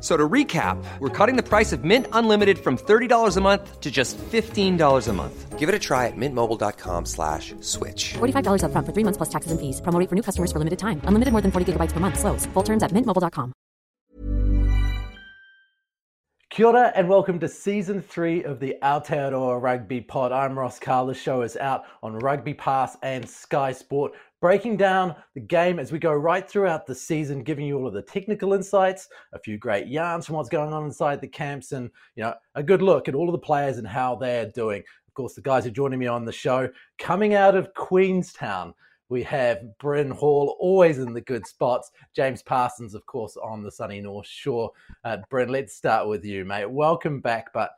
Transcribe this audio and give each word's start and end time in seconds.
So 0.00 0.16
to 0.16 0.28
recap, 0.28 0.82
we're 0.98 1.10
cutting 1.10 1.36
the 1.36 1.42
price 1.42 1.72
of 1.72 1.84
Mint 1.84 2.06
Unlimited 2.12 2.58
from 2.58 2.78
$30 2.78 3.36
a 3.36 3.40
month 3.40 3.80
to 3.80 3.90
just 3.90 4.16
$15 4.16 5.08
a 5.08 5.12
month. 5.12 5.58
Give 5.58 5.68
it 5.68 5.74
a 5.74 5.78
try 5.78 6.06
at 6.06 6.16
mintmobile.com 6.16 7.04
slash 7.04 7.54
switch. 7.60 8.14
$45 8.14 8.62
upfront 8.64 8.86
for 8.86 8.92
three 8.92 9.04
months 9.04 9.18
plus 9.18 9.28
taxes 9.28 9.52
and 9.52 9.60
fees. 9.60 9.82
Promo 9.82 10.08
for 10.08 10.14
new 10.14 10.22
customers 10.22 10.50
for 10.52 10.58
limited 10.58 10.78
time. 10.78 11.02
Unlimited 11.04 11.32
more 11.32 11.42
than 11.42 11.52
40 11.52 11.72
gigabytes 11.72 11.92
per 11.92 12.00
month. 12.00 12.18
Slows. 12.18 12.46
Full 12.54 12.62
terms 12.62 12.82
at 12.82 12.92
mintmobile.com. 12.92 13.52
Kia 16.50 16.66
ora 16.66 16.92
and 16.96 17.08
welcome 17.08 17.38
to 17.38 17.48
season 17.48 18.02
three 18.02 18.42
of 18.42 18.58
the 18.58 18.74
Aotearoa 18.82 19.62
Rugby 19.62 20.00
Pod. 20.00 20.32
I'm 20.32 20.58
Ross 20.58 20.80
Karl. 20.80 21.06
The 21.06 21.14
show 21.14 21.42
is 21.42 21.56
out 21.56 21.84
on 22.02 22.18
Rugby 22.18 22.54
Pass 22.54 22.96
and 23.04 23.28
Sky 23.28 23.70
Sport 23.70 24.12
breaking 24.40 24.76
down 24.76 25.14
the 25.34 25.40
game 25.40 25.78
as 25.78 25.92
we 25.92 25.98
go 25.98 26.12
right 26.12 26.48
throughout 26.48 26.86
the 26.86 26.94
season, 26.94 27.42
giving 27.42 27.66
you 27.66 27.76
all 27.76 27.86
of 27.86 27.92
the 27.92 28.02
technical 28.02 28.54
insights, 28.54 29.08
a 29.34 29.38
few 29.38 29.58
great 29.58 29.86
yarns 29.86 30.26
from 30.26 30.36
what's 30.36 30.48
going 30.48 30.72
on 30.72 30.84
inside 30.84 31.20
the 31.20 31.28
camps, 31.28 31.72
and 31.72 31.90
you 32.16 32.22
know 32.22 32.34
a 32.54 32.62
good 32.62 32.82
look 32.82 33.08
at 33.08 33.14
all 33.14 33.28
of 33.28 33.32
the 33.32 33.38
players 33.38 33.78
and 33.78 33.86
how 33.86 34.14
they're 34.14 34.50
doing. 34.50 34.82
Of 35.06 35.14
course, 35.14 35.34
the 35.34 35.42
guys 35.42 35.64
who 35.64 35.70
are 35.70 35.74
joining 35.74 35.98
me 35.98 36.06
on 36.06 36.24
the 36.24 36.32
show 36.32 36.68
coming 36.98 37.34
out 37.34 37.54
of 37.54 37.74
Queenstown. 37.74 38.74
We 39.08 39.24
have 39.24 39.76
Bryn 39.78 40.08
Hall, 40.08 40.56
always 40.60 40.98
in 40.98 41.12
the 41.12 41.20
good 41.20 41.44
spots. 41.44 41.90
James 42.14 42.44
Parsons, 42.44 42.94
of 42.94 43.04
course, 43.06 43.36
on 43.36 43.60
the 43.60 43.72
sunny 43.72 44.00
North 44.00 44.28
Shore. 44.28 44.70
Uh, 45.02 45.16
Bryn, 45.28 45.48
let's 45.48 45.74
start 45.74 46.06
with 46.06 46.24
you, 46.24 46.44
mate. 46.44 46.70
Welcome 46.70 47.20
back. 47.20 47.52
But 47.52 47.72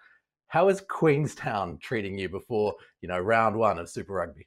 how 0.48 0.68
is 0.68 0.82
Queenstown 0.82 1.78
treating 1.78 2.18
you 2.18 2.28
before 2.28 2.74
you 3.00 3.08
know 3.08 3.18
round 3.18 3.56
one 3.56 3.78
of 3.78 3.88
Super 3.88 4.12
Rugby? 4.12 4.46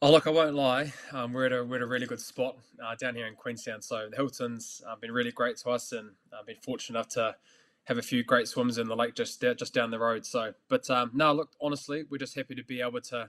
Oh, 0.00 0.12
look, 0.12 0.28
I 0.28 0.30
won't 0.30 0.54
lie. 0.54 0.92
Um, 1.10 1.32
we're, 1.32 1.46
at 1.46 1.52
a, 1.52 1.64
we're 1.64 1.74
at 1.76 1.82
a 1.82 1.86
really 1.86 2.06
good 2.06 2.20
spot 2.20 2.56
uh, 2.80 2.94
down 2.94 3.16
here 3.16 3.26
in 3.26 3.34
Queenstown. 3.34 3.82
So 3.82 4.06
the 4.08 4.14
Hilton's 4.14 4.80
uh, 4.88 4.94
been 4.94 5.10
really 5.10 5.32
great 5.32 5.56
to 5.56 5.70
us, 5.70 5.90
and 5.90 6.10
I've 6.32 6.46
been 6.46 6.54
fortunate 6.62 6.96
enough 6.96 7.08
to 7.14 7.34
have 7.82 7.98
a 7.98 8.02
few 8.02 8.22
great 8.22 8.46
swims 8.46 8.78
in 8.78 8.86
the 8.86 8.94
lake 8.94 9.16
just 9.16 9.40
just 9.40 9.74
down 9.74 9.90
the 9.90 9.98
road. 9.98 10.24
So, 10.24 10.52
but 10.68 10.88
um, 10.88 11.10
no, 11.14 11.32
look, 11.32 11.50
honestly, 11.60 12.04
we're 12.08 12.18
just 12.18 12.36
happy 12.36 12.54
to 12.54 12.62
be 12.62 12.80
able 12.80 13.00
to 13.00 13.28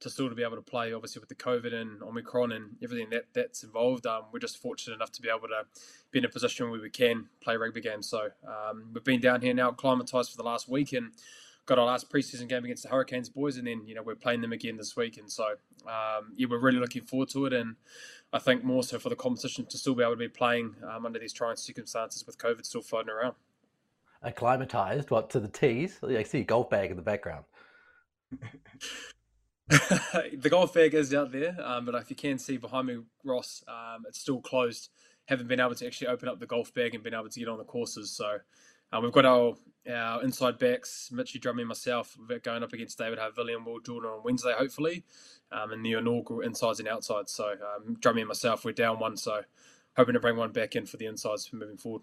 to 0.00 0.10
still 0.10 0.28
be 0.34 0.42
able 0.42 0.56
to 0.56 0.62
play. 0.62 0.92
Obviously, 0.92 1.20
with 1.20 1.28
the 1.28 1.36
COVID 1.36 1.72
and 1.72 2.02
Omicron 2.02 2.50
and 2.50 2.70
everything 2.82 3.10
that 3.10 3.26
that's 3.32 3.62
involved, 3.62 4.04
um, 4.04 4.24
we're 4.32 4.40
just 4.40 4.58
fortunate 4.58 4.96
enough 4.96 5.12
to 5.12 5.22
be 5.22 5.28
able 5.28 5.46
to 5.46 5.66
be 6.10 6.18
in 6.18 6.24
a 6.24 6.28
position 6.28 6.68
where 6.68 6.80
we 6.80 6.90
can 6.90 7.28
play 7.40 7.56
rugby 7.56 7.80
games. 7.80 8.08
So 8.08 8.30
um, 8.44 8.90
we've 8.92 9.04
been 9.04 9.20
down 9.20 9.40
here 9.40 9.54
now, 9.54 9.68
acclimatized 9.68 10.32
for 10.32 10.36
the 10.36 10.42
last 10.42 10.68
week, 10.68 10.92
and 10.94 11.12
got 11.68 11.78
our 11.78 11.84
last 11.84 12.10
preseason 12.10 12.48
game 12.48 12.64
against 12.64 12.82
the 12.82 12.88
Hurricanes 12.88 13.28
boys, 13.28 13.58
and 13.58 13.66
then 13.66 13.82
you 13.86 13.94
know 13.94 14.02
we're 14.02 14.16
playing 14.16 14.40
them 14.40 14.52
again 14.52 14.76
this 14.76 14.96
week, 14.96 15.18
and 15.18 15.30
so 15.30 15.44
um, 15.86 16.32
yeah, 16.34 16.46
we're 16.50 16.58
really 16.58 16.80
looking 16.80 17.02
forward 17.02 17.28
to 17.28 17.44
it, 17.46 17.52
and 17.52 17.76
I 18.32 18.38
think 18.38 18.64
more 18.64 18.82
so 18.82 18.98
for 18.98 19.10
the 19.10 19.16
competition 19.16 19.66
to 19.66 19.78
still 19.78 19.94
be 19.94 20.02
able 20.02 20.14
to 20.14 20.16
be 20.16 20.28
playing 20.28 20.74
um, 20.90 21.06
under 21.06 21.18
these 21.18 21.32
trying 21.32 21.56
circumstances 21.56 22.26
with 22.26 22.38
COVID 22.38 22.64
still 22.64 22.80
floating 22.80 23.10
around. 23.10 23.34
Acclimatized, 24.22 25.10
what 25.10 25.30
to 25.30 25.40
the 25.40 25.48
tees? 25.48 26.00
I 26.02 26.24
see 26.24 26.40
a 26.40 26.44
golf 26.44 26.70
bag 26.70 26.90
in 26.90 26.96
the 26.96 27.02
background. 27.02 27.44
the 29.68 30.48
golf 30.50 30.72
bag 30.74 30.94
is 30.94 31.14
out 31.14 31.30
there, 31.30 31.54
um, 31.62 31.84
but 31.84 31.94
if 31.94 32.10
you 32.10 32.16
can 32.16 32.38
see 32.38 32.56
behind 32.56 32.86
me, 32.88 32.98
Ross, 33.24 33.62
um, 33.68 34.04
it's 34.08 34.20
still 34.20 34.40
closed. 34.40 34.88
Haven't 35.26 35.46
been 35.46 35.60
able 35.60 35.74
to 35.74 35.86
actually 35.86 36.06
open 36.06 36.28
up 36.28 36.40
the 36.40 36.46
golf 36.46 36.72
bag 36.72 36.94
and 36.94 37.04
been 37.04 37.12
able 37.12 37.28
to 37.28 37.38
get 37.38 37.48
on 37.48 37.58
the 37.58 37.64
courses. 37.64 38.10
So 38.10 38.38
um, 38.90 39.02
we've 39.02 39.12
got 39.12 39.26
our, 39.26 39.54
our 39.88 40.22
inside 40.22 40.58
backs, 40.58 41.10
Mitchy 41.12 41.38
Drummy 41.38 41.66
myself, 41.66 42.16
going 42.42 42.62
up 42.62 42.72
against 42.72 42.98
David 42.98 43.18
Havili 43.18 43.54
and 43.54 43.64
Will 43.64 43.80
Jordan 43.80 44.10
on 44.10 44.22
Wednesday, 44.24 44.54
hopefully, 44.56 45.04
um, 45.50 45.72
in 45.72 45.82
the 45.82 45.92
inaugural 45.92 46.40
insides 46.40 46.78
and 46.78 46.88
outsides. 46.88 47.32
So 47.32 47.52
um, 47.52 47.96
Drummy 47.96 48.20
and 48.20 48.28
myself, 48.28 48.64
we're 48.64 48.72
down 48.72 48.98
one, 48.98 49.16
so 49.16 49.42
hoping 49.96 50.14
to 50.14 50.20
bring 50.20 50.36
one 50.36 50.52
back 50.52 50.76
in 50.76 50.86
for 50.86 50.96
the 50.96 51.06
insides 51.06 51.46
for 51.46 51.56
moving 51.56 51.76
forward. 51.76 52.02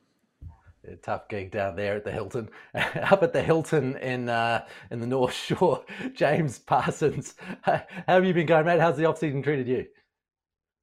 A 0.88 0.96
tough 0.98 1.28
gig 1.30 1.50
down 1.52 1.76
there 1.76 1.96
at 1.96 2.04
the 2.04 2.12
Hilton. 2.12 2.50
Up 2.76 3.24
at 3.24 3.34
the 3.34 3.42
Hilton 3.42 3.98
in 3.98 4.30
uh, 4.30 4.66
in 4.92 5.00
the 5.00 5.08
North 5.08 5.34
Shore, 5.34 5.84
James 6.14 6.60
Parsons. 6.60 7.36
How 7.62 7.84
have 8.08 8.26
you 8.26 8.34
been 8.34 8.46
going, 8.46 8.66
mate? 8.66 8.80
How's 8.80 8.98
the 8.98 9.06
off 9.06 9.18
season 9.18 9.42
treated 9.42 9.68
you? 9.68 9.86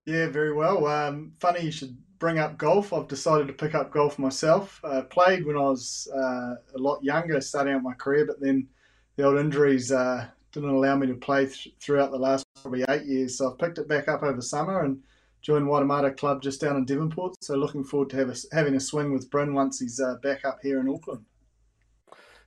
Yeah, 0.04 0.28
very 0.28 0.52
well. 0.52 0.86
Um, 0.86 1.34
funny 1.38 1.60
you 1.60 1.70
should 1.70 1.96
bring 2.22 2.38
up 2.38 2.56
golf. 2.56 2.92
I've 2.92 3.08
decided 3.08 3.48
to 3.48 3.52
pick 3.52 3.74
up 3.74 3.90
golf 3.90 4.16
myself. 4.16 4.80
Uh, 4.84 5.02
played 5.02 5.44
when 5.44 5.56
I 5.56 5.62
was 5.62 6.06
uh, 6.14 6.54
a 6.72 6.78
lot 6.78 7.02
younger, 7.02 7.40
starting 7.40 7.74
out 7.74 7.82
my 7.82 7.94
career, 7.94 8.24
but 8.24 8.40
then 8.40 8.68
the 9.16 9.24
old 9.24 9.40
injuries 9.40 9.90
uh, 9.90 10.28
didn't 10.52 10.70
allow 10.70 10.94
me 10.94 11.08
to 11.08 11.14
play 11.14 11.46
th- 11.46 11.74
throughout 11.80 12.12
the 12.12 12.16
last 12.16 12.46
probably 12.62 12.84
eight 12.90 13.06
years. 13.06 13.36
So 13.36 13.50
I've 13.50 13.58
picked 13.58 13.78
it 13.78 13.88
back 13.88 14.06
up 14.06 14.22
over 14.22 14.40
summer 14.40 14.84
and 14.84 15.02
joined 15.40 15.66
Waitemata 15.66 16.16
Club 16.16 16.42
just 16.42 16.60
down 16.60 16.76
in 16.76 16.84
Devonport. 16.84 17.34
So 17.42 17.56
looking 17.56 17.82
forward 17.82 18.10
to 18.10 18.30
a, 18.30 18.34
having 18.54 18.76
a 18.76 18.80
swing 18.80 19.12
with 19.12 19.28
Bryn 19.28 19.52
once 19.52 19.80
he's 19.80 19.98
uh, 19.98 20.14
back 20.22 20.44
up 20.44 20.60
here 20.62 20.78
in 20.78 20.88
Auckland. 20.88 21.24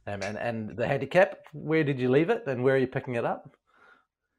And, 0.07 0.24
and 0.24 0.78
the 0.78 0.88
handicap, 0.88 1.47
where 1.52 1.84
did 1.84 2.00
you 2.00 2.09
leave 2.09 2.30
it 2.30 2.44
and 2.47 2.63
where 2.63 2.75
are 2.75 2.78
you 2.78 2.88
picking 2.88 3.16
it 3.16 3.25
up? 3.25 3.53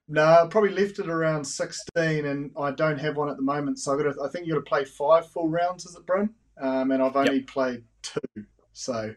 No, 0.08 0.22
I 0.22 0.46
probably 0.48 0.70
left 0.70 0.98
it 0.98 1.08
around 1.08 1.44
16, 1.44 2.26
and 2.26 2.52
I 2.56 2.70
don't 2.70 2.98
have 2.98 3.16
one 3.16 3.28
at 3.28 3.36
the 3.36 3.42
moment. 3.42 3.78
So 3.78 3.92
I 3.92 4.02
got. 4.02 4.14
To, 4.14 4.22
I 4.22 4.28
think 4.28 4.46
you 4.46 4.54
got 4.54 4.60
to 4.60 4.68
play 4.68 4.84
five 4.84 5.28
full 5.28 5.48
rounds, 5.48 5.84
is 5.84 5.96
it, 5.96 6.06
Bryn? 6.06 6.30
Um, 6.60 6.92
and 6.92 7.02
I've 7.02 7.16
only 7.16 7.38
yep. 7.38 7.46
played 7.48 7.82
two, 8.02 8.44
so 8.72 9.14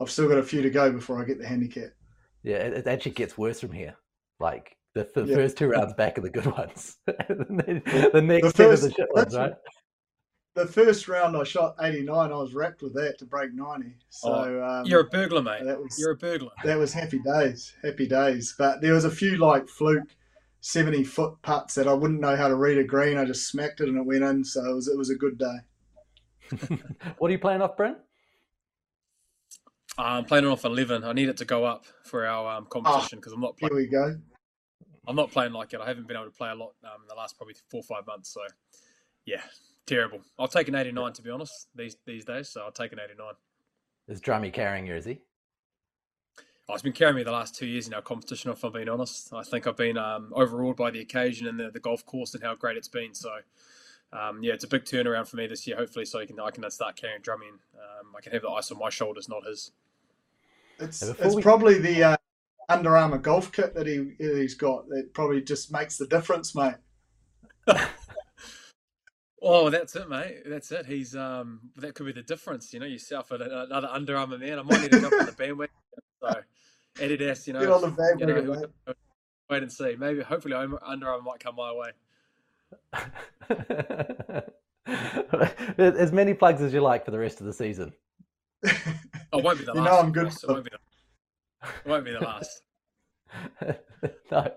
I've 0.00 0.10
still 0.10 0.28
got 0.28 0.38
a 0.38 0.42
few 0.42 0.62
to 0.62 0.70
go 0.70 0.90
before 0.90 1.20
I 1.20 1.24
get 1.24 1.38
the 1.38 1.46
handicap. 1.46 1.90
Yeah, 2.42 2.56
it, 2.56 2.72
it 2.72 2.86
actually 2.86 3.12
gets 3.12 3.36
worse 3.36 3.60
from 3.60 3.72
here. 3.72 3.96
Like 4.38 4.76
the, 4.94 5.08
the 5.14 5.24
yeah. 5.24 5.34
first 5.34 5.58
two 5.58 5.68
rounds 5.68 5.92
back 5.94 6.18
are 6.18 6.22
the 6.22 6.30
good 6.30 6.46
ones. 6.58 6.96
the 7.06 8.20
next 8.24 8.56
the 8.56 8.64
first, 8.64 8.84
are 8.84 8.88
the 8.88 8.94
shit 8.94 9.08
ones, 9.14 9.36
right? 9.36 9.52
The 10.54 10.66
first 10.66 11.06
round 11.06 11.36
I 11.36 11.44
shot 11.44 11.76
89. 11.80 12.32
I 12.32 12.34
was 12.34 12.54
wrapped 12.54 12.82
with 12.82 12.94
that 12.94 13.18
to 13.18 13.24
break 13.24 13.52
90. 13.54 13.94
So 14.08 14.32
oh, 14.32 14.64
um, 14.64 14.86
you're 14.86 15.00
a 15.00 15.04
burglar, 15.04 15.42
mate. 15.42 15.64
That 15.64 15.80
was, 15.80 15.96
you're 15.98 16.10
a 16.12 16.16
burglar. 16.16 16.50
That 16.64 16.78
was 16.78 16.92
happy 16.92 17.20
days. 17.20 17.72
Happy 17.84 18.08
days. 18.08 18.54
But 18.58 18.80
there 18.80 18.94
was 18.94 19.04
a 19.04 19.10
few 19.10 19.36
like 19.36 19.68
fluke 19.68 20.08
70 20.60 21.04
foot 21.04 21.34
putts 21.42 21.74
that 21.74 21.88
I 21.88 21.92
wouldn't 21.92 22.20
know 22.20 22.36
how 22.36 22.48
to 22.48 22.56
read 22.56 22.78
a 22.78 22.84
green. 22.84 23.16
I 23.16 23.24
just 23.24 23.48
smacked 23.48 23.80
it 23.80 23.88
and 23.88 23.98
it 23.98 24.04
went 24.04 24.22
in. 24.22 24.44
So 24.44 24.64
it 24.64 24.74
was, 24.74 24.88
it 24.88 24.98
was 24.98 25.10
a 25.10 25.14
good 25.14 25.38
day. 25.38 25.56
what 27.18 27.28
are 27.28 27.32
you 27.32 27.38
playing 27.38 27.62
off, 27.62 27.76
Brent? 27.76 27.98
I'm 29.98 30.24
playing 30.24 30.46
off 30.46 30.64
11. 30.64 31.04
I 31.04 31.12
need 31.12 31.28
it 31.28 31.36
to 31.38 31.44
go 31.44 31.64
up 31.64 31.84
for 32.04 32.26
our 32.26 32.56
um, 32.56 32.66
competition 32.70 33.18
because 33.18 33.32
oh, 33.32 33.36
I'm 33.36 33.42
not 33.42 33.56
playing. 33.56 33.74
Here 33.74 33.82
we 33.82 33.88
go. 33.88 34.16
I'm 35.06 35.16
not 35.16 35.30
playing 35.30 35.52
like 35.52 35.72
it. 35.72 35.80
I 35.80 35.86
haven't 35.86 36.06
been 36.06 36.16
able 36.16 36.26
to 36.26 36.36
play 36.36 36.50
a 36.50 36.54
lot 36.54 36.72
um, 36.84 37.02
in 37.02 37.08
the 37.08 37.14
last 37.14 37.36
probably 37.36 37.54
four 37.70 37.80
or 37.80 37.96
five 37.96 38.06
months. 38.06 38.32
So, 38.32 38.40
yeah, 39.26 39.42
terrible. 39.86 40.20
I'll 40.38 40.48
take 40.48 40.68
an 40.68 40.74
89 40.74 41.14
to 41.14 41.22
be 41.22 41.30
honest 41.30 41.68
these 41.74 41.96
these 42.06 42.24
days. 42.24 42.48
So 42.48 42.62
I'll 42.62 42.72
take 42.72 42.92
an 42.92 43.00
89. 43.02 43.32
Is 44.08 44.20
Drummy 44.20 44.52
carrying 44.52 44.86
you? 44.86 44.94
Is 44.94 45.04
he? 45.04 45.20
Oh, 46.70 46.74
it's 46.74 46.82
been 46.82 46.92
carrying 46.92 47.16
me 47.16 47.24
the 47.24 47.32
last 47.32 47.56
two 47.56 47.66
years 47.66 47.88
in 47.88 47.94
our 47.94 48.02
competition. 48.02 48.48
If 48.52 48.62
I'm 48.62 48.70
being 48.70 48.88
honest, 48.88 49.32
I 49.32 49.42
think 49.42 49.66
I've 49.66 49.76
been 49.76 49.98
um, 49.98 50.32
overawed 50.36 50.76
by 50.76 50.92
the 50.92 51.00
occasion 51.00 51.48
and 51.48 51.58
the, 51.58 51.68
the 51.68 51.80
golf 51.80 52.06
course 52.06 52.32
and 52.32 52.44
how 52.44 52.54
great 52.54 52.76
it's 52.76 52.86
been. 52.86 53.12
So, 53.12 53.30
um, 54.12 54.40
yeah, 54.40 54.52
it's 54.52 54.62
a 54.62 54.68
big 54.68 54.84
turnaround 54.84 55.26
for 55.26 55.36
me 55.36 55.48
this 55.48 55.66
year. 55.66 55.76
Hopefully, 55.76 56.04
so 56.04 56.20
I 56.20 56.26
can 56.26 56.38
I 56.38 56.52
can 56.52 56.70
start 56.70 56.94
carrying 56.94 57.22
Drummy. 57.22 57.48
Um, 57.50 58.14
I 58.16 58.20
can 58.20 58.32
have 58.32 58.42
the 58.42 58.50
ice 58.50 58.70
on 58.70 58.78
my 58.78 58.88
shoulders, 58.88 59.28
not 59.28 59.44
his. 59.44 59.72
It's 60.78 61.02
it's 61.02 61.34
we... 61.34 61.42
probably 61.42 61.78
the 61.78 62.04
uh, 62.04 62.16
Under 62.68 62.96
Armour 62.96 63.18
golf 63.18 63.50
kit 63.50 63.74
that 63.74 63.88
he 63.88 64.12
he's 64.18 64.54
got 64.54 64.88
that 64.90 65.12
probably 65.12 65.42
just 65.42 65.72
makes 65.72 65.96
the 65.98 66.06
difference, 66.06 66.54
mate. 66.54 66.76
Oh, 69.42 69.70
that's 69.70 69.96
it, 69.96 70.06
mate. 70.06 70.42
That's 70.44 70.70
it. 70.70 70.84
He's 70.84 71.16
um, 71.16 71.70
that 71.76 71.94
could 71.94 72.04
be 72.04 72.12
the 72.12 72.22
difference. 72.22 72.74
You 72.74 72.80
know, 72.80 72.86
yourself 72.86 73.30
and 73.30 73.42
another 73.42 73.88
Under 73.90 74.16
Armour 74.16 74.36
man. 74.36 74.58
I 74.58 74.62
might 74.62 74.82
need 74.82 74.92
to 74.92 75.00
jump 75.00 75.14
on 75.18 75.26
the 75.26 75.32
bandwagon 75.38 75.74
So 76.20 76.42
Adidas, 76.96 77.46
you 77.46 77.52
know, 77.52 77.60
Get 77.60 77.70
on 77.70 77.80
the 77.82 77.88
you 78.18 78.26
know, 78.26 78.34
bandwagon, 78.34 78.70
mate. 78.86 78.96
wait 79.48 79.62
and 79.62 79.72
see. 79.72 79.96
Maybe, 79.98 80.22
hopefully, 80.22 80.54
Under 80.54 81.08
Armour 81.08 81.22
might 81.22 81.40
come 81.40 81.56
my 81.56 81.72
way. 81.72 81.90
as 85.78 86.12
many 86.12 86.34
plugs 86.34 86.62
as 86.62 86.72
you 86.72 86.80
like 86.80 87.04
for 87.04 87.10
the 87.10 87.18
rest 87.18 87.40
of 87.40 87.46
the 87.46 87.52
season. 87.52 87.92
Oh, 88.64 88.70
it 89.38 89.44
won't 89.44 89.58
be 89.58 89.64
the 89.64 89.72
last. 89.72 89.76
You 89.76 89.82
last. 89.82 89.90
know 89.90 89.98
I'm 89.98 90.12
good 90.12 90.24
Ross. 90.24 90.44
It 90.44 90.48
won't 90.48 90.64
be 90.64 90.70
the, 90.70 91.68
it 91.68 91.88
won't 91.88 92.04
be 92.04 92.12
the 92.12 92.20
last. 92.20 92.62
no. 94.30 94.52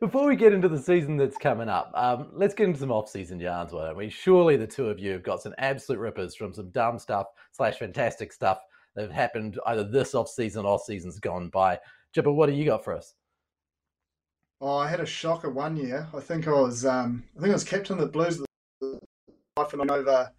Before 0.00 0.26
we 0.26 0.34
get 0.34 0.54
into 0.54 0.68
the 0.68 0.80
season 0.80 1.16
that's 1.16 1.36
coming 1.36 1.68
up, 1.68 1.92
um, 1.94 2.30
let's 2.32 2.54
get 2.54 2.68
into 2.68 2.80
some 2.80 2.90
off-season 2.90 3.38
yarns, 3.38 3.72
why 3.72 3.86
don't 3.86 3.96
we? 3.96 4.08
Surely 4.08 4.56
the 4.56 4.66
two 4.66 4.88
of 4.88 4.98
you 4.98 5.12
have 5.12 5.22
got 5.22 5.42
some 5.42 5.54
absolute 5.58 5.98
rippers 5.98 6.34
from 6.34 6.54
some 6.54 6.70
dumb 6.70 6.98
stuff 6.98 7.26
slash 7.52 7.78
fantastic 7.78 8.32
stuff 8.32 8.60
that 8.96 9.02
have 9.02 9.12
happened 9.12 9.60
either 9.66 9.84
this 9.84 10.14
off-season 10.14 10.66
or 10.66 10.78
seasons 10.78 11.20
gone 11.20 11.48
by. 11.50 11.78
Jipper, 12.12 12.32
what 12.32 12.46
do 12.46 12.54
you 12.54 12.64
got 12.64 12.82
for 12.82 12.94
us? 12.94 13.14
Oh, 14.60 14.78
I 14.78 14.88
had 14.88 15.00
a 15.00 15.06
shocker 15.06 15.50
one 15.50 15.76
year. 15.76 16.08
I 16.14 16.20
think 16.20 16.48
I 16.48 16.52
was, 16.52 16.84
um, 16.84 17.24
I 17.36 17.40
think 17.40 17.50
I 17.50 17.54
was 17.54 17.64
captain 17.64 17.98
of 17.98 18.00
the 18.00 18.06
Blues. 18.06 18.42
Wife 19.56 19.72
and 19.72 19.90
over 19.90 20.30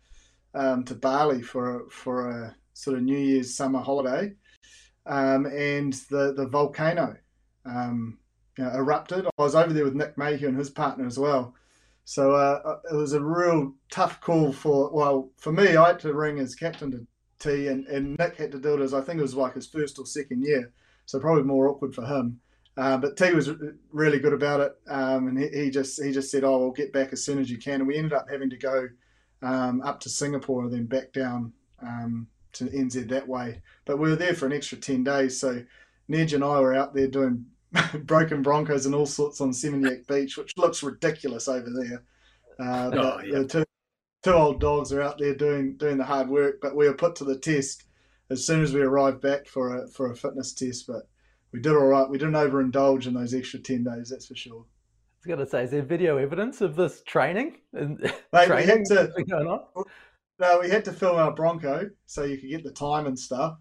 um, 0.54 0.84
to 0.86 0.96
Bali 0.96 1.42
for 1.42 1.82
a, 1.82 1.90
for 1.90 2.30
a 2.30 2.56
sort 2.74 2.98
of 2.98 3.04
New 3.04 3.18
Year's 3.18 3.56
summer 3.56 3.80
holiday, 3.80 4.34
um, 5.08 5.46
and 5.48 5.94
the 6.12 6.34
the 6.34 6.48
volcano 6.48 7.16
um, 7.66 8.20
you 8.58 8.64
know, 8.64 8.72
erupted. 8.72 9.26
I 9.26 9.42
was 9.42 9.56
over 9.56 9.74
there 9.74 9.84
with 9.84 9.96
Nick 9.96 10.18
Mayhew 10.18 10.48
and 10.48 10.58
his 10.58 10.70
partner 10.70 11.06
as 11.06 11.18
well. 11.18 11.56
So 12.06 12.34
uh, 12.36 12.78
it 12.92 12.96
was 12.96 13.14
a 13.14 13.22
real 13.22 13.74
tough 13.92 14.22
call 14.22 14.54
for 14.54 14.92
well 14.92 15.32
for 15.38 15.52
me. 15.52 15.76
I 15.76 15.88
had 15.88 16.00
to 16.02 16.14
ring 16.14 16.40
as 16.40 16.56
captain 16.56 16.92
to 16.92 17.08
T, 17.40 17.68
and, 17.68 17.86
and 17.88 18.18
Nick 18.18 18.36
had 18.38 18.52
to 18.52 18.60
do 18.60 18.76
it 18.76 18.82
as 18.82 18.94
I 18.94 19.02
think 19.02 19.20
it 19.20 19.24
was 19.24 19.36
like 19.36 19.54
his 19.54 19.68
first 19.68 20.00
or 20.00 20.06
second 20.06 20.44
year, 20.44 20.72
so 21.06 21.20
probably 21.20 21.44
more 21.44 21.68
awkward 21.70 21.94
for 21.94 22.06
him. 22.06 22.40
Uh, 22.78 22.98
but 22.98 23.18
T 23.18 23.34
was 23.34 23.50
really 23.92 24.20
good 24.20 24.34
about 24.34 24.60
it, 24.60 24.78
um, 24.88 25.28
and 25.28 25.38
he, 25.40 25.48
he 25.50 25.70
just 25.70 26.02
he 26.04 26.12
just 26.12 26.30
said, 26.32 26.44
"Oh, 26.44 26.60
we'll 26.60 26.72
get 26.72 26.94
back 26.94 27.12
as 27.14 27.24
soon 27.24 27.40
as 27.40 27.50
you 27.50 27.58
can." 27.58 27.76
And 27.82 27.88
we 27.88 27.98
ended 27.98 28.14
up 28.14 28.28
having 28.30 28.50
to 28.52 28.58
go 28.58 28.88
um, 29.42 29.82
up 29.82 30.00
to 30.02 30.10
Singapore 30.10 30.64
and 30.64 30.74
then 30.74 30.86
back 30.86 31.12
down 31.14 31.54
um, 31.82 32.28
to 32.54 32.66
NZ 32.66 33.10
that 33.10 33.28
way. 33.28 33.62
But 33.86 33.98
we 33.98 34.10
were 34.10 34.16
there 34.16 34.34
for 34.36 34.46
an 34.46 34.54
extra 34.54 34.78
ten 34.78 35.04
days, 35.04 35.40
so 35.40 35.64
Nedge 36.10 36.34
and 36.34 36.44
I 36.44 36.60
were 36.60 36.76
out 36.76 36.94
there 36.94 37.08
doing 37.08 37.46
broken 38.04 38.42
Broncos 38.44 38.86
and 38.86 38.94
all 38.96 39.06
sorts 39.08 39.42
on 39.42 39.52
Seminyak 39.52 40.08
Beach, 40.08 40.38
which 40.38 40.56
looks 40.58 40.84
ridiculous 40.84 41.48
over 41.48 41.70
there. 41.70 42.04
Uh, 42.60 42.90
but 42.92 43.00
Oh, 43.00 43.20
yeah. 43.26 43.40
the 43.40 43.66
two, 44.24 44.34
old 44.34 44.60
dogs 44.60 44.92
are 44.92 45.02
out 45.02 45.18
there 45.18 45.36
doing 45.36 45.78
doing 45.78 45.98
the 45.98 46.04
hard 46.06 46.30
work. 46.30 46.60
But 46.62 46.76
we 46.76 46.88
were 46.88 46.94
put 46.94 47.16
to 47.18 47.24
the 47.24 47.38
test 47.38 47.84
as 48.30 48.46
soon 48.46 48.62
as 48.62 48.74
we 48.74 48.82
arrived 48.82 49.22
back 49.22 49.48
for 49.48 49.78
a 49.84 49.88
for 49.88 50.12
a 50.12 50.16
fitness 50.16 50.54
test. 50.54 50.88
But 50.88 51.08
we 51.52 51.60
did 51.60 51.74
all 51.74 51.88
right. 51.88 52.10
We 52.10 52.18
didn't 52.18 52.34
overindulge 52.34 53.08
in 53.08 53.14
those 53.14 53.34
extra 53.34 53.60
ten 53.60 53.84
days, 53.84 54.10
that's 54.10 54.28
for 54.28 54.36
sure. 54.36 54.66
I 54.66 55.20
was 55.20 55.36
going 55.36 55.40
to 55.40 55.48
say, 55.50 55.64
is 55.64 55.72
there 55.72 55.82
video 55.82 56.18
evidence 56.18 56.62
of 56.62 56.76
this 56.76 57.02
training? 57.02 57.58
And 57.74 58.00
Mate, 58.02 58.14
we 58.34 58.46
training 58.46 58.68
had 58.68 58.86
to- 58.86 59.24
going 59.28 59.48
on? 59.48 59.62
No, 60.40 60.60
we 60.60 60.70
had 60.70 60.86
to 60.86 60.92
film 60.94 61.18
our 61.18 61.34
Bronco 61.34 61.90
so 62.06 62.24
you 62.24 62.38
could 62.38 62.50
get 62.50 62.64
the 62.64 62.72
time 62.72 63.08
and 63.08 63.18
stuff, 63.18 63.58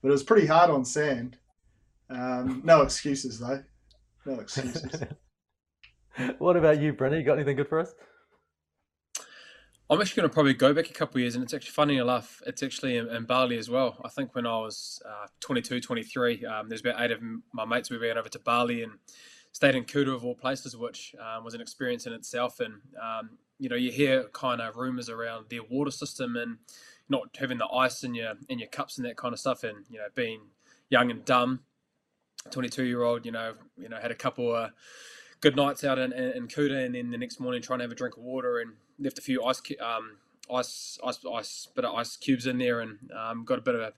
but 0.00 0.08
it 0.08 0.12
was 0.12 0.22
pretty 0.22 0.46
hard 0.46 0.70
on 0.70 0.84
sand. 0.84 1.36
Um, 2.08 2.62
no 2.64 2.82
excuses 2.82 3.40
though. 3.40 3.62
No 4.26 4.38
excuses. 4.38 4.84
what 6.38 6.56
about 6.56 6.80
you, 6.80 6.92
Brennan? 6.92 7.18
You 7.18 7.24
got 7.24 7.34
anything 7.34 7.56
good 7.56 7.68
for 7.68 7.80
us? 7.80 7.92
I'm 9.90 10.00
actually 10.00 10.20
going 10.20 10.30
to 10.30 10.34
probably 10.34 10.54
go 10.54 10.72
back 10.72 10.88
a 10.88 10.92
couple 10.92 11.16
of 11.16 11.22
years, 11.22 11.34
and 11.34 11.42
it's 11.42 11.52
actually 11.52 11.72
funny 11.72 11.96
enough, 11.98 12.40
it's 12.46 12.62
actually 12.62 12.96
in, 12.96 13.08
in 13.08 13.24
Bali 13.24 13.58
as 13.58 13.68
well. 13.68 14.00
I 14.04 14.08
think 14.08 14.36
when 14.36 14.46
I 14.46 14.56
was 14.58 15.02
uh, 15.04 15.26
22, 15.40 15.80
23, 15.80 16.44
um, 16.46 16.68
there's 16.68 16.80
about 16.80 17.00
eight 17.00 17.10
of 17.10 17.18
my 17.52 17.64
mates. 17.64 17.90
We 17.90 17.98
went 17.98 18.16
over 18.16 18.28
to 18.28 18.38
Bali 18.38 18.84
and 18.84 18.92
stayed 19.50 19.74
in 19.74 19.82
Kuta 19.84 20.14
of 20.14 20.24
all 20.24 20.36
places, 20.36 20.76
which 20.76 21.16
um, 21.18 21.42
was 21.42 21.54
an 21.54 21.60
experience 21.60 22.06
in 22.06 22.12
itself. 22.12 22.60
And 22.60 22.74
um, 23.02 23.30
you 23.58 23.68
know, 23.68 23.74
you 23.74 23.90
hear 23.90 24.28
kind 24.32 24.60
of 24.60 24.76
rumors 24.76 25.08
around 25.08 25.46
their 25.50 25.64
water 25.64 25.90
system 25.90 26.36
and 26.36 26.58
not 27.08 27.36
having 27.36 27.58
the 27.58 27.66
ice 27.66 28.04
in 28.04 28.14
your 28.14 28.34
in 28.48 28.60
your 28.60 28.68
cups 28.68 28.96
and 28.96 29.04
that 29.06 29.16
kind 29.16 29.32
of 29.32 29.40
stuff, 29.40 29.64
and 29.64 29.78
you 29.90 29.98
know, 29.98 30.06
being 30.14 30.40
young 30.88 31.10
and 31.10 31.24
dumb. 31.24 31.60
22 32.50 32.84
year 32.84 33.02
old, 33.02 33.26
you 33.26 33.32
know, 33.32 33.54
you 33.76 33.88
know, 33.88 33.98
had 34.00 34.12
a 34.12 34.14
couple 34.14 34.54
of 34.54 34.70
good 35.40 35.56
nights 35.56 35.84
out 35.84 35.98
in, 35.98 36.12
in, 36.12 36.32
in 36.32 36.48
Kuta, 36.48 36.84
and 36.84 36.94
then 36.94 37.10
the 37.10 37.18
next 37.18 37.40
morning 37.40 37.62
trying 37.62 37.78
to 37.78 37.84
have 37.84 37.92
a 37.92 37.94
drink 37.96 38.16
of 38.16 38.22
water 38.22 38.58
and 38.58 38.72
left 38.98 39.18
a 39.18 39.22
few 39.22 39.44
ice, 39.44 39.60
um, 39.80 40.16
ice, 40.52 40.98
ice, 41.04 41.18
ice, 41.32 41.68
bit 41.74 41.84
of 41.84 41.94
ice 41.94 42.16
cubes 42.16 42.46
in 42.46 42.58
there, 42.58 42.80
and 42.80 42.98
um, 43.16 43.44
got 43.44 43.58
a 43.58 43.62
bit 43.62 43.74
of 43.74 43.80
a 43.80 43.92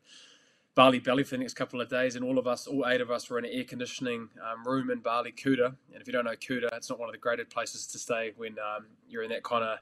Bali 0.74 1.00
belly 1.00 1.22
for 1.22 1.32
the 1.36 1.38
next 1.38 1.54
couple 1.54 1.80
of 1.80 1.90
days. 1.90 2.16
And 2.16 2.24
all 2.24 2.38
of 2.38 2.46
us, 2.46 2.66
all 2.66 2.86
eight 2.86 3.00
of 3.02 3.10
us, 3.10 3.28
were 3.28 3.38
in 3.38 3.44
an 3.44 3.50
air 3.52 3.64
conditioning 3.64 4.28
um, 4.42 4.64
room 4.64 4.90
in 4.90 5.00
Bali, 5.00 5.32
Kuta. 5.32 5.66
And 5.92 6.00
if 6.00 6.06
you 6.06 6.12
don't 6.12 6.24
know 6.24 6.30
Kuta, 6.30 6.68
it's 6.72 6.88
not 6.88 6.98
one 6.98 7.08
of 7.08 7.12
the 7.12 7.18
greatest 7.18 7.50
places 7.50 7.86
to 7.88 7.98
stay 7.98 8.32
when 8.36 8.52
um, 8.58 8.86
you're 9.08 9.22
in 9.22 9.30
that 9.30 9.42
kind 9.42 9.64
of 9.64 9.78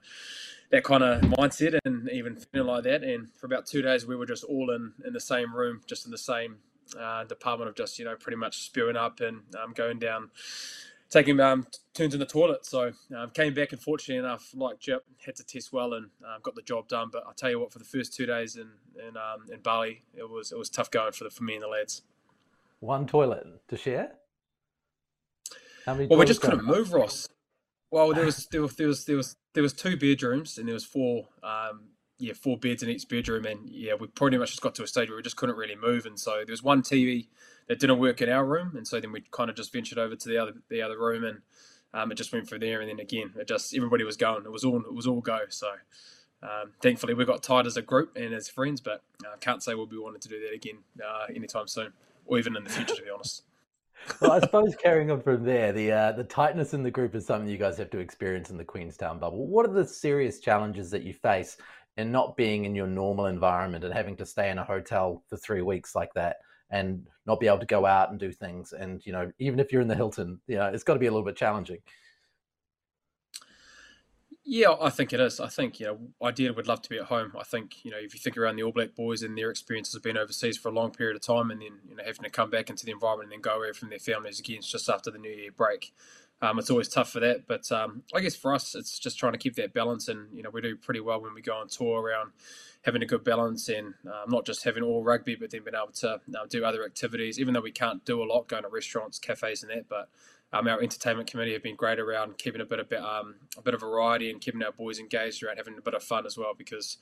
that 0.70 0.84
kind 0.84 1.02
of 1.02 1.20
mindset 1.22 1.78
and 1.84 2.08
even 2.10 2.36
feeling 2.36 2.68
like 2.68 2.84
that. 2.84 3.04
And 3.04 3.30
for 3.34 3.46
about 3.46 3.66
two 3.66 3.82
days, 3.82 4.06
we 4.06 4.16
were 4.16 4.26
just 4.26 4.44
all 4.44 4.70
in 4.70 4.92
in 5.06 5.12
the 5.12 5.20
same 5.20 5.54
room, 5.54 5.80
just 5.86 6.06
in 6.06 6.10
the 6.10 6.18
same 6.18 6.56
uh, 6.98 7.24
department 7.24 7.68
of 7.68 7.76
just 7.76 7.98
you 7.98 8.04
know 8.04 8.16
pretty 8.16 8.36
much 8.36 8.62
spewing 8.64 8.96
up 8.96 9.20
and 9.20 9.42
um, 9.62 9.72
going 9.72 9.98
down 9.98 10.30
taking 11.10 11.38
um, 11.40 11.66
turns 11.92 12.14
in 12.14 12.20
the 12.20 12.26
toilet. 12.26 12.64
So 12.64 12.92
um, 13.16 13.30
came 13.30 13.52
back 13.52 13.72
and 13.72 13.80
fortunately 13.80 14.24
enough, 14.24 14.50
like 14.54 14.78
Jip, 14.78 15.04
had 15.24 15.36
to 15.36 15.44
test 15.44 15.72
well 15.72 15.94
and 15.94 16.06
um, 16.24 16.40
got 16.42 16.54
the 16.54 16.62
job 16.62 16.88
done. 16.88 17.08
But 17.12 17.24
I 17.28 17.32
tell 17.36 17.50
you 17.50 17.60
what, 17.60 17.72
for 17.72 17.78
the 17.78 17.84
first 17.84 18.14
two 18.14 18.26
days 18.26 18.56
in 18.56 18.68
in, 18.96 19.16
um, 19.16 19.46
in 19.52 19.60
Bali, 19.60 20.04
it 20.14 20.28
was 20.28 20.52
it 20.52 20.58
was 20.58 20.70
tough 20.70 20.90
going 20.90 21.12
for 21.12 21.24
the 21.24 21.30
for 21.30 21.44
me 21.44 21.54
and 21.54 21.62
the 21.62 21.68
lads. 21.68 22.02
One 22.78 23.06
toilet 23.06 23.46
to 23.68 23.76
share? 23.76 24.12
How 25.84 25.94
many 25.94 26.06
Well, 26.06 26.18
we 26.18 26.24
just 26.24 26.40
couldn't 26.40 26.64
move, 26.64 26.92
Ross. 26.92 27.28
Well, 27.90 28.12
there 28.14 28.24
was 28.24 28.46
there 28.46 28.62
was 28.62 28.76
there 28.76 28.86
was 28.86 29.04
there 29.04 29.16
was 29.16 29.36
there 29.52 29.62
was 29.62 29.72
two 29.72 29.96
bedrooms 29.96 30.58
and 30.58 30.68
there 30.68 30.74
was 30.74 30.84
four 30.84 31.28
um, 31.42 31.88
yeah 32.20 32.32
four 32.34 32.56
beds 32.56 32.82
in 32.82 32.90
each 32.90 33.08
bedroom 33.08 33.44
and 33.46 33.68
yeah 33.68 33.94
we 33.94 34.06
pretty 34.08 34.36
much 34.36 34.50
just 34.50 34.62
got 34.62 34.74
to 34.74 34.82
a 34.82 34.86
stage 34.86 35.08
where 35.08 35.16
we 35.16 35.22
just 35.22 35.36
couldn't 35.36 35.56
really 35.56 35.74
move 35.74 36.06
and 36.06 36.18
so 36.18 36.42
there 36.44 36.52
was 36.52 36.62
one 36.62 36.82
TV 36.82 37.26
that 37.68 37.78
didn't 37.78 37.98
work 37.98 38.20
in 38.20 38.28
our 38.28 38.44
room 38.44 38.76
and 38.76 38.86
so 38.86 39.00
then 39.00 39.12
we 39.12 39.22
kind 39.30 39.50
of 39.50 39.56
just 39.56 39.72
ventured 39.72 39.98
over 39.98 40.14
to 40.14 40.28
the 40.28 40.38
other 40.38 40.52
the 40.68 40.82
other 40.82 40.98
room 40.98 41.24
and 41.24 41.38
um, 41.92 42.12
it 42.12 42.14
just 42.14 42.32
went 42.32 42.48
from 42.48 42.60
there 42.60 42.80
and 42.80 42.88
then 42.88 43.00
again 43.00 43.32
it 43.36 43.48
just 43.48 43.74
everybody 43.74 44.04
was 44.04 44.16
going 44.16 44.44
it 44.44 44.52
was 44.52 44.64
all 44.64 44.76
it 44.76 44.94
was 44.94 45.06
all 45.06 45.20
go 45.20 45.40
so 45.48 45.70
um, 46.42 46.72
thankfully 46.80 47.14
we 47.14 47.24
got 47.24 47.42
tied 47.42 47.66
as 47.66 47.76
a 47.76 47.82
group 47.82 48.16
and 48.16 48.34
as 48.34 48.48
friends 48.48 48.80
but 48.80 49.02
I 49.24 49.34
uh, 49.34 49.36
can't 49.40 49.62
say 49.62 49.74
we'll 49.74 49.86
be 49.86 49.98
wanting 49.98 50.20
to 50.20 50.28
do 50.28 50.40
that 50.40 50.54
again 50.54 50.78
uh, 51.02 51.26
anytime 51.34 51.66
soon 51.66 51.92
or 52.26 52.38
even 52.38 52.56
in 52.56 52.64
the 52.64 52.70
future 52.70 52.94
to 52.94 53.02
be 53.02 53.10
honest. 53.10 53.42
well, 54.20 54.32
I 54.32 54.40
suppose 54.40 54.74
carrying 54.76 55.10
on 55.10 55.20
from 55.20 55.44
there, 55.44 55.72
the 55.72 55.92
uh, 55.92 56.12
the 56.12 56.24
tightness 56.24 56.74
in 56.74 56.82
the 56.82 56.90
group 56.90 57.14
is 57.14 57.26
something 57.26 57.48
you 57.48 57.58
guys 57.58 57.76
have 57.78 57.90
to 57.90 57.98
experience 57.98 58.50
in 58.50 58.56
the 58.56 58.64
Queenstown 58.64 59.18
bubble. 59.18 59.46
What 59.46 59.68
are 59.68 59.72
the 59.72 59.86
serious 59.86 60.40
challenges 60.40 60.90
that 60.90 61.02
you 61.02 61.12
face 61.12 61.56
in 62.00 62.12
not 62.12 62.36
being 62.36 62.64
in 62.64 62.74
your 62.74 62.86
normal 62.86 63.26
environment 63.26 63.84
and 63.84 63.94
having 63.94 64.16
to 64.16 64.26
stay 64.26 64.50
in 64.50 64.58
a 64.58 64.64
hotel 64.64 65.22
for 65.28 65.36
three 65.36 65.62
weeks 65.62 65.94
like 65.94 66.12
that 66.14 66.38
and 66.70 67.06
not 67.26 67.40
be 67.40 67.46
able 67.46 67.58
to 67.58 67.66
go 67.66 67.86
out 67.86 68.10
and 68.10 68.18
do 68.18 68.32
things? 68.32 68.72
And 68.72 69.04
you 69.06 69.12
know, 69.12 69.30
even 69.38 69.60
if 69.60 69.72
you're 69.72 69.82
in 69.82 69.88
the 69.88 69.94
Hilton, 69.94 70.40
you 70.46 70.56
know, 70.56 70.66
it's 70.66 70.84
got 70.84 70.94
to 70.94 71.00
be 71.00 71.06
a 71.06 71.10
little 71.10 71.24
bit 71.24 71.36
challenging. 71.36 71.78
Yeah, 74.42 74.74
I 74.80 74.90
think 74.90 75.12
it 75.12 75.20
is. 75.20 75.38
I 75.38 75.48
think, 75.48 75.78
you 75.78 75.86
know, 75.86 75.98
ideally 76.22 76.50
would 76.52 76.66
love 76.66 76.82
to 76.82 76.88
be 76.88 76.98
at 76.98 77.04
home. 77.04 77.32
I 77.38 77.44
think, 77.44 77.84
you 77.84 77.90
know, 77.90 77.98
if 77.98 78.14
you 78.14 78.20
think 78.20 78.36
around 78.36 78.56
the 78.56 78.64
All 78.64 78.72
Black 78.72 78.96
boys 78.96 79.22
and 79.22 79.38
their 79.38 79.50
experiences 79.50 79.94
of 79.94 80.02
being 80.02 80.16
overseas 80.16 80.56
for 80.56 80.70
a 80.70 80.72
long 80.72 80.90
period 80.90 81.14
of 81.14 81.22
time 81.22 81.52
and 81.52 81.60
then, 81.60 81.78
you 81.88 81.94
know, 81.94 82.02
having 82.04 82.24
to 82.24 82.30
come 82.30 82.50
back 82.50 82.68
into 82.68 82.84
the 82.84 82.90
environment 82.90 83.26
and 83.26 83.32
then 83.32 83.42
go 83.42 83.58
away 83.58 83.72
from 83.72 83.90
their 83.90 84.00
families 84.00 84.40
again 84.40 84.60
just 84.62 84.88
after 84.88 85.10
the 85.10 85.18
New 85.18 85.30
Year 85.30 85.52
break. 85.52 85.92
Um, 86.42 86.58
it's 86.58 86.70
always 86.70 86.88
tough 86.88 87.10
for 87.10 87.20
that. 87.20 87.46
But 87.46 87.70
um, 87.70 88.02
I 88.14 88.20
guess 88.20 88.34
for 88.34 88.54
us, 88.54 88.74
it's 88.74 88.98
just 88.98 89.18
trying 89.18 89.32
to 89.32 89.38
keep 89.38 89.56
that 89.56 89.74
balance. 89.74 90.08
And, 90.08 90.28
you 90.34 90.42
know, 90.42 90.50
we 90.50 90.60
do 90.60 90.76
pretty 90.76 91.00
well 91.00 91.20
when 91.20 91.34
we 91.34 91.42
go 91.42 91.54
on 91.54 91.68
tour 91.68 92.00
around 92.00 92.32
having 92.82 93.02
a 93.02 93.06
good 93.06 93.24
balance 93.24 93.68
and 93.68 93.94
um, 94.06 94.28
not 94.28 94.46
just 94.46 94.64
having 94.64 94.82
all 94.82 95.02
rugby, 95.04 95.34
but 95.34 95.50
then 95.50 95.62
being 95.64 95.74
able 95.74 95.92
to 95.92 96.12
uh, 96.12 96.46
do 96.48 96.64
other 96.64 96.84
activities, 96.84 97.38
even 97.38 97.52
though 97.52 97.60
we 97.60 97.72
can't 97.72 98.04
do 98.06 98.22
a 98.22 98.24
lot 98.24 98.48
going 98.48 98.62
to 98.62 98.68
restaurants, 98.70 99.18
cafes, 99.18 99.62
and 99.62 99.70
that. 99.70 99.88
But 99.88 100.08
um, 100.52 100.66
our 100.66 100.82
entertainment 100.82 101.30
committee 101.30 101.52
have 101.52 101.62
been 101.62 101.76
great 101.76 102.00
around 102.00 102.38
keeping 102.38 102.60
a 102.60 102.64
bit 102.64 102.80
of 102.80 102.92
um, 102.92 103.36
a 103.56 103.62
bit 103.62 103.74
of 103.74 103.80
variety 103.80 104.30
and 104.30 104.40
keeping 104.40 104.62
our 104.62 104.72
boys 104.72 104.98
engaged 104.98 105.42
around 105.42 105.58
having 105.58 105.78
a 105.78 105.82
bit 105.82 105.94
of 105.94 106.02
fun 106.02 106.26
as 106.26 106.36
well. 106.36 106.54
Because 106.56 106.98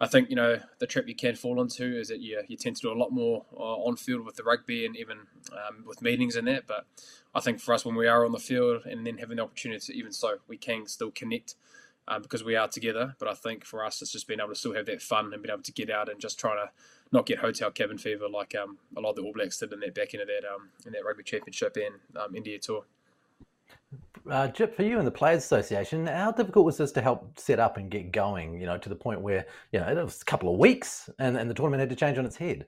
I 0.00 0.06
think 0.06 0.28
you 0.28 0.36
know 0.36 0.60
the 0.78 0.86
trap 0.86 1.04
you 1.06 1.14
can 1.14 1.34
fall 1.34 1.60
into 1.60 1.98
is 1.98 2.08
that 2.08 2.20
you 2.20 2.42
you 2.48 2.56
tend 2.56 2.76
to 2.76 2.82
do 2.82 2.92
a 2.92 2.98
lot 2.98 3.10
more 3.10 3.46
uh, 3.54 3.58
on 3.58 3.96
field 3.96 4.26
with 4.26 4.36
the 4.36 4.44
rugby 4.44 4.84
and 4.84 4.96
even 4.96 5.18
um, 5.52 5.84
with 5.86 6.02
meetings 6.02 6.36
and 6.36 6.46
that. 6.48 6.66
But 6.66 6.86
I 7.34 7.40
think 7.40 7.60
for 7.60 7.72
us 7.72 7.84
when 7.84 7.94
we 7.94 8.06
are 8.06 8.26
on 8.26 8.32
the 8.32 8.38
field 8.38 8.84
and 8.84 9.06
then 9.06 9.18
having 9.18 9.36
the 9.36 9.44
opportunity 9.44 9.80
to 9.92 9.98
even 9.98 10.12
so 10.12 10.38
we 10.46 10.58
can 10.58 10.86
still 10.86 11.10
connect. 11.10 11.54
Um, 12.08 12.20
because 12.20 12.42
we 12.42 12.56
are 12.56 12.66
together, 12.66 13.14
but 13.20 13.28
I 13.28 13.34
think 13.34 13.64
for 13.64 13.84
us 13.84 14.02
it's 14.02 14.10
just 14.10 14.26
being 14.26 14.40
able 14.40 14.48
to 14.48 14.56
still 14.56 14.74
have 14.74 14.86
that 14.86 15.00
fun 15.00 15.32
and 15.32 15.40
being 15.40 15.52
able 15.52 15.62
to 15.62 15.72
get 15.72 15.88
out 15.88 16.08
and 16.08 16.20
just 16.20 16.36
trying 16.36 16.56
to 16.56 16.72
not 17.12 17.26
get 17.26 17.38
hotel 17.38 17.70
cabin 17.70 17.98
fever 17.98 18.28
like 18.28 18.54
um, 18.54 18.78
a 18.96 19.00
lot 19.00 19.10
of 19.10 19.16
the 19.16 19.22
All 19.22 19.32
Blacks 19.32 19.58
did 19.58 19.72
in 19.72 19.80
that 19.80 19.94
back 19.94 20.14
end 20.14 20.22
of 20.22 20.28
that 20.28 20.44
um, 20.48 20.70
in 20.86 20.92
that 20.92 21.04
rugby 21.04 21.22
championship 21.22 21.76
and 21.76 21.94
um, 22.20 22.34
India 22.34 22.58
tour. 22.58 22.84
Uh, 24.30 24.48
Jip, 24.48 24.76
for 24.76 24.84
you 24.84 24.98
and 24.98 25.06
the 25.06 25.12
Players 25.12 25.42
Association, 25.42 26.06
how 26.06 26.30
difficult 26.30 26.64
was 26.64 26.76
this 26.76 26.92
to 26.92 27.02
help 27.02 27.38
set 27.38 27.58
up 27.58 27.76
and 27.76 27.90
get 27.90 28.12
going? 28.12 28.58
You 28.60 28.66
know, 28.66 28.78
to 28.78 28.88
the 28.88 28.96
point 28.96 29.20
where 29.20 29.46
you 29.72 29.80
know 29.80 29.88
it 29.88 30.02
was 30.02 30.22
a 30.22 30.24
couple 30.24 30.52
of 30.52 30.58
weeks 30.58 31.10
and, 31.18 31.36
and 31.36 31.50
the 31.50 31.54
tournament 31.54 31.80
had 31.80 31.90
to 31.90 31.96
change 31.96 32.18
on 32.18 32.26
its 32.26 32.36
head. 32.36 32.66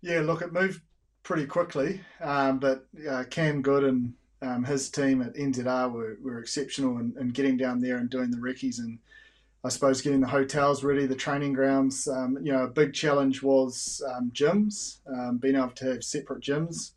Yeah, 0.00 0.20
look, 0.20 0.42
it 0.42 0.52
moved 0.52 0.82
pretty 1.22 1.46
quickly, 1.46 2.00
um, 2.20 2.58
but 2.58 2.86
uh, 3.08 3.24
Cam 3.30 3.62
Good 3.62 3.84
and 3.84 4.12
um, 4.42 4.64
his 4.64 4.90
team 4.90 5.22
at 5.22 5.34
NZR 5.34 5.90
were, 5.90 6.18
were 6.22 6.38
exceptional 6.38 6.98
in, 6.98 7.14
in, 7.18 7.30
getting 7.30 7.56
down 7.56 7.80
there 7.80 7.96
and 7.96 8.10
doing 8.10 8.30
the 8.30 8.40
recce's 8.40 8.78
and 8.78 8.98
I 9.64 9.70
suppose 9.70 10.02
getting 10.02 10.20
the 10.20 10.26
hotels 10.26 10.84
ready, 10.84 11.06
the 11.06 11.14
training 11.14 11.54
grounds. 11.54 12.06
Um, 12.06 12.36
you 12.42 12.52
know, 12.52 12.64
a 12.64 12.68
big 12.68 12.92
challenge 12.92 13.42
was 13.42 14.02
um, 14.14 14.30
gyms, 14.34 14.98
um, 15.10 15.38
being 15.38 15.56
able 15.56 15.70
to 15.70 15.86
have 15.86 16.04
separate 16.04 16.42
gyms 16.42 16.92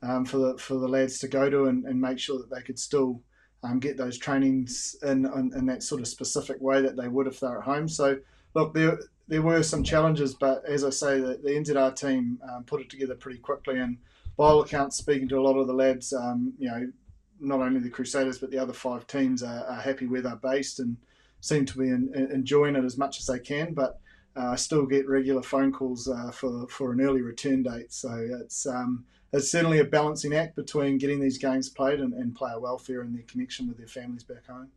um, 0.00 0.24
for 0.24 0.38
the 0.38 0.58
for 0.58 0.74
the 0.74 0.86
lads 0.86 1.18
to 1.20 1.28
go 1.28 1.50
to 1.50 1.64
and, 1.64 1.84
and 1.84 2.00
make 2.00 2.20
sure 2.20 2.38
that 2.38 2.50
they 2.54 2.62
could 2.62 2.78
still 2.78 3.20
um, 3.64 3.80
get 3.80 3.96
those 3.96 4.16
trainings 4.16 4.94
in, 5.02 5.26
in, 5.26 5.52
in 5.56 5.66
that 5.66 5.82
sort 5.82 6.00
of 6.00 6.06
specific 6.06 6.60
way 6.60 6.80
that 6.82 6.96
they 6.96 7.08
would 7.08 7.26
if 7.26 7.40
they're 7.40 7.58
at 7.58 7.64
home. 7.64 7.88
So, 7.88 8.18
look, 8.54 8.74
there 8.74 9.00
there 9.26 9.42
were 9.42 9.64
some 9.64 9.82
challenges, 9.82 10.34
but 10.34 10.64
as 10.66 10.84
I 10.84 10.90
say, 10.90 11.18
the, 11.18 11.40
the 11.42 11.50
NZR 11.50 11.96
team 11.96 12.38
um, 12.48 12.62
put 12.62 12.80
it 12.80 12.90
together 12.90 13.16
pretty 13.16 13.38
quickly. 13.40 13.80
And 13.80 13.98
by 14.36 14.50
all 14.50 14.62
accounts, 14.62 14.98
speaking 14.98 15.28
to 15.30 15.38
a 15.38 15.42
lot 15.42 15.58
of 15.58 15.66
the 15.66 15.72
lads, 15.72 16.12
you 16.58 16.68
know, 16.68 16.92
not 17.40 17.60
only 17.60 17.80
the 17.80 17.90
Crusaders 17.90 18.38
but 18.38 18.52
the 18.52 18.58
other 18.58 18.72
five 18.72 19.08
teams 19.08 19.42
are, 19.42 19.64
are 19.66 19.80
happy 19.80 20.06
where 20.06 20.22
they're 20.22 20.36
based 20.36 20.78
and 20.78 20.96
seem 21.44 21.66
to 21.66 21.78
be 21.78 21.88
in, 21.88 22.10
in, 22.14 22.30
enjoying 22.32 22.74
it 22.74 22.84
as 22.84 22.96
much 22.96 23.18
as 23.18 23.26
they 23.26 23.38
can. 23.38 23.74
But 23.74 24.00
uh, 24.36 24.52
I 24.52 24.56
still 24.56 24.86
get 24.86 25.08
regular 25.08 25.42
phone 25.42 25.72
calls 25.72 26.08
uh, 26.08 26.30
for 26.30 26.66
for 26.68 26.92
an 26.92 27.00
early 27.00 27.22
return 27.22 27.62
date. 27.62 27.92
So 27.92 28.10
it's 28.40 28.66
um, 28.66 29.04
it's 29.32 29.50
certainly 29.50 29.80
a 29.80 29.84
balancing 29.84 30.34
act 30.34 30.56
between 30.56 30.98
getting 30.98 31.20
these 31.20 31.38
games 31.38 31.68
played 31.68 32.00
and, 32.00 32.14
and 32.14 32.34
player 32.34 32.58
welfare 32.58 33.02
and 33.02 33.14
their 33.14 33.24
connection 33.24 33.68
with 33.68 33.76
their 33.76 33.86
families 33.86 34.24
back 34.24 34.46
home. 34.46 34.70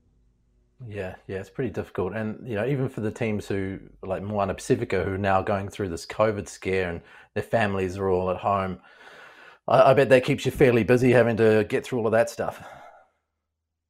Yeah, 0.88 1.16
yeah, 1.28 1.38
it's 1.38 1.50
pretty 1.50 1.72
difficult, 1.72 2.14
and 2.14 2.48
you 2.48 2.54
know, 2.54 2.68
even 2.68 2.88
for 2.88 3.02
the 3.02 3.10
teams 3.10 3.48
who 3.48 3.80
like 4.04 4.22
Moana 4.22 4.54
Pacifica, 4.54 5.04
who 5.04 5.14
are 5.14 5.18
now 5.18 5.42
going 5.42 5.70
through 5.70 5.90
this 5.90 6.06
COVID 6.06 6.48
scare, 6.48 6.90
and 6.90 7.02
their 7.34 7.44
families 7.44 7.98
are 7.98 8.10
all 8.10 8.30
at 8.30 8.38
home. 8.38 8.80
I, 9.68 9.92
I 9.92 9.94
bet 9.96 10.10
that 10.10 10.24
keeps 10.24 10.46
you 10.46 10.52
fairly 10.52 10.84
busy 10.84 11.12
having 11.12 11.38
to 11.38 11.66
get 11.68 11.84
through 11.84 12.00
all 12.00 12.06
of 12.06 12.12
that 12.12 12.30
stuff. 12.30 12.64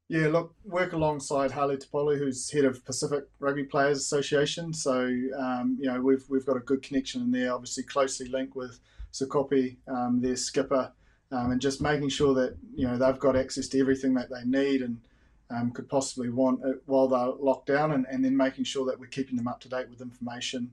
Yeah, 0.09 0.27
look, 0.27 0.55
work 0.63 0.93
alongside 0.93 1.51
Hale 1.51 1.75
T-Pole, 1.77 2.15
who's 2.15 2.49
head 2.49 2.63
of 2.63 2.85
Pacific 2.85 3.25
Rugby 3.39 3.65
Players 3.65 3.97
Association. 3.97 4.73
So, 4.73 5.01
um, 5.37 5.77
you 5.79 5.91
know, 5.91 5.99
we've 5.99 6.23
we've 6.29 6.45
got 6.45 6.55
a 6.55 6.61
good 6.61 6.81
connection 6.81 7.21
in 7.21 7.31
there. 7.31 7.53
Obviously, 7.53 7.83
closely 7.83 8.29
linked 8.29 8.55
with 8.55 8.79
Sekope, 9.11 9.75
um, 9.89 10.21
their 10.21 10.37
skipper, 10.37 10.93
um, 11.31 11.51
and 11.51 11.59
just 11.59 11.81
making 11.81 12.07
sure 12.07 12.33
that 12.35 12.55
you 12.73 12.87
know 12.87 12.97
they've 12.97 13.19
got 13.19 13.35
access 13.35 13.67
to 13.69 13.79
everything 13.81 14.13
that 14.13 14.29
they 14.29 14.45
need 14.45 14.81
and 14.81 15.01
um, 15.49 15.71
could 15.71 15.89
possibly 15.89 16.29
want 16.29 16.61
while 16.85 17.09
they're 17.09 17.33
locked 17.39 17.67
down, 17.67 17.91
and, 17.91 18.05
and 18.09 18.23
then 18.23 18.35
making 18.37 18.63
sure 18.63 18.85
that 18.85 18.97
we're 18.97 19.07
keeping 19.07 19.35
them 19.35 19.49
up 19.49 19.59
to 19.59 19.67
date 19.67 19.89
with 19.89 19.99
information 19.99 20.71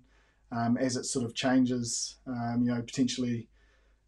um, 0.52 0.76
as 0.76 0.96
it 0.96 1.06
sort 1.06 1.24
of 1.24 1.34
changes. 1.34 2.18
Um, 2.28 2.62
you 2.64 2.72
know, 2.72 2.82
potentially 2.82 3.48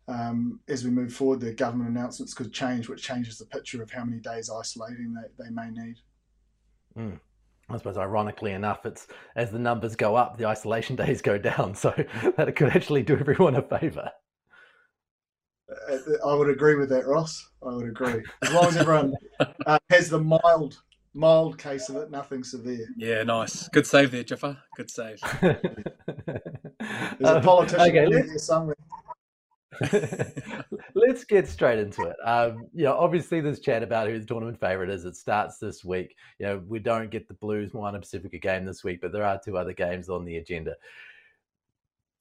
um, 0.09 0.61
as 0.69 0.85
we 0.85 0.91
move 0.91 1.13
forward, 1.13 1.41
the 1.41 1.53
government 1.53 1.91
announcements 1.91 2.33
could 2.33 2.53
change, 2.53 2.89
which 2.89 3.03
changes 3.03 3.39
the 3.39 3.47
picture 3.47 3.83
of 3.83 3.91
how 3.91 4.05
many 4.05 4.21
days 4.21 4.51
isolating 4.51 5.15
they, 5.15 5.45
they 5.45 5.51
may 5.51 5.71
need. 5.71 5.97
Mm. 6.97 7.21
I 7.69 7.77
suppose, 7.79 7.99
ironically 7.99 8.53
enough, 8.53 8.87
it's 8.87 9.09
as 9.35 9.51
the 9.51 9.59
numbers 9.59 9.97
go 9.97 10.15
up, 10.15 10.39
the 10.39 10.47
isolation 10.47 10.95
days 11.05 11.21
go 11.21 11.39
down, 11.39 11.75
so 11.75 11.91
that 12.37 12.49
it 12.49 12.53
could 12.53 12.69
actually 12.69 13.03
do 13.03 13.17
everyone 13.17 13.57
a 13.57 13.63
favour. 13.63 14.11
Uh, 15.69 15.97
I 16.25 16.35
would 16.35 16.49
agree 16.49 16.77
with 16.77 16.89
that, 16.91 17.07
Ross. 17.07 17.51
I 17.61 17.75
would 17.75 17.89
agree. 17.89 18.23
As 18.43 18.53
long 18.53 18.67
as 18.67 18.77
everyone 18.77 19.15
uh, 19.67 19.79
has 19.91 20.09
the 20.09 20.21
mild, 20.21 20.81
mild 21.13 21.59
case 21.59 21.89
of 21.89 21.97
it, 21.97 22.13
nothing 22.13 22.45
severe. 22.45 22.87
Yeah, 22.97 23.25
nice. 23.25 23.67
Good 23.71 23.89
save 23.89 24.13
there, 24.13 24.23
Jipper. 24.23 24.57
Good 24.77 24.89
save. 24.89 25.19
There's 25.41 25.59
a 27.21 27.41
politician 27.41 27.81
okay, 27.81 28.09
there 28.09 28.39
somewhere. 28.39 28.77
Let's 30.95 31.25
get 31.25 31.49
straight 31.49 31.79
into 31.79 32.03
it. 32.03 32.17
Um, 32.25 32.67
you 32.75 32.85
know, 32.85 32.97
obviously, 32.97 33.41
there's 33.41 33.61
chat 33.61 33.83
about 33.83 34.09
who 34.09 34.19
the 34.19 34.25
tournament 34.25 34.61
favorite 34.61 34.91
is. 34.91 35.05
It 35.05 35.17
starts 35.17 35.59
this 35.59 35.85
week. 35.85 36.17
You 36.39 36.47
know, 36.47 36.63
we 36.67 36.79
don't 36.79 37.11
get 37.11 37.29
the 37.29 37.35
Blues 37.35 37.75
Moana 37.75 37.99
Pacifica 37.99 38.39
game 38.39 38.65
this 38.65 38.85
week, 38.85 39.01
but 39.01 39.13
there 39.13 39.25
are 39.25 39.41
two 39.43 39.57
other 39.57 39.73
games 39.73 40.09
on 40.09 40.25
the 40.25 40.37
agenda. 40.37 40.75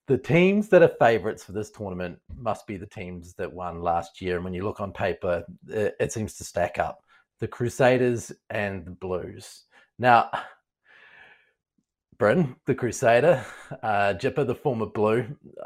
The 0.07 0.17
teams 0.17 0.69
that 0.69 0.83
are 0.83 0.95
favorites 0.99 1.43
for 1.43 1.51
this 1.51 1.71
tournament 1.71 2.19
must 2.37 2.67
be 2.67 2.77
the 2.77 2.85
teams 2.85 3.33
that 3.35 3.51
won 3.51 3.81
last 3.81 4.21
year. 4.21 4.35
And 4.35 4.43
when 4.43 4.53
you 4.53 4.63
look 4.63 4.79
on 4.79 4.91
paper, 4.91 5.43
it, 5.67 5.95
it 5.99 6.11
seems 6.11 6.35
to 6.35 6.43
stack 6.43 6.77
up 6.77 7.01
the 7.39 7.47
Crusaders 7.47 8.31
and 8.49 8.85
the 8.85 8.91
Blues. 8.91 9.63
Now, 9.97 10.29
Bryn, 12.17 12.55
the 12.65 12.75
Crusader, 12.75 13.45
uh, 13.83 14.13
Jipper, 14.13 14.43
the 14.43 14.55
former 14.55 14.85
Blue. 14.85 15.25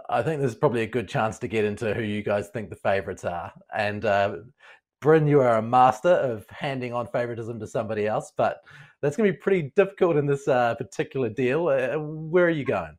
I 0.10 0.24
think 0.24 0.39
there's 0.39 0.56
probably 0.56 0.82
a 0.82 0.88
good 0.88 1.08
chance 1.08 1.38
to 1.39 1.48
get 1.48 1.65
into 1.65 1.94
who 1.94 2.01
you 2.01 2.24
guys 2.24 2.50
think 2.50 2.70
the 2.70 2.75
favourites 2.75 3.24
are. 3.24 3.53
And 3.75 4.03
uh, 4.03 4.38
Bryn, 5.01 5.27
you 5.27 5.41
are 5.41 5.58
a 5.58 5.62
master 5.62 6.10
of 6.10 6.46
handing 6.50 6.94
on 6.94 7.08
favouritism 7.08 7.60
to 7.60 7.68
somebody 7.68 8.08
else, 8.08 8.32
but 8.36 8.62
that's 9.01 9.15
going 9.15 9.27
to 9.27 9.34
be 9.34 9.39
pretty 9.39 9.72
difficult 9.75 10.18
in 10.18 10.25
this 10.25 10.48
uh, 10.48 10.75
particular 10.75 11.29
deal. 11.29 11.68
Uh, 11.68 12.00
where 12.00 12.46
are 12.46 12.50
you 12.50 12.65
going? 12.65 12.98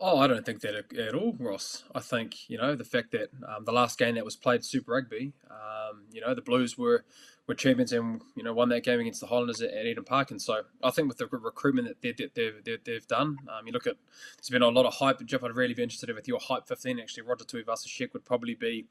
Oh, 0.00 0.18
I 0.18 0.26
don't 0.26 0.44
think 0.44 0.60
that 0.60 0.74
at, 0.98 1.14
all, 1.14 1.34
Ross. 1.38 1.84
I 1.94 2.00
think 2.00 2.48
you 2.48 2.58
know 2.58 2.74
the 2.74 2.84
fact 2.84 3.12
that 3.12 3.28
um, 3.48 3.64
the 3.64 3.72
last 3.72 3.98
game 3.98 4.16
that 4.16 4.24
was 4.24 4.36
played 4.36 4.64
Super 4.64 4.92
Rugby, 4.92 5.32
um, 5.50 6.04
you 6.10 6.20
know, 6.20 6.34
the 6.34 6.42
Blues 6.42 6.76
were 6.76 7.04
were 7.46 7.54
champions 7.54 7.92
and 7.92 8.22
you 8.34 8.42
know 8.42 8.54
won 8.54 8.70
that 8.70 8.84
game 8.84 9.00
against 9.00 9.20
the 9.20 9.26
Highlanders 9.26 9.60
at, 9.60 9.70
at 9.70 9.86
Eden 9.86 10.04
Park. 10.04 10.30
And 10.30 10.40
so 10.40 10.62
I 10.82 10.90
think 10.90 11.08
with 11.08 11.18
the 11.18 11.26
recruitment 11.26 11.88
that 11.88 12.00
they've, 12.00 12.62
they've, 12.64 12.84
they've 12.84 13.06
done, 13.06 13.38
um, 13.48 13.66
you 13.66 13.72
look 13.72 13.86
at 13.86 13.96
there's 14.36 14.50
been 14.50 14.62
a 14.62 14.68
lot 14.68 14.86
of 14.86 14.94
hype. 14.94 15.24
Jeff, 15.24 15.44
I'd 15.44 15.54
really 15.54 15.74
be 15.74 15.82
interested 15.82 16.12
with 16.14 16.26
your 16.26 16.40
hype 16.40 16.66
15. 16.66 16.98
Actually, 16.98 17.24
Roger 17.24 17.44
Tuivasa-Sheck 17.44 18.12
would 18.12 18.24
probably 18.24 18.54
be 18.54 18.86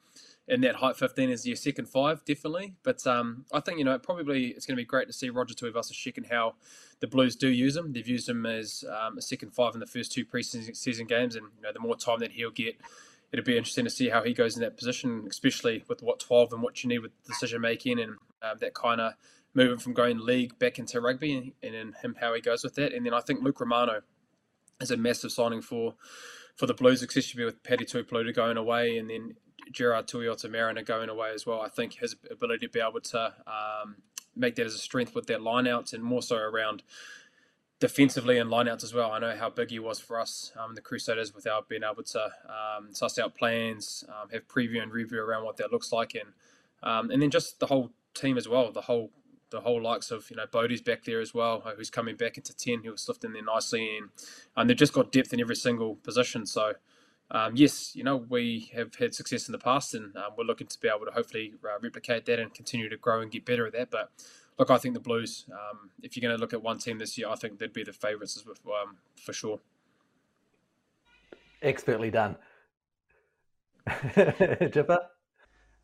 in 0.48 0.62
that 0.62 0.76
hype 0.76 0.98
15 0.98 1.30
as 1.30 1.48
your 1.48 1.56
second 1.56 1.88
five, 1.88 2.24
definitely. 2.26 2.76
But 2.84 3.06
um, 3.08 3.46
I 3.52 3.60
think 3.60 3.80
you 3.80 3.86
know 3.86 3.98
probably 3.98 4.48
it's 4.48 4.66
going 4.66 4.76
to 4.76 4.82
be 4.82 4.86
great 4.86 5.08
to 5.08 5.14
see 5.14 5.30
Roger 5.30 5.56
Tuivasa-Sheck 5.56 6.18
and 6.18 6.28
how 6.28 6.56
the 7.00 7.08
Blues 7.08 7.36
do 7.36 7.50
use 7.50 7.76
him. 7.76 7.94
They've 7.94 8.08
used 8.08 8.30
him 8.30 8.46
as 8.46 8.84
um, 8.88 9.18
a 9.18 9.22
second 9.22 9.52
five 9.52 9.74
in 9.74 9.80
the 9.80 9.88
first 9.88 10.12
two 10.12 10.26
preseason 10.26 11.08
games, 11.08 11.36
and 11.36 11.48
you 11.58 11.64
know 11.64 11.72
the 11.74 11.80
more 11.80 11.96
time 11.96 12.20
that 12.20 12.32
he'll 12.32 12.52
get 12.52 12.76
it'll 13.32 13.44
be 13.44 13.58
interesting 13.58 13.84
to 13.84 13.90
see 13.90 14.10
how 14.10 14.24
he 14.24 14.32
goes 14.32 14.56
in 14.56 14.62
that 14.62 14.78
position, 14.78 15.26
especially 15.28 15.84
with 15.90 16.04
what 16.04 16.20
12 16.20 16.54
and 16.54 16.62
what 16.62 16.84
you 16.84 16.88
need 16.88 17.00
with 17.00 17.12
decision 17.26 17.60
making 17.60 18.00
and 18.00 18.18
um, 18.44 18.58
that 18.60 18.74
kind 18.74 19.02
of 19.02 19.14
moving 19.54 19.78
from 19.78 19.94
going 19.94 20.20
league 20.20 20.58
back 20.60 20.80
into 20.80 21.00
rugby 21.00 21.54
and, 21.64 21.76
and 21.76 21.96
him 21.96 22.16
how 22.20 22.34
he 22.34 22.42
goes 22.42 22.64
with 22.64 22.76
that. 22.76 22.94
And 22.94 23.06
then 23.06 23.14
I 23.14 23.22
think 23.22 23.44
Luke 23.44 23.60
Romano 23.60 24.02
is 24.82 24.92
a 24.92 24.98
massive 24.98 25.32
signing 25.32 25.62
for 25.62 25.96
for 26.56 26.68
the 26.68 26.74
Blues, 26.74 27.02
especially 27.02 27.46
with 27.46 27.64
Paddy 27.64 27.86
Tuipulotu 27.86 28.34
going 28.34 28.58
away 28.58 28.98
and 28.98 29.10
then 29.10 29.36
Gerard 29.72 30.08
Tuiota-Mariner 30.08 30.84
going 30.84 31.10
away 31.10 31.32
as 31.34 31.46
well. 31.46 31.62
I 31.62 31.70
think 31.70 31.96
his 31.96 32.16
ability 32.30 32.68
to 32.68 32.72
be 32.72 32.80
able 32.80 33.02
to 33.02 33.34
um, 33.48 33.96
make 34.36 34.56
that 34.56 34.66
as 34.66 34.76
a 34.76 34.80
strength 34.80 35.16
with 35.16 35.26
their 35.26 35.40
lineouts 35.40 35.94
and 35.94 36.04
more 36.04 36.22
so 36.22 36.36
around 36.36 36.84
defensively 37.80 38.38
and 38.38 38.50
lineouts 38.50 38.84
as 38.84 38.94
well. 38.94 39.12
I 39.12 39.20
know 39.20 39.36
how 39.36 39.50
big 39.50 39.72
he 39.72 39.80
was 39.80 40.00
for 40.00 40.20
us, 40.20 40.52
um, 40.58 40.76
the 40.76 40.82
Crusaders, 40.82 41.34
without 41.34 41.68
being 41.68 41.84
able 41.84 42.04
to 42.04 42.32
um, 42.48 42.94
suss 42.94 43.18
out 43.20 43.36
plans, 43.36 44.04
um, 44.08 44.30
have 44.30 44.48
preview 44.48 44.82
and 44.82 44.92
review 44.92 45.20
around 45.20 45.44
what 45.44 45.58
that 45.58 45.72
looks 45.72 45.92
like, 45.92 46.16
and 46.16 46.34
um, 46.82 47.12
and 47.12 47.22
then 47.22 47.30
just 47.30 47.60
the 47.60 47.66
whole 47.66 47.92
team 48.14 48.38
as 48.38 48.48
well. 48.48 48.72
The 48.72 48.82
whole 48.82 49.12
the 49.50 49.62
whole 49.62 49.82
likes 49.82 50.10
of 50.12 50.30
you 50.30 50.36
know 50.36 50.46
Bodie's 50.52 50.82
back 50.82 51.04
there 51.04 51.22
as 51.22 51.34
well, 51.34 51.62
uh, 51.64 51.74
who's 51.76 51.90
coming 51.90 52.16
back 52.16 52.38
into 52.38 52.56
ten, 52.56 52.84
who 52.84 52.92
was 52.92 53.10
in 53.24 53.34
there 53.34 53.44
nicely, 53.44 53.98
and 53.98 54.10
and 54.58 54.70
they've 54.70 54.78
just 54.78 54.94
got 54.94 55.12
depth 55.12 55.34
in 55.34 55.40
every 55.40 55.56
single 55.56 55.96
position. 55.96 56.46
So. 56.46 56.74
Um, 57.32 57.56
yes, 57.56 57.96
you 57.96 58.04
know 58.04 58.18
we 58.18 58.70
have 58.76 58.94
had 58.94 59.16
success 59.16 59.48
in 59.48 59.54
the 59.54 59.58
past, 59.58 59.96
and 59.96 60.16
um, 60.18 60.34
we're 60.38 60.44
looking 60.44 60.68
to 60.68 60.80
be 60.80 60.88
able 60.88 61.06
to 61.06 61.12
hopefully 61.12 61.54
uh, 61.64 61.80
replicate 61.82 62.26
that 62.26 62.38
and 62.38 62.54
continue 62.54 62.90
to 62.90 62.98
grow 62.98 63.22
and 63.22 63.32
get 63.32 63.44
better 63.44 63.66
at 63.66 63.74
that. 63.74 63.90
But 63.90 64.12
look, 64.60 64.70
I 64.70 64.78
think 64.78 64.94
the 64.94 65.00
Blues. 65.00 65.46
Um, 65.52 65.90
if 66.04 66.16
you're 66.16 66.22
going 66.22 66.38
to 66.38 66.40
look 66.40 66.54
at 66.54 66.62
one 66.62 66.78
team 66.78 67.00
this 67.00 67.18
year, 67.18 67.30
I 67.30 67.36
think 67.36 67.58
they'd 67.58 67.74
be 67.74 67.84
the 67.84 67.94
favourites 67.94 68.44
um, 68.48 68.98
for 69.16 69.34
sure. 69.34 69.62
Expertly 71.62 72.12
done, 72.12 72.36
Jipper. 74.16 75.00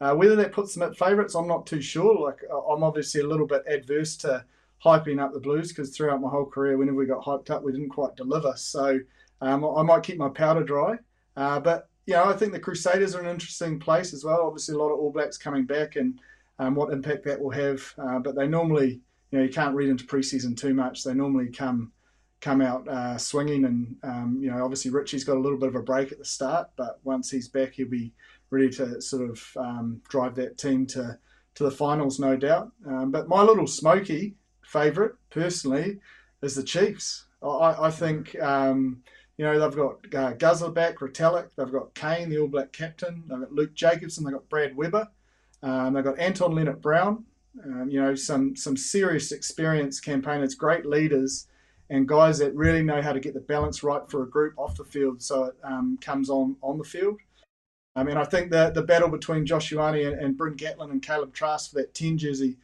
Uh, 0.01 0.15
whether 0.15 0.36
that 0.36 0.51
puts 0.51 0.74
them 0.74 0.84
at 0.84 0.98
favourites, 0.98 1.36
I'm 1.36 1.48
not 1.48 1.65
too 1.65 1.82
sure. 1.82 2.18
Like 2.18 2.41
I'm 2.51 2.84
obviously 2.84 3.22
a 3.22 3.27
little 3.27 3.48
bit 3.48 3.63
adverse 3.68 4.15
to 4.18 4.46
hyping 4.84 5.22
up 5.22 5.34
the 5.34 5.39
Blues 5.39 5.70
because 5.70 5.96
throughout 5.96 6.22
my 6.22 6.29
whole 6.29 6.46
career, 6.46 6.77
whenever 6.77 6.98
we 6.98 7.06
got 7.06 7.24
hyped 7.24 7.50
up, 7.50 7.63
we 7.63 7.72
didn't 7.72 7.89
quite 7.89 8.15
deliver. 8.15 8.53
So 8.56 9.00
um, 9.41 9.65
I 9.65 9.84
might 9.84 10.03
keep 10.03 10.18
my 10.18 10.29
powder 10.29 10.63
dry. 10.63 10.98
Uh, 11.36 11.60
but 11.60 11.89
you 12.06 12.13
know, 12.13 12.25
I 12.25 12.34
think 12.34 12.53
the 12.53 12.60
Crusaders 12.60 13.13
are 13.13 13.22
an 13.22 13.29
interesting 13.29 13.79
place 13.79 14.13
as 14.13 14.24
well. 14.24 14.41
Obviously, 14.48 14.75
a 14.75 14.77
lot 14.77 14.89
of 14.89 15.00
All 15.00 15.12
Blacks 15.12 15.38
coming 15.38 15.65
back 15.65 15.96
and 15.96 16.20
um, 16.58 16.75
what 16.75 16.91
impact 16.91 17.24
that 17.25 17.39
will 17.39 17.51
have. 17.51 17.82
Uh, 17.98 18.20
but 18.20 18.36
they 18.36 18.48
normally, 18.48 19.00
you 19.32 19.38
know, 19.38 19.44
you 19.44 19.50
can't 19.50 19.75
read 19.75 19.89
into 19.89 20.06
preseason 20.06 20.58
too 20.58 20.74
much. 20.74 21.03
They 21.03 21.13
normally 21.13 21.50
come 21.50 21.91
come 22.41 22.62
out 22.62 22.88
uh, 22.88 23.18
swinging, 23.18 23.65
and 23.65 23.96
um, 24.03 24.39
you 24.41 24.50
know, 24.50 24.63
obviously 24.63 24.91
Richie's 24.91 25.25
got 25.25 25.38
a 25.38 25.39
little 25.39 25.58
bit 25.58 25.70
of 25.70 25.75
a 25.75 25.84
break 25.84 26.12
at 26.12 26.20
the 26.20 26.25
start, 26.25 26.70
but 26.77 27.00
once 27.03 27.29
he's 27.29 27.50
back, 27.50 27.74
he'll 27.74 27.89
be 27.89 28.13
ready 28.51 28.70
to 28.72 29.01
sort 29.01 29.29
of 29.29 29.44
um, 29.58 30.01
drive 30.10 30.36
that 30.36 30.58
team 30.58 30.86
to 30.88 31.18
to 31.56 31.63
the 31.63 31.72
finals, 31.72 32.20
no 32.20 32.38
doubt. 32.38 32.72
Um, 32.88 33.12
but 33.12 33.27
my 33.27 33.41
little 33.41 33.68
smoky 33.68 34.36
favourite, 34.63 35.12
personally, 35.29 36.00
is 36.41 36.56
the 36.56 36.63
Chiefs. 36.63 37.25
I, 37.41 37.75
I 37.88 37.91
think 37.91 38.39
um, 38.41 39.03
you 39.39 39.46
know, 39.46 39.58
they've 39.58 39.75
got 39.75 40.13
uh, 40.13 40.34
Guzzler 40.34 40.70
back, 40.70 40.98
Retallick, 40.98 41.48
they've 41.56 41.72
got 41.72 41.96
Cane, 41.96 42.29
the 42.29 42.39
All 42.39 42.48
Black 42.50 42.74
captain, 42.74 43.24
they've 43.25 43.39
got 43.39 43.53
Luke 43.53 43.74
Jacobson, 43.74 44.25
they've 44.25 44.34
got 44.34 44.50
Brad 44.50 44.75
Weber, 44.75 45.08
um, 45.63 45.94
they've 45.94 46.03
got 46.03 46.20
Anton 46.20 46.51
Lienert-Brown, 46.51 47.24
um, 47.63 47.89
you 47.89 48.01
know, 48.01 48.15
some 48.15 48.53
some 48.58 48.75
serious 48.75 49.32
experienced 49.32 50.03
campaigners, 50.03 50.56
great 50.56 50.86
leaders, 50.86 51.48
and 51.89 52.06
guys 52.06 52.38
that 52.39 52.53
really 52.53 52.84
know 52.84 53.01
how 53.01 53.13
to 53.13 53.20
get 53.22 53.34
the 53.34 53.39
balance 53.39 53.82
right 53.82 54.01
for 54.10 54.24
a 54.24 54.29
group 54.29 54.56
off 54.58 54.75
the 54.75 54.84
field 54.84 55.22
so 55.22 55.46
it 55.46 55.56
um, 55.63 55.98
comes 56.01 56.29
on 56.29 56.58
on 56.62 56.77
the 56.77 56.84
field. 56.84 57.18
I 57.96 58.03
mean, 58.03 58.17
I 58.17 58.24
think 58.24 58.51
the 58.51 58.72
the 58.72 58.84
battle 58.84 59.10
between 59.10 59.46
Josh 59.46 59.72
Ioane 59.72 60.08
and, 60.08 60.22
and 60.22 60.38
Bryn 60.38 60.55
Gatland 60.55 60.91
and 60.91 61.01
Caleb 61.01 61.34
Trask 61.34 61.72
for 61.72 61.77
that 61.77 61.93
10 61.93 62.17
jersey 62.17 62.58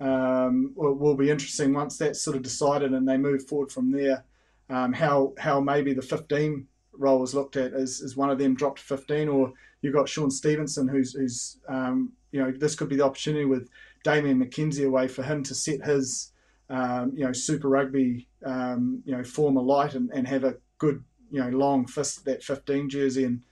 um, 0.00 0.72
will, 0.74 0.94
will, 0.94 1.14
be 1.14 1.30
interesting 1.30 1.72
once 1.72 1.96
that's 1.96 2.20
sort 2.20 2.36
of 2.36 2.42
decided 2.42 2.92
and 2.92 3.08
they 3.08 3.16
move 3.16 3.46
forward 3.46 3.70
from 3.70 3.92
there. 3.92 4.24
Um, 4.68 4.92
how 4.92 5.34
how 5.38 5.60
maybe 5.60 5.92
the 5.92 6.02
15 6.02 6.66
role 6.92 7.22
is 7.22 7.34
looked 7.34 7.56
at 7.56 7.72
as, 7.72 8.00
as 8.00 8.16
one 8.16 8.30
of 8.30 8.38
them 8.38 8.54
dropped 8.54 8.80
15, 8.80 9.28
or 9.28 9.52
you've 9.80 9.94
got 9.94 10.08
Shaun 10.08 10.30
Stevenson, 10.30 10.88
who's 10.88 11.12
who's 11.12 11.58
um, 11.68 12.12
you 12.32 12.42
know 12.42 12.50
this 12.50 12.74
could 12.74 12.88
be 12.88 12.96
the 12.96 13.04
opportunity 13.04 13.44
with 13.44 13.68
Damian 14.02 14.44
McKenzie 14.44 14.86
away 14.86 15.08
for 15.08 15.22
him 15.22 15.42
to 15.44 15.54
set 15.54 15.84
his 15.84 16.32
um, 16.70 17.12
you 17.14 17.24
know 17.24 17.32
Super 17.32 17.68
Rugby 17.68 18.26
um, 18.44 19.02
you 19.04 19.16
know 19.16 19.22
form 19.22 19.56
alight 19.56 19.94
and, 19.94 20.10
and 20.10 20.26
have 20.26 20.44
a 20.44 20.56
good 20.78 21.02
you 21.30 21.42
know 21.42 21.50
long 21.50 21.86
fist 21.86 22.24
that 22.24 22.42
15 22.42 22.90
jersey 22.90 23.24
and 23.24 23.42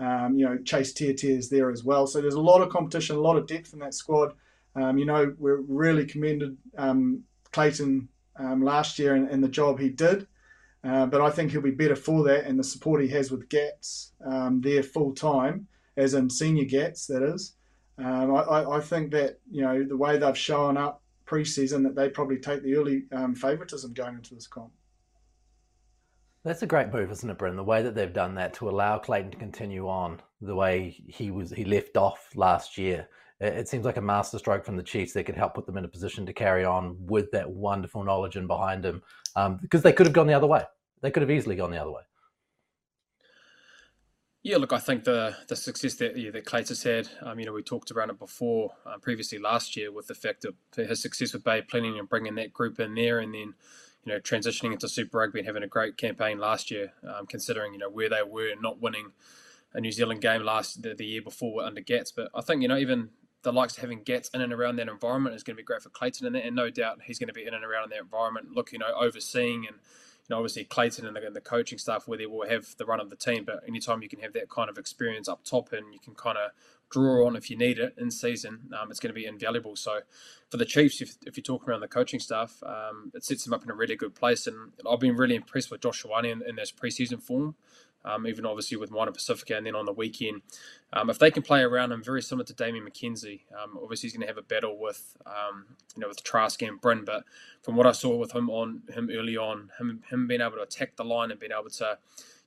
um, 0.00 0.36
you 0.36 0.46
know 0.46 0.56
Chase 0.58 0.92
Tiatia 0.92 1.28
is 1.36 1.50
there 1.50 1.70
as 1.70 1.84
well. 1.84 2.06
So 2.06 2.20
there's 2.20 2.34
a 2.34 2.40
lot 2.40 2.62
of 2.62 2.70
competition, 2.70 3.16
a 3.16 3.20
lot 3.20 3.36
of 3.36 3.46
depth 3.46 3.72
in 3.72 3.78
that 3.80 3.94
squad. 3.94 4.32
Um, 4.74 4.98
you 4.98 5.04
know, 5.04 5.34
we 5.38 5.50
really 5.68 6.06
commended 6.06 6.56
um, 6.78 7.24
Clayton 7.52 8.08
um, 8.36 8.62
last 8.62 8.98
year 8.98 9.14
and, 9.14 9.28
and, 9.28 9.42
the 9.42 9.48
job 9.48 9.80
he 9.80 9.90
did. 9.90 10.26
Uh, 10.84 11.06
but 11.06 11.20
I 11.20 11.28
think 11.28 11.50
he'll 11.50 11.60
be 11.60 11.72
better 11.72 11.96
for 11.96 12.22
that 12.24 12.44
and 12.44 12.58
the 12.58 12.64
support 12.64 13.02
he 13.02 13.08
has 13.08 13.30
with 13.30 13.48
Gats 13.48 14.12
um, 14.24 14.60
there 14.60 14.82
full 14.82 15.12
time, 15.12 15.66
as 15.96 16.14
in 16.14 16.30
senior 16.30 16.64
Gats, 16.64 17.06
that 17.08 17.22
is. 17.22 17.56
Um, 17.98 18.34
I, 18.34 18.64
I, 18.64 18.80
think 18.80 19.10
that, 19.10 19.40
you 19.50 19.60
know, 19.60 19.84
the 19.84 19.96
way 19.96 20.16
they've 20.16 20.38
shown 20.38 20.78
up 20.78 21.02
pre-season, 21.26 21.82
that 21.82 21.94
they 21.94 22.08
probably 22.08 22.38
take 22.38 22.62
the 22.62 22.76
early 22.76 23.02
favouritism 23.34 23.92
going 23.92 24.14
into 24.14 24.34
this 24.34 24.46
comp. 24.46 24.70
That's 26.44 26.62
a 26.62 26.66
great 26.66 26.92
move, 26.92 27.10
isn't 27.10 27.28
it, 27.28 27.38
Bryn? 27.38 27.56
The 27.56 27.64
way 27.64 27.82
that 27.82 27.94
they've 27.94 28.12
done 28.12 28.34
that 28.36 28.54
to 28.54 28.68
allow 28.68 28.98
Clayton 28.98 29.30
to 29.32 29.36
continue 29.36 29.88
on 29.88 30.20
the 30.40 30.54
way 30.54 31.02
he 31.06 31.30
was 31.30 31.50
he 31.50 31.64
left 31.64 31.96
off 31.96 32.30
last 32.34 32.78
year 32.78 33.08
it 33.40 33.68
seems 33.68 33.86
like 33.86 33.96
a 33.96 34.02
masterstroke 34.02 34.64
from 34.64 34.76
the 34.76 34.82
Chiefs 34.82 35.14
that 35.14 35.24
could 35.24 35.36
help 35.36 35.54
put 35.54 35.64
them 35.64 35.78
in 35.78 35.84
a 35.84 35.88
position 35.88 36.26
to 36.26 36.32
carry 36.32 36.64
on 36.64 36.96
with 37.00 37.30
that 37.30 37.48
wonderful 37.48 38.04
knowledge 38.04 38.36
and 38.36 38.46
behind 38.46 38.82
them, 38.82 39.02
um, 39.34 39.58
because 39.62 39.82
they 39.82 39.92
could 39.92 40.06
have 40.06 40.12
gone 40.12 40.26
the 40.26 40.34
other 40.34 40.46
way. 40.46 40.64
They 41.00 41.10
could 41.10 41.22
have 41.22 41.30
easily 41.30 41.56
gone 41.56 41.70
the 41.70 41.80
other 41.80 41.90
way. 41.90 42.02
Yeah, 44.42 44.58
look, 44.58 44.72
I 44.72 44.78
think 44.78 45.04
the 45.04 45.36
the 45.48 45.56
success 45.56 45.94
that 45.96 46.16
yeah, 46.16 46.30
that 46.30 46.46
Clayton's 46.46 46.82
had, 46.82 47.08
um, 47.22 47.38
you 47.38 47.46
know, 47.46 47.52
we 47.52 47.62
talked 47.62 47.90
around 47.90 48.10
it 48.10 48.18
before, 48.18 48.72
uh, 48.86 48.96
previously 48.98 49.38
last 49.38 49.76
year, 49.76 49.92
with 49.92 50.06
the 50.06 50.14
fact 50.14 50.44
of 50.44 50.54
his 50.74 51.02
success 51.02 51.32
with 51.32 51.44
Bay 51.44 51.58
of 51.58 51.68
Plenty 51.68 51.98
and 51.98 52.08
bringing 52.08 52.34
that 52.36 52.52
group 52.52 52.80
in 52.80 52.94
there, 52.94 53.20
and 53.20 53.34
then 53.34 53.54
you 54.04 54.12
know 54.12 54.20
transitioning 54.20 54.72
into 54.72 54.88
Super 54.88 55.18
Rugby 55.18 55.40
and 55.40 55.46
having 55.46 55.62
a 55.62 55.68
great 55.68 55.96
campaign 55.96 56.38
last 56.38 56.70
year, 56.70 56.92
um, 57.06 57.26
considering 57.26 57.72
you 57.72 57.78
know 57.78 57.90
where 57.90 58.08
they 58.08 58.22
were 58.22 58.50
and 58.50 58.62
not 58.62 58.80
winning 58.80 59.12
a 59.72 59.80
New 59.80 59.92
Zealand 59.92 60.20
game 60.20 60.42
last 60.42 60.82
the, 60.82 60.94
the 60.94 61.04
year 61.04 61.22
before 61.22 61.62
under 61.62 61.80
Gats. 61.80 62.12
But 62.12 62.30
I 62.34 62.40
think 62.40 62.62
you 62.62 62.68
know 62.68 62.76
even 62.76 63.10
the 63.42 63.52
likes 63.52 63.76
of 63.76 63.80
having 63.80 64.02
Gats 64.02 64.28
in 64.30 64.40
and 64.40 64.52
around 64.52 64.76
that 64.76 64.88
environment 64.88 65.34
is 65.34 65.42
going 65.42 65.56
to 65.56 65.60
be 65.60 65.64
great 65.64 65.82
for 65.82 65.88
Clayton 65.90 66.26
and, 66.26 66.36
and 66.36 66.54
no 66.54 66.70
doubt 66.70 67.00
he's 67.04 67.18
going 67.18 67.28
to 67.28 67.34
be 67.34 67.46
in 67.46 67.54
and 67.54 67.64
around 67.64 67.84
in 67.84 67.90
that 67.90 68.00
environment, 68.00 68.52
look, 68.52 68.72
you 68.72 68.78
know, 68.78 68.92
overseeing 68.98 69.66
and 69.66 69.76
know, 70.30 70.36
obviously 70.38 70.64
Clayton 70.64 71.06
and 71.06 71.16
the, 71.16 71.26
and 71.26 71.36
the, 71.36 71.40
coaching 71.40 71.78
staff 71.78 72.08
where 72.08 72.18
they 72.18 72.26
will 72.26 72.48
have 72.48 72.76
the 72.78 72.86
run 72.86 73.00
of 73.00 73.10
the 73.10 73.16
team. 73.16 73.44
But 73.44 73.62
anytime 73.66 74.02
you 74.02 74.08
can 74.08 74.20
have 74.20 74.32
that 74.32 74.48
kind 74.48 74.70
of 74.70 74.78
experience 74.78 75.28
up 75.28 75.44
top 75.44 75.72
and 75.72 75.92
you 75.92 76.00
can 76.00 76.14
kind 76.14 76.38
of 76.38 76.52
draw 76.90 77.26
on 77.26 77.36
if 77.36 77.50
you 77.50 77.56
need 77.56 77.78
it 77.78 77.94
in 77.98 78.10
season, 78.10 78.72
um, 78.80 78.90
it's 78.90 79.00
going 79.00 79.14
to 79.14 79.20
be 79.20 79.26
invaluable. 79.26 79.76
So 79.76 80.00
for 80.50 80.56
the 80.56 80.64
Chiefs, 80.64 81.00
if, 81.00 81.16
if 81.26 81.36
you're 81.36 81.42
talking 81.42 81.68
around 81.68 81.80
the 81.80 81.88
coaching 81.88 82.20
staff, 82.20 82.62
um, 82.64 83.12
it 83.14 83.24
sets 83.24 83.44
them 83.44 83.52
up 83.52 83.62
in 83.62 83.70
a 83.70 83.74
really 83.74 83.96
good 83.96 84.14
place. 84.14 84.46
And 84.46 84.72
I've 84.90 85.00
been 85.00 85.16
really 85.16 85.36
impressed 85.36 85.70
with 85.70 85.82
Josh 85.82 86.04
Ioane 86.04 86.32
in, 86.32 86.42
in 86.46 86.56
this 86.56 86.72
preseason 86.72 87.22
form 87.22 87.54
um, 88.04 88.26
even 88.26 88.46
obviously 88.46 88.76
with 88.76 88.90
Moana 88.90 89.12
Pacifica, 89.12 89.56
and 89.56 89.66
then 89.66 89.74
on 89.74 89.84
the 89.84 89.92
weekend, 89.92 90.42
um, 90.92 91.10
if 91.10 91.18
they 91.18 91.30
can 91.30 91.42
play 91.42 91.60
around 91.60 91.92
him, 91.92 92.02
very 92.02 92.22
similar 92.22 92.44
to 92.46 92.54
Damian 92.54 92.84
McKenzie. 92.84 93.42
Um, 93.52 93.78
obviously, 93.82 94.08
he's 94.08 94.12
going 94.12 94.22
to 94.22 94.26
have 94.26 94.38
a 94.38 94.42
battle 94.42 94.78
with 94.78 95.16
um, 95.26 95.66
you 95.94 96.00
know 96.00 96.08
with 96.08 96.22
Trask 96.22 96.62
and 96.62 96.80
Bryn, 96.80 97.04
but 97.04 97.24
from 97.62 97.76
what 97.76 97.86
I 97.86 97.92
saw 97.92 98.16
with 98.16 98.32
him 98.32 98.50
on 98.50 98.82
him 98.92 99.10
early 99.12 99.36
on, 99.36 99.70
him 99.78 100.02
him 100.08 100.26
being 100.26 100.40
able 100.40 100.56
to 100.56 100.62
attack 100.62 100.96
the 100.96 101.04
line 101.04 101.30
and 101.30 101.38
being 101.38 101.52
able 101.52 101.70
to 101.70 101.98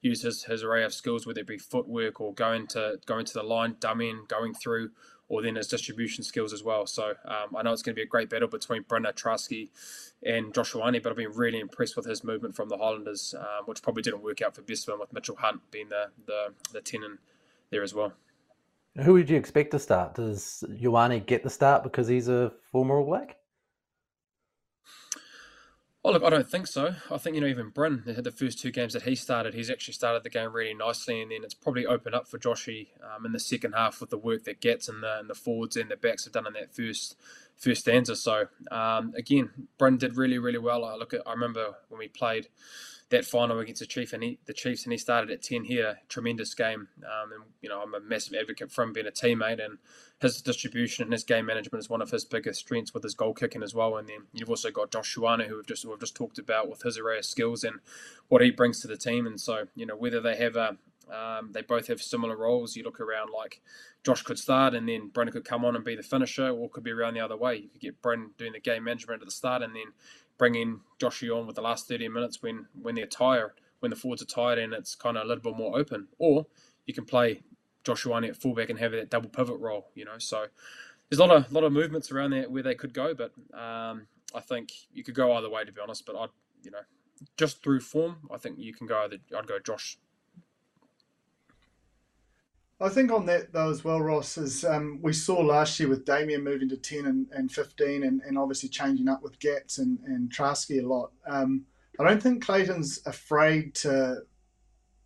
use 0.03 0.21
his, 0.21 0.43
his 0.43 0.63
array 0.63 0.83
of 0.83 0.93
skills, 0.93 1.25
whether 1.25 1.39
it 1.39 1.47
be 1.47 1.57
footwork 1.57 2.19
or 2.19 2.33
going 2.33 2.67
to 2.67 2.99
going 3.05 3.25
to 3.25 3.33
the 3.33 3.43
line, 3.43 3.75
dummying, 3.75 4.27
going 4.27 4.53
through, 4.53 4.91
or 5.29 5.41
then 5.41 5.55
his 5.55 5.67
distribution 5.67 6.23
skills 6.23 6.53
as 6.53 6.63
well. 6.63 6.85
So 6.85 7.13
um, 7.25 7.55
I 7.55 7.63
know 7.63 7.71
it's 7.71 7.81
going 7.81 7.95
to 7.95 7.99
be 7.99 8.03
a 8.03 8.07
great 8.07 8.29
battle 8.29 8.47
between 8.47 8.83
Brenna 8.83 9.13
Trasky 9.13 9.69
and 10.25 10.53
Josh 10.53 10.73
Ioane, 10.73 11.01
but 11.01 11.09
I've 11.09 11.17
been 11.17 11.31
really 11.31 11.59
impressed 11.59 11.95
with 11.95 12.05
his 12.05 12.23
movement 12.23 12.55
from 12.55 12.69
the 12.69 12.77
Highlanders, 12.77 13.33
um, 13.37 13.65
which 13.65 13.81
probably 13.81 14.03
didn't 14.03 14.21
work 14.21 14.41
out 14.41 14.55
for 14.55 14.61
Bestman 14.61 14.99
with 14.99 15.13
Mitchell 15.13 15.35
Hunt 15.37 15.61
being 15.71 15.89
the 15.89 16.09
the, 16.25 16.53
the 16.71 16.81
tenant 16.81 17.19
there 17.71 17.83
as 17.83 17.93
well. 17.93 18.13
Who 19.03 19.13
would 19.13 19.29
you 19.29 19.37
expect 19.37 19.71
to 19.71 19.79
start? 19.79 20.15
Does 20.15 20.63
Ioane 20.69 21.25
get 21.25 21.43
the 21.43 21.49
start 21.49 21.83
because 21.83 22.07
he's 22.07 22.27
a 22.27 22.51
former 22.71 22.99
All 22.99 23.05
Black? 23.05 23.37
Oh, 26.05 26.11
look, 26.11 26.23
I 26.23 26.29
don't 26.29 26.49
think 26.49 26.67
so. 26.67 26.95
I 27.09 27.17
think, 27.17 27.35
you 27.35 27.41
know, 27.41 27.47
even 27.47 27.69
Bryn, 27.69 28.03
the 28.05 28.29
first 28.29 28.59
two 28.59 28.71
games 28.71 28.91
that 28.91 29.03
he 29.03 29.15
started, 29.15 29.53
he's 29.53 29.69
actually 29.69 29.93
started 29.93 30.23
the 30.23 30.29
game 30.29 30.51
really 30.51 30.73
nicely. 30.73 31.21
And 31.21 31.31
then 31.31 31.45
it's 31.45 31.53
probably 31.53 31.85
opened 31.85 32.13
up 32.13 32.27
for 32.27 32.37
Joshy 32.37 32.87
um, 33.01 33.25
in 33.25 33.31
the 33.31 33.39
second 33.39 33.71
half 33.71 34.01
with 34.01 34.09
the 34.09 34.17
work 34.17 34.43
that 34.43 34.59
Gats 34.59 34.89
and 34.89 35.01
the, 35.01 35.19
and 35.19 35.29
the 35.29 35.33
forwards 35.33 35.77
and 35.77 35.89
the 35.89 35.95
backs 35.95 36.25
have 36.25 36.33
done 36.33 36.45
in 36.45 36.53
that 36.53 36.75
first 36.75 37.15
first 37.55 37.81
stanza. 37.81 38.17
So, 38.17 38.47
um, 38.69 39.13
again, 39.15 39.49
Bryn 39.77 39.97
did 39.97 40.17
really, 40.17 40.39
really 40.39 40.57
well. 40.57 40.83
I 40.83 40.95
look 40.95 41.13
at, 41.13 41.21
I 41.25 41.31
remember 41.31 41.75
when 41.87 41.99
we 41.99 42.09
played 42.09 42.49
that 43.13 43.25
final 43.25 43.59
against 43.59 43.79
the 43.79 43.85
Chief 43.85 44.11
and 44.11 44.23
he, 44.23 44.39
the 44.47 44.53
Chiefs, 44.53 44.85
and 44.85 44.91
he 44.91 44.97
started 44.97 45.29
at 45.29 45.43
ten 45.43 45.65
here. 45.65 45.99
Tremendous 46.09 46.55
game, 46.55 46.87
um, 47.03 47.31
and 47.31 47.43
you 47.61 47.69
know 47.69 47.79
I'm 47.79 47.93
a 47.93 47.99
massive 47.99 48.33
advocate 48.33 48.71
for 48.71 48.83
him 48.83 48.91
being 48.91 49.05
a 49.05 49.11
teammate, 49.11 49.63
and 49.63 49.77
his 50.19 50.41
distribution 50.41 51.03
and 51.03 51.13
his 51.13 51.23
game 51.23 51.45
management 51.45 51.83
is 51.83 51.89
one 51.89 52.01
of 52.01 52.09
his 52.09 52.25
biggest 52.25 52.61
strengths 52.61 52.91
with 52.91 53.03
his 53.03 53.13
goal 53.13 53.35
kicking 53.35 53.61
as 53.61 53.75
well. 53.75 53.97
And 53.97 54.09
then 54.09 54.23
you've 54.33 54.49
also 54.49 54.71
got 54.71 54.91
Josh 54.91 55.13
who 55.13 55.21
we've 55.21 55.67
just 55.67 55.85
we've 55.85 55.99
just 55.99 56.15
talked 56.15 56.39
about 56.39 56.69
with 56.69 56.81
his 56.81 56.97
array 56.97 57.19
of 57.19 57.25
skills 57.25 57.63
and 57.63 57.81
what 58.29 58.41
he 58.41 58.49
brings 58.49 58.81
to 58.81 58.87
the 58.87 58.97
team. 58.97 59.27
And 59.27 59.39
so 59.39 59.67
you 59.75 59.85
know 59.85 59.95
whether 59.95 60.19
they 60.19 60.35
have 60.37 60.55
a 60.55 60.77
um, 61.11 61.51
they 61.51 61.61
both 61.61 61.87
have 61.87 62.01
similar 62.01 62.35
roles. 62.35 62.75
You 62.75 62.83
look 62.83 62.99
around 62.99 63.29
like 63.31 63.61
Josh 64.03 64.23
could 64.23 64.39
start, 64.39 64.73
and 64.73 64.89
then 64.89 65.09
Brendan 65.09 65.33
could 65.33 65.45
come 65.45 65.65
on 65.65 65.75
and 65.75 65.85
be 65.85 65.95
the 65.95 66.03
finisher, 66.03 66.49
or 66.49 66.69
could 66.69 66.83
be 66.83 66.91
around 66.91 67.13
the 67.13 67.19
other 67.19 67.37
way. 67.37 67.57
You 67.57 67.69
could 67.69 67.81
get 67.81 68.01
Brendan 68.01 68.31
doing 68.37 68.53
the 68.53 68.59
game 68.59 68.85
management 68.85 69.21
at 69.21 69.25
the 69.25 69.31
start, 69.31 69.61
and 69.61 69.75
then 69.75 69.93
bring 70.37 70.55
in 70.55 70.81
Joshy 70.99 71.35
on 71.35 71.47
with 71.47 71.55
the 71.55 71.61
last 71.61 71.87
30 71.87 72.09
minutes 72.09 72.41
when 72.41 72.67
when 72.81 72.95
they're 72.95 73.05
tired, 73.05 73.51
when 73.79 73.89
the 73.89 73.95
forwards 73.95 74.21
are 74.21 74.25
tired 74.25 74.59
and 74.59 74.73
it's 74.73 74.95
kind 74.95 75.17
of 75.17 75.23
a 75.23 75.27
little 75.27 75.43
bit 75.43 75.57
more 75.57 75.77
open. 75.77 76.07
Or 76.17 76.47
you 76.85 76.93
can 76.93 77.05
play 77.05 77.43
Joshua 77.83 78.21
at 78.23 78.35
fullback 78.35 78.69
and 78.69 78.79
have 78.79 78.91
that 78.91 79.09
double 79.09 79.29
pivot 79.29 79.59
role, 79.59 79.87
you 79.95 80.05
know. 80.05 80.17
So 80.17 80.45
there's 81.09 81.19
a 81.19 81.25
lot 81.25 81.35
of 81.35 81.51
lot 81.51 81.63
of 81.63 81.71
movements 81.71 82.11
around 82.11 82.31
there 82.31 82.49
where 82.49 82.63
they 82.63 82.75
could 82.75 82.93
go, 82.93 83.13
but 83.13 83.31
um, 83.57 84.07
I 84.33 84.39
think 84.41 84.71
you 84.93 85.03
could 85.03 85.15
go 85.15 85.33
either 85.33 85.49
way 85.49 85.63
to 85.63 85.71
be 85.71 85.81
honest. 85.81 86.05
But 86.05 86.15
I'd 86.15 86.29
you 86.63 86.71
know 86.71 86.79
just 87.37 87.63
through 87.63 87.81
form, 87.81 88.17
I 88.33 88.37
think 88.37 88.57
you 88.57 88.73
can 88.73 88.87
go 88.87 89.03
either. 89.03 89.17
I'd 89.37 89.47
go 89.47 89.59
Josh 89.59 89.97
I 92.83 92.89
think 92.89 93.11
on 93.13 93.25
that 93.27 93.53
though 93.53 93.69
as 93.69 93.85
well, 93.85 94.01
Ross, 94.01 94.37
is 94.37 94.65
um, 94.65 94.99
we 95.01 95.13
saw 95.13 95.39
last 95.39 95.79
year 95.79 95.87
with 95.87 96.05
Damian 96.05 96.43
moving 96.43 96.67
to 96.67 96.75
10 96.75 97.05
and, 97.05 97.27
and 97.31 97.49
15 97.49 98.03
and, 98.03 98.21
and 98.21 98.37
obviously 98.37 98.67
changing 98.67 99.07
up 99.07 99.23
with 99.23 99.39
Gats 99.39 99.77
and, 99.77 99.99
and 100.05 100.29
Trasky 100.29 100.83
a 100.83 100.87
lot. 100.87 101.11
Um, 101.25 101.63
I 101.97 102.03
don't 102.03 102.21
think 102.21 102.43
Clayton's 102.43 102.99
afraid 103.05 103.73
to 103.75 104.23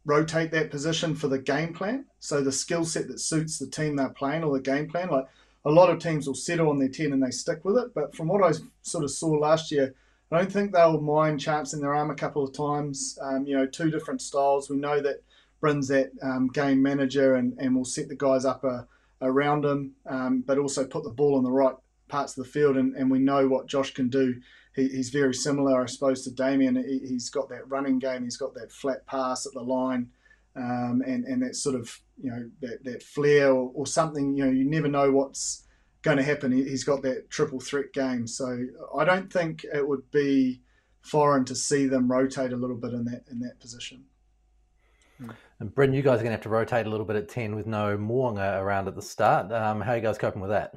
rotate 0.06 0.50
that 0.52 0.72
position 0.72 1.14
for 1.14 1.28
the 1.28 1.38
game 1.38 1.72
plan. 1.72 2.06
So 2.20 2.42
the 2.42 2.52
skill 2.52 2.84
set 2.84 3.08
that 3.10 3.20
suits 3.20 3.60
the 3.60 3.68
team 3.68 3.96
they're 3.96 4.10
playing 4.10 4.44
or 4.44 4.54
the 4.54 4.64
game 4.64 4.90
plan. 4.90 5.10
Like 5.10 5.28
a 5.64 5.70
lot 5.70 5.92
of 5.92 6.00
teams 6.00 6.26
will 6.26 6.34
settle 6.34 6.70
on 6.70 6.80
their 6.80 6.90
10 6.90 7.14
and 7.14 7.22
they 7.22 7.30
stick 7.30 7.64
with 7.64 7.78
it. 7.78 7.94
But 7.94 8.16
from 8.16 8.28
what 8.28 8.44
I 8.44 8.58
sort 8.82 9.04
of 9.04 9.12
saw 9.12 9.30
last 9.30 9.72
year, 9.72 9.94
I 10.32 10.40
don't 10.40 10.52
think 10.52 10.74
they'll 10.74 11.00
mind 11.00 11.40
chancing 11.40 11.82
their 11.82 11.94
arm 11.94 12.10
a 12.10 12.16
couple 12.16 12.44
of 12.44 12.54
times. 12.54 13.20
Um, 13.22 13.46
you 13.46 13.56
know, 13.56 13.68
two 13.68 13.92
different 13.92 14.22
styles. 14.22 14.68
We 14.68 14.78
know 14.78 15.00
that 15.00 15.22
Bryn's 15.60 15.88
that 15.88 16.12
um, 16.22 16.48
game 16.48 16.82
manager 16.82 17.36
and, 17.36 17.58
and 17.60 17.76
will 17.76 17.86
set 17.86 18.10
the 18.10 18.16
guys 18.16 18.46
up 18.46 18.64
uh, 18.64 18.84
around 19.22 19.66
him, 19.66 19.94
um, 20.06 20.44
but 20.46 20.58
also 20.58 20.86
put 20.86 21.04
the 21.04 21.10
ball 21.10 21.38
in 21.38 21.44
the 21.44 21.52
right 21.52 21.76
parts 22.08 22.38
of 22.38 22.44
the 22.44 22.50
field. 22.50 22.78
And, 22.78 22.96
and 22.96 23.10
we 23.10 23.20
know 23.20 23.48
what 23.48 23.68
Josh 23.68 23.94
can 23.94 24.10
do. 24.10 24.40
He, 24.76 24.88
he's 24.90 25.10
very 25.10 25.34
similar, 25.34 25.82
I 25.82 25.88
suppose, 25.88 26.24
to 26.24 26.32
Damian. 26.32 26.76
He, 26.76 27.14
has 27.14 27.30
got 27.30 27.50
that 27.50 27.68
running 27.68 28.00
game, 28.00 28.24
he's 28.24 28.38
got 28.38 28.54
that 28.56 28.72
flat 28.72 29.06
pass 29.08 29.46
at 29.46 29.54
the 29.54 29.62
line, 29.62 30.10
um, 30.56 31.04
and, 31.06 31.26
and 31.26 31.42
that 31.42 31.56
sort 31.56 31.76
of, 31.76 32.00
you 32.22 32.30
know, 32.30 32.50
that, 32.62 32.84
that 32.84 33.04
flair 33.04 33.52
or, 33.52 33.72
or 33.74 33.88
something, 33.88 34.36
you 34.36 34.46
know, 34.46 34.52
you 34.52 34.66
never 34.66 34.88
know 34.88 35.12
what's 35.12 35.64
going 36.04 36.18
to 36.18 36.24
happen. 36.24 36.52
He's 36.52 36.84
got 36.84 37.02
that 37.02 37.30
triple 37.30 37.60
threat 37.60 37.92
game. 37.94 38.28
So 38.28 38.66
I 38.98 39.04
don't 39.04 39.32
think 39.32 39.66
it 39.66 39.88
would 39.88 40.10
be 40.12 40.62
foreign 41.02 41.46
to 41.46 41.56
see 41.56 41.88
them 41.88 42.12
rotate 42.12 42.54
a 42.54 42.58
little 42.58 42.76
bit 42.76 42.94
in 42.94 43.06
that 43.06 43.24
in 43.32 43.40
that 43.40 43.60
position. 43.60 44.06
And 45.60 45.74
Bryn, 45.74 45.94
you 45.94 46.04
guys 46.04 46.20
are 46.20 46.24
going 46.24 46.28
to 46.28 46.32
have 46.32 46.42
to 46.42 46.50
rotate 46.50 46.86
a 46.86 46.90
little 46.90 47.06
bit 47.06 47.16
at 47.16 47.30
10 47.30 47.56
with 47.56 47.66
no 47.66 47.98
Mo'unga 47.98 48.60
around 48.60 48.88
at 48.88 48.96
the 48.96 49.02
start. 49.02 49.52
Um, 49.52 49.82
how 49.82 49.94
are 49.94 49.96
you 49.96 50.02
guys 50.02 50.18
coping 50.18 50.42
with 50.42 50.52
that? 50.52 50.76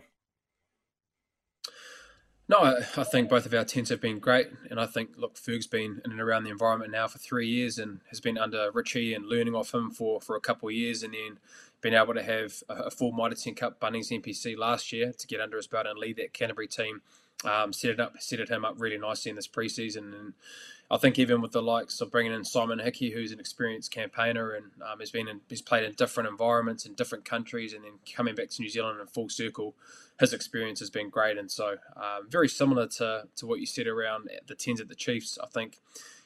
No, 2.51 2.59
I 2.97 3.05
think 3.05 3.29
both 3.29 3.47
of 3.47 3.55
our 3.55 3.65
tents 3.65 3.91
have 3.91 4.01
been 4.01 4.19
great, 4.19 4.49
and 4.71 4.81
I 4.81 4.87
think 4.87 5.11
look, 5.17 5.37
Ferg's 5.37 5.69
been 5.69 6.01
in 6.05 6.11
and 6.11 6.21
around 6.21 6.43
the 6.43 6.51
environment 6.51 6.91
now 6.91 7.07
for 7.07 7.19
three 7.19 7.47
years, 7.47 7.79
and 7.79 8.01
has 8.09 8.21
been 8.21 8.37
under 8.37 8.73
Richie 8.73 9.15
and 9.15 9.25
learning 9.25 9.55
off 9.55 9.73
him 9.73 9.93
for 9.93 10.21
for 10.21 10.35
a 10.35 10.41
couple 10.41 10.69
of 10.69 10.75
years, 10.75 11.05
and 11.05 11.15
then 11.15 11.39
been 11.81 11.95
able 11.95 12.13
to 12.13 12.23
have 12.25 12.65
a, 12.69 12.91
full 12.91 13.13
Mitre 13.13 13.37
10 13.37 13.55
Cup 13.55 13.79
Bunnings 13.79 14.11
NPC 14.11 14.59
last 14.59 14.91
year 14.91 15.13
to 15.13 15.27
get 15.29 15.41
under 15.41 15.59
his 15.59 15.69
belt 15.69 15.87
and 15.87 15.97
lead 15.97 16.17
that 16.17 16.33
Canterbury 16.33 16.67
team. 16.67 17.03
Um, 17.45 17.73
set 17.73 17.93
it 17.93 18.01
up, 18.01 18.21
set 18.21 18.39
it 18.39 18.51
him 18.51 18.67
up 18.67 18.75
really 18.79 18.99
nicely 18.99 19.31
in 19.31 19.37
this 19.37 19.49
preseason, 19.49 20.15
and 20.15 20.35
I 20.91 20.99
think 20.99 21.19
even 21.19 21.41
with 21.41 21.53
the 21.53 21.63
likes 21.63 22.01
of 22.01 22.11
bringing 22.11 22.33
in 22.33 22.45
Simon 22.45 22.81
Hickey, 22.81 23.11
who's 23.11 23.31
an 23.33 23.39
experienced 23.39 23.93
campaigner 23.93 24.51
and 24.51 24.67
um, 24.83 24.99
has 24.99 25.11
been 25.11 25.29
in, 25.29 25.41
he's 25.49 25.63
played 25.63 25.85
in 25.85 25.93
different 25.93 26.29
environments 26.29 26.85
in 26.85 26.95
different 26.95 27.25
countries, 27.25 27.73
and 27.73 27.85
then 27.85 27.93
coming 28.15 28.35
back 28.35 28.51
to 28.51 28.63
New 28.63 28.69
Zealand 28.69 29.01
in 29.01 29.07
full 29.07 29.29
circle, 29.29 29.75
his 30.19 30.33
experience 30.33 30.81
has 30.81 30.91
been 30.91 31.09
great. 31.09 31.39
And 31.39 31.51
so, 31.51 31.77
um, 31.97 32.29
very 32.29 32.49
similar 32.49 32.87
to 32.89 33.29
to 33.37 33.47
what 33.47 33.61
you 33.61 33.67
said 33.67 33.87
around 33.87 34.29
the 34.47 34.55
tens 34.55 34.81
at 34.81 34.89
the 34.89 34.95
Chiefs. 34.95 35.39
I 35.43 35.47
think 35.47 35.79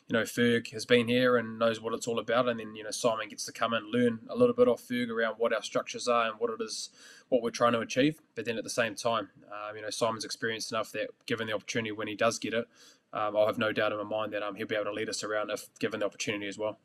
you 0.09 0.13
know 0.13 0.23
Ferg 0.23 0.71
has 0.73 0.85
been 0.85 1.09
here 1.09 1.37
and 1.37 1.59
knows 1.59 1.81
what 1.81 1.95
it's 1.95 2.07
all 2.07 2.19
about, 2.19 2.49
and 2.49 2.61
then 2.61 2.75
you 2.75 2.85
know 2.85 2.91
Simon 2.91 3.29
gets 3.29 3.45
to 3.47 3.53
come 3.53 3.73
and 3.73 3.87
learn 3.91 4.21
a 4.29 4.37
little 4.37 4.55
bit 4.55 4.69
off 4.69 4.83
Ferg 4.83 5.09
around 5.09 5.37
what 5.39 5.53
our 5.53 5.63
structures 5.63 6.07
are 6.09 6.27
and 6.27 6.35
what 6.39 6.51
it 6.51 6.63
is, 6.63 6.91
what 7.29 7.43
we're 7.43 7.51
trying 7.51 7.73
to 7.73 7.81
achieve. 7.81 8.21
But 8.35 8.45
then 8.45 8.59
at 8.59 8.65
the 8.65 8.71
same 8.71 8.95
time, 8.95 9.31
um, 9.47 9.77
you 9.77 9.83
know 9.83 9.91
Simon's 9.91 10.25
experienced 10.25 10.73
enough 10.73 10.93
that 10.93 11.09
given 11.27 11.47
the 11.47 11.55
opportunity 11.55 11.93
when 11.93 12.09
he 12.09 12.15
does 12.15 12.39
get 12.39 12.55
it, 12.55 12.67
um, 13.13 13.37
I'll 13.37 13.47
have 13.47 13.59
no 13.59 13.73
doubt 13.73 13.93
in 13.93 13.99
my 13.99 14.05
mind 14.05 14.33
that 14.33 14.43
um, 14.43 14.57
he'll 14.57 14.67
be 14.67 14.75
able 14.75 14.87
to 14.87 14.93
lead 14.93 15.09
us 15.09 15.23
around 15.25 15.51
if 15.51 15.69
given 15.79 16.01
the 16.01 16.07
opportunity 16.07 16.49
as 16.49 16.59
well. 16.59 16.79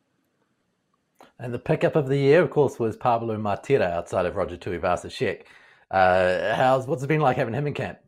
And 1.38 1.54
the 1.54 1.60
pickup 1.60 1.96
of 1.96 2.08
the 2.08 2.18
year, 2.18 2.42
of 2.42 2.50
course, 2.50 2.80
was 2.80 2.96
Pablo 2.96 3.38
Matera 3.38 3.92
outside 3.92 4.26
of 4.26 4.36
Roger 4.36 4.58
Tuivasa-Sheck. 4.58 5.44
Uh, 5.92 6.56
how's 6.56 6.88
what's 6.88 7.04
it 7.04 7.08
been 7.08 7.20
like 7.20 7.38
having 7.38 7.54
him 7.54 7.68
in 7.68 7.74
camp? 7.74 8.00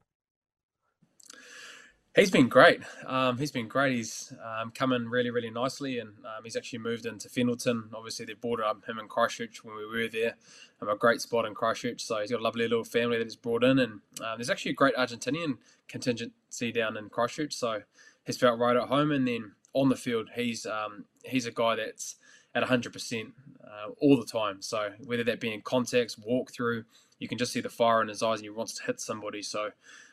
He's 2.16 2.32
been 2.32 2.50
great. 2.50 2.82
Um, 3.08 3.38
he's 3.38 3.52
been 3.52 3.70
great. 3.70 3.96
He's 3.96 4.34
um, 4.44 4.72
come 4.72 4.92
in 4.92 5.08
really, 5.08 5.30
really 5.30 5.50
nicely, 5.50 6.00
and 6.00 6.10
um, 6.26 6.44
he's 6.44 6.58
actually 6.58 6.80
moved 6.80 7.06
into 7.06 7.30
Fendalton. 7.30 7.94
Obviously, 7.94 8.26
they 8.26 8.34
brought 8.34 8.60
up 8.60 8.86
him 8.86 9.00
in 9.00 9.08
Christchurch 9.08 9.64
when 9.64 9.78
we 9.78 9.86
were 9.86 10.10
there. 10.10 10.36
Um, 10.82 10.90
a 10.90 10.98
great 10.98 11.22
spot 11.22 11.46
in 11.46 11.54
Christchurch, 11.54 12.04
so 12.04 12.20
he's 12.20 12.32
got 12.32 12.42
a 12.42 12.44
lovely 12.44 12.68
little 12.68 12.84
family 12.84 13.18
that 13.18 13.24
he's 13.24 13.38
brought 13.38 13.64
in, 13.64 13.80
and 13.80 13.94
um, 14.22 14.38
there's 14.38 14.50
actually 14.50 14.72
a 14.72 14.76
great 14.76 14.96
Argentinian 14.96 15.58
contingency 15.88 16.72
down 16.74 16.98
in 16.98 17.08
Christchurch. 17.08 17.54
So 17.54 17.84
he's 18.26 18.38
felt 18.38 18.60
right 18.60 18.76
at 18.76 18.90
home. 18.90 19.12
And 19.12 19.28
then 19.28 19.54
on 19.74 19.90
the 19.90 19.96
field, 19.96 20.30
he's 20.36 20.66
um, 20.66 21.06
he's 21.24 21.46
a 21.46 21.52
guy 21.52 21.76
that's 21.76 22.16
at 22.54 22.64
100% 22.64 23.32
uh, 23.64 23.92
all 24.02 24.18
the 24.18 24.26
time. 24.26 24.62
So 24.62 24.92
whether 25.06 25.24
that 25.24 25.40
be 25.40 25.54
in 25.54 25.62
context, 25.62 26.20
walk 26.26 26.52
through, 26.52 26.84
you 27.20 27.28
can 27.28 27.38
just 27.38 27.54
see 27.54 27.62
the 27.62 27.70
fire 27.70 28.02
in 28.02 28.10
his 28.10 28.22
eyes 28.22 28.40
and 28.40 28.44
he 28.44 28.50
wants 28.50 28.74
to 28.76 28.84
hit 28.84 29.00
somebody. 29.00 29.42
So 29.42 29.70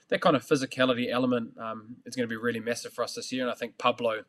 that 0.08 0.20
kind 0.20 0.36
of 0.36 0.46
physicality 0.46 1.10
element 1.10 1.56
um, 1.58 1.96
is 2.06 2.16
going 2.16 2.28
to 2.28 2.32
be 2.32 2.36
really 2.36 2.60
massive 2.60 2.92
for 2.92 3.04
us 3.04 3.14
this 3.14 3.32
year. 3.32 3.42
And 3.42 3.50
I 3.50 3.54
think 3.54 3.78
Pablo 3.78 4.24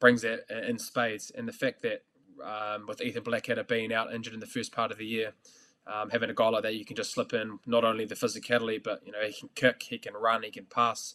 brings 0.00 0.22
that 0.22 0.44
in 0.68 0.78
spades. 0.78 1.30
And 1.30 1.48
the 1.48 1.52
fact 1.52 1.82
that 1.82 2.04
um, 2.44 2.86
with 2.86 3.00
Ethan 3.00 3.22
Blackadder 3.22 3.64
being 3.64 3.92
out 3.92 4.12
injured 4.14 4.34
in 4.34 4.40
the 4.40 4.46
first 4.46 4.72
part 4.72 4.92
of 4.92 4.98
the 4.98 5.06
year, 5.06 5.32
um, 5.86 6.10
having 6.10 6.30
a 6.30 6.34
guy 6.34 6.48
like 6.48 6.62
that, 6.64 6.74
you 6.74 6.84
can 6.84 6.96
just 6.96 7.12
slip 7.12 7.32
in 7.32 7.58
not 7.66 7.84
only 7.84 8.04
the 8.04 8.14
physicality, 8.14 8.82
but 8.82 9.02
you 9.06 9.12
know 9.12 9.20
he 9.24 9.32
can 9.32 9.48
kick, 9.54 9.84
he 9.84 9.98
can 9.98 10.14
run, 10.14 10.42
he 10.42 10.50
can 10.50 10.66
pass 10.66 11.14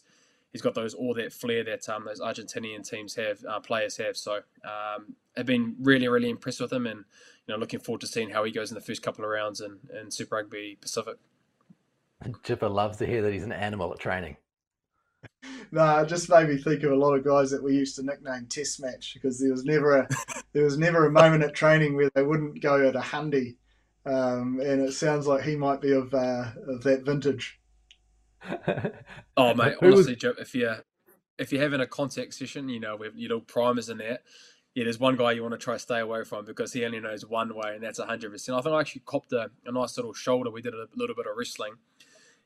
he's 0.52 0.62
got 0.62 0.74
those 0.74 0.94
all 0.94 1.14
that 1.14 1.32
flair 1.32 1.64
that 1.64 1.88
um, 1.88 2.04
those 2.04 2.20
Argentinian 2.20 2.88
teams 2.88 3.14
have, 3.16 3.44
uh, 3.48 3.60
players 3.60 3.96
have. 3.96 4.16
So 4.16 4.40
um, 4.64 5.16
I've 5.36 5.46
been 5.46 5.74
really, 5.80 6.06
really 6.08 6.30
impressed 6.30 6.60
with 6.60 6.72
him, 6.72 6.86
and 6.86 7.04
you 7.46 7.54
know, 7.54 7.56
looking 7.58 7.80
forward 7.80 8.02
to 8.02 8.06
seeing 8.06 8.30
how 8.30 8.44
he 8.44 8.52
goes 8.52 8.70
in 8.70 8.74
the 8.74 8.80
first 8.80 9.02
couple 9.02 9.24
of 9.24 9.30
rounds 9.30 9.60
in, 9.60 9.78
in 9.98 10.10
Super 10.10 10.36
Rugby 10.36 10.78
Pacific. 10.80 11.16
Jipper 12.42 12.68
loves 12.68 12.98
to 12.98 13.06
hear 13.06 13.22
that 13.22 13.32
he's 13.32 13.44
an 13.44 13.52
animal 13.52 13.92
at 13.92 13.98
training. 13.98 14.36
No, 15.74 16.00
it 16.00 16.08
just 16.08 16.28
made 16.28 16.48
me 16.48 16.58
think 16.58 16.82
of 16.82 16.92
a 16.92 16.96
lot 16.96 17.14
of 17.14 17.24
guys 17.24 17.50
that 17.50 17.62
we 17.62 17.74
used 17.74 17.96
to 17.96 18.02
nickname 18.02 18.46
Test 18.46 18.82
Match 18.82 19.14
because 19.14 19.40
there 19.40 19.50
was 19.50 19.64
never 19.64 20.00
a 20.00 20.08
there 20.52 20.64
was 20.64 20.76
never 20.76 21.06
a 21.06 21.10
moment 21.10 21.42
at 21.42 21.54
training 21.54 21.96
where 21.96 22.10
they 22.14 22.22
wouldn't 22.22 22.60
go 22.60 22.86
at 22.86 22.94
a 22.94 23.00
handy, 23.00 23.56
um, 24.04 24.60
and 24.60 24.82
it 24.82 24.92
sounds 24.92 25.26
like 25.26 25.44
he 25.44 25.56
might 25.56 25.80
be 25.80 25.92
of 25.92 26.12
uh, 26.12 26.50
of 26.68 26.82
that 26.82 27.06
vintage. 27.06 27.58
oh 29.36 29.54
mate, 29.54 29.76
honestly, 29.80 30.14
Joe, 30.14 30.34
if 30.38 30.54
you 30.54 30.74
if 31.38 31.52
you're 31.52 31.62
having 31.62 31.80
a 31.80 31.86
contact 31.86 32.34
session, 32.34 32.68
you 32.68 32.80
know, 32.80 32.96
with 32.96 33.14
you 33.16 33.28
know 33.28 33.40
primers 33.40 33.88
in 33.88 33.96
there, 33.96 34.18
yeah, 34.74 34.84
there's 34.84 34.98
one 34.98 35.16
guy 35.16 35.32
you 35.32 35.42
want 35.42 35.52
to 35.52 35.58
try 35.58 35.74
to 35.74 35.78
stay 35.78 36.00
away 36.00 36.24
from 36.24 36.44
because 36.44 36.72
he 36.72 36.84
only 36.84 37.00
knows 37.00 37.26
one 37.26 37.54
way, 37.54 37.74
and 37.74 37.82
that's 37.82 37.98
hundred 37.98 38.32
percent. 38.32 38.58
I 38.58 38.62
think 38.62 38.74
I 38.74 38.80
actually 38.80 39.02
copped 39.04 39.32
a, 39.32 39.50
a, 39.66 39.72
nice 39.72 39.96
little 39.96 40.14
shoulder. 40.14 40.50
We 40.50 40.62
did 40.62 40.74
a 40.74 40.86
little 40.94 41.14
bit 41.14 41.26
of 41.26 41.36
wrestling, 41.36 41.74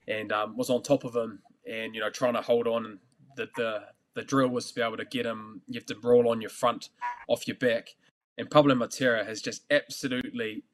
and 0.08 0.32
um, 0.32 0.56
was 0.56 0.70
on 0.70 0.82
top 0.82 1.04
of 1.04 1.14
him, 1.14 1.40
and 1.66 1.94
you 1.94 2.00
know, 2.00 2.10
trying 2.10 2.34
to 2.34 2.42
hold 2.42 2.66
on. 2.66 2.84
And 2.84 2.98
the 3.36 3.48
the 3.56 3.82
the 4.14 4.22
drill 4.22 4.48
was 4.48 4.68
to 4.68 4.74
be 4.74 4.82
able 4.82 4.96
to 4.96 5.04
get 5.04 5.26
him. 5.26 5.62
You 5.66 5.78
have 5.78 5.86
to 5.86 5.94
brawl 5.94 6.28
on 6.28 6.40
your 6.40 6.50
front, 6.50 6.90
off 7.28 7.46
your 7.46 7.56
back, 7.56 7.96
and 8.38 8.50
Pablo 8.50 8.74
Matera 8.74 9.26
has 9.26 9.40
just 9.40 9.64
absolutely 9.70 10.64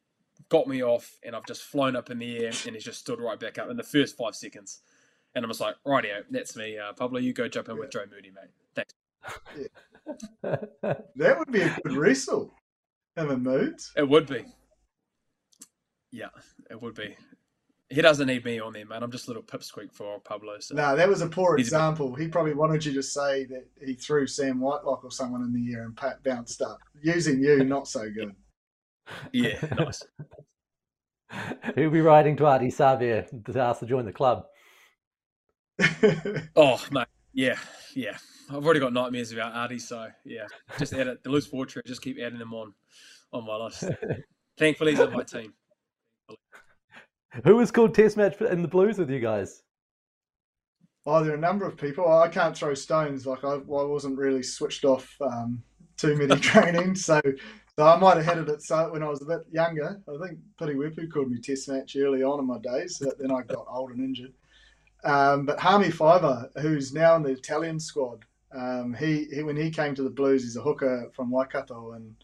got 0.49 0.67
me 0.67 0.83
off, 0.83 1.19
and 1.23 1.35
I've 1.35 1.47
just 1.47 1.63
flown 1.63 1.97
up 1.97 2.11
in 2.11 2.19
the 2.19 2.39
air, 2.39 2.53
and 2.67 2.75
he's 2.75 2.85
just 2.85 3.01
stood 3.01 3.21
right 3.21 3.39
back 3.39 3.59
up 3.59 3.71
in 3.71 3.77
the 3.77 3.83
first 3.83 4.17
five 4.17 4.35
seconds. 4.35 4.81
And 5.35 5.45
I'm 5.45 5.51
just 5.51 5.61
like, 5.61 5.77
rightio, 5.87 6.25
that's 6.31 6.57
me. 6.57 6.77
Uh, 6.79 6.93
Pablo, 6.93 7.19
you 7.19 7.33
go 7.33 7.49
jump 7.49 7.69
in 7.71 7.79
with 7.79 7.91
Joe 7.91 8.05
Moody, 8.11 8.31
mate. 8.31 8.51
Thanks. 8.75 8.93
that 11.15 11.39
would 11.39 11.51
be 11.51 11.63
a 11.63 11.79
good 11.83 11.97
wrestle. 11.97 12.53
Have 13.17 13.31
a 13.31 13.37
mood. 13.37 13.77
It 13.97 14.09
would 14.09 14.27
be. 14.27 14.45
Yeah, 16.11 16.29
it 16.71 16.81
would 16.83 16.95
be. 16.95 17.17
He 17.93 18.01
doesn't 18.01 18.27
need 18.27 18.45
me 18.45 18.59
on 18.59 18.73
there, 18.73 18.87
man. 18.87 19.03
I'm 19.03 19.11
just 19.11 19.27
a 19.27 19.31
little 19.31 19.43
pipsqueak 19.43 19.93
for 19.93 20.19
Pablo. 20.21 20.57
So. 20.61 20.75
No, 20.75 20.97
that 20.97 21.09
was 21.09 21.21
a 21.21 21.29
poor 21.29 21.59
example. 21.59 22.15
A 22.15 22.19
he 22.19 22.29
probably 22.29 22.55
wanted 22.55 22.85
you 22.85 22.93
to 22.95 23.03
say 23.03 23.45
that 23.45 23.67
he 23.85 23.95
threw 23.95 24.27
Sam 24.27 24.61
Whitelock 24.61 25.05
or 25.05 25.11
someone 25.11 25.43
in 25.43 25.53
the 25.53 25.75
air 25.75 25.85
and 25.85 25.97
Pat 25.97 26.23
bounced 26.23 26.63
up. 26.63 26.79
Using 27.03 27.41
you, 27.41 27.65
not 27.65 27.89
so 27.89 28.11
good. 28.11 28.35
Yeah, 29.33 29.59
nice. 29.77 30.01
He'll 31.75 31.91
be 31.91 32.01
writing 32.01 32.37
to 32.37 32.45
Ardie 32.45 32.73
Savea 32.73 33.27
to 33.53 33.61
ask 33.61 33.81
to 33.81 33.87
join 33.87 34.05
the 34.05 34.13
club. 34.13 34.45
oh, 36.57 36.81
mate. 36.93 37.09
Yeah, 37.35 37.57
yeah. 37.97 38.17
I've 38.49 38.65
already 38.65 38.79
got 38.79 38.93
nightmares 38.93 39.33
about 39.33 39.55
Ardie, 39.55 39.81
so 39.81 40.07
yeah. 40.25 40.47
Just 40.79 40.93
add 40.93 41.09
it. 41.09 41.25
The 41.25 41.31
loose 41.31 41.49
fortune, 41.49 41.83
just 41.85 42.01
keep 42.01 42.17
adding 42.21 42.39
them 42.39 42.55
on 42.55 42.75
on 43.33 43.45
my 43.45 43.57
list. 43.57 43.85
Thankfully, 44.57 44.93
he's 44.93 45.01
on 45.01 45.13
my 45.13 45.25
team. 45.25 45.53
Who 47.45 47.57
was 47.57 47.71
called 47.71 47.95
Test 47.95 48.17
Match 48.17 48.41
in 48.41 48.63
the 48.63 48.69
Blues 48.69 48.99
with 48.99 49.11
you 49.11 49.21
guys? 49.21 49.63
Oh, 51.07 51.25
there 51.25 51.33
are 51.33 51.37
a 51.37 51.41
number 51.41 51.67
of 51.67 51.77
people. 51.77 52.11
I 52.11 52.29
can't 52.29 52.57
throw 52.57 52.75
stones. 52.75 53.27
Like 53.27 53.43
I, 53.43 53.55
I 53.55 53.59
wasn't 53.59 54.19
really 54.19 54.43
switched 54.43 54.85
off 54.85 55.17
um, 55.21 55.63
too 55.97 56.17
many 56.17 56.37
training, 56.41 56.95
so 56.95 57.21
so 57.79 57.87
I 57.87 57.97
might 57.99 58.19
have 58.19 58.27
had 58.27 58.49
it 58.49 58.63
so 58.63 58.93
when 58.93 59.03
I 59.03 59.09
was 59.09 59.23
a 59.23 59.27
bit 59.27 59.41
younger. 59.51 60.01
I 60.07 60.27
think 60.27 60.39
Piri 60.59 60.75
Weepu 60.75 61.11
called 61.11 61.31
me 61.31 61.41
Test 61.41 61.69
Match 61.69 61.97
early 61.97 62.23
on 62.23 62.39
in 62.39 62.47
my 62.47 62.59
days. 62.59 63.01
But 63.03 63.19
then 63.19 63.33
I 63.33 63.43
got 63.43 63.67
old 63.69 63.93
and 63.93 64.01
injured. 64.01 64.35
Um, 65.05 65.47
but 65.47 65.59
Hame 65.59 65.91
Faiva, 65.91 66.51
who's 66.61 66.93
now 66.93 67.17
in 67.17 67.23
the 67.23 67.31
Italian 67.31 67.81
squad, 67.81 68.25
um, 68.55 68.95
he, 68.95 69.25
he, 69.33 69.43
when 69.43 69.57
he 69.57 69.71
came 69.71 69.95
to 69.95 70.03
the 70.03 70.11
Blues, 70.11 70.45
he's 70.45 70.57
a 70.57 70.63
hooker 70.63 71.11
from 71.15 71.31
Waikato, 71.31 71.93
and 71.93 72.15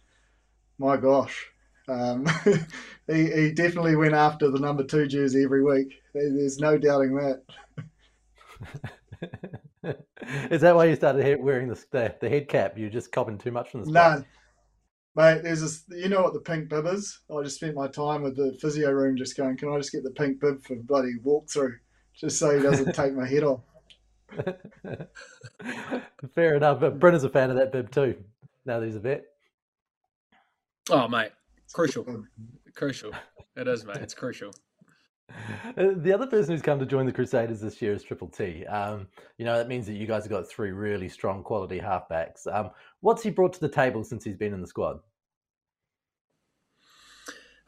my 0.78 0.96
gosh, 0.96 1.50
um, 1.88 2.26
he, 3.06 3.30
he 3.30 3.52
definitely 3.52 3.96
went 3.96 4.14
after 4.14 4.50
the 4.50 4.58
number 4.58 4.84
two 4.84 5.06
jersey 5.06 5.44
every 5.44 5.62
week. 5.62 5.94
There's 6.14 6.58
no 6.58 6.78
doubting 6.78 7.16
that. 7.16 7.42
Is 10.50 10.60
that 10.60 10.74
why 10.74 10.86
you 10.86 10.96
started 10.96 11.40
wearing 11.40 11.68
the, 11.68 11.82
the, 11.90 12.14
the 12.20 12.28
head 12.28 12.48
cap? 12.48 12.76
You're 12.76 12.90
just 12.90 13.12
copping 13.12 13.38
too 13.38 13.52
much 13.52 13.70
from 13.70 13.80
the 13.80 13.90
spot? 13.90 14.18
No, 14.18 14.24
mate. 15.16 15.42
There's 15.42 15.60
this. 15.62 15.84
You 15.88 16.08
know 16.08 16.22
what 16.22 16.34
the 16.34 16.40
pink 16.40 16.68
bib 16.68 16.86
is? 16.86 17.20
I 17.30 17.42
just 17.42 17.56
spent 17.56 17.74
my 17.74 17.88
time 17.88 18.22
with 18.22 18.36
the 18.36 18.58
physio 18.60 18.90
room, 18.90 19.16
just 19.16 19.36
going, 19.36 19.56
"Can 19.56 19.72
I 19.72 19.78
just 19.78 19.92
get 19.92 20.02
the 20.02 20.10
pink 20.10 20.40
bib 20.40 20.62
for 20.64 20.76
bloody 20.76 21.14
walkthrough?" 21.24 21.76
just 22.18 22.38
so 22.38 22.56
he 22.56 22.62
doesn't 22.62 22.94
take 22.94 23.14
my 23.14 23.26
head 23.26 23.44
off. 23.44 23.60
Fair 26.34 26.56
enough. 26.56 26.80
But 26.80 26.98
Brent 26.98 27.16
is 27.16 27.24
a 27.24 27.28
fan 27.28 27.50
of 27.50 27.56
that 27.56 27.72
bib 27.72 27.90
too. 27.90 28.16
Now 28.66 28.80
that 28.80 28.86
he's 28.86 28.96
a 28.96 29.00
vet. 29.00 29.24
Oh, 30.90 31.06
mate, 31.06 31.32
crucial, 31.72 32.24
crucial. 32.74 33.12
It 33.56 33.68
is, 33.68 33.84
mate. 33.84 33.96
It's 33.96 34.14
crucial. 34.14 34.52
Uh, 35.76 35.92
the 35.96 36.12
other 36.12 36.26
person 36.26 36.52
who's 36.52 36.62
come 36.62 36.78
to 36.78 36.86
join 36.86 37.04
the 37.04 37.12
Crusaders 37.12 37.60
this 37.60 37.82
year 37.82 37.92
is 37.92 38.02
Triple 38.02 38.28
T. 38.28 38.64
Um, 38.66 39.08
you 39.36 39.44
know, 39.44 39.56
that 39.58 39.68
means 39.68 39.86
that 39.86 39.94
you 39.94 40.06
guys 40.06 40.22
have 40.22 40.30
got 40.30 40.48
three 40.48 40.72
really 40.72 41.08
strong 41.08 41.42
quality 41.42 41.78
halfbacks. 41.78 42.46
Um, 42.50 42.70
what's 43.00 43.22
he 43.22 43.30
brought 43.30 43.52
to 43.54 43.60
the 43.60 43.68
table 43.68 44.04
since 44.04 44.24
he's 44.24 44.36
been 44.36 44.54
in 44.54 44.60
the 44.60 44.66
squad? 44.66 45.00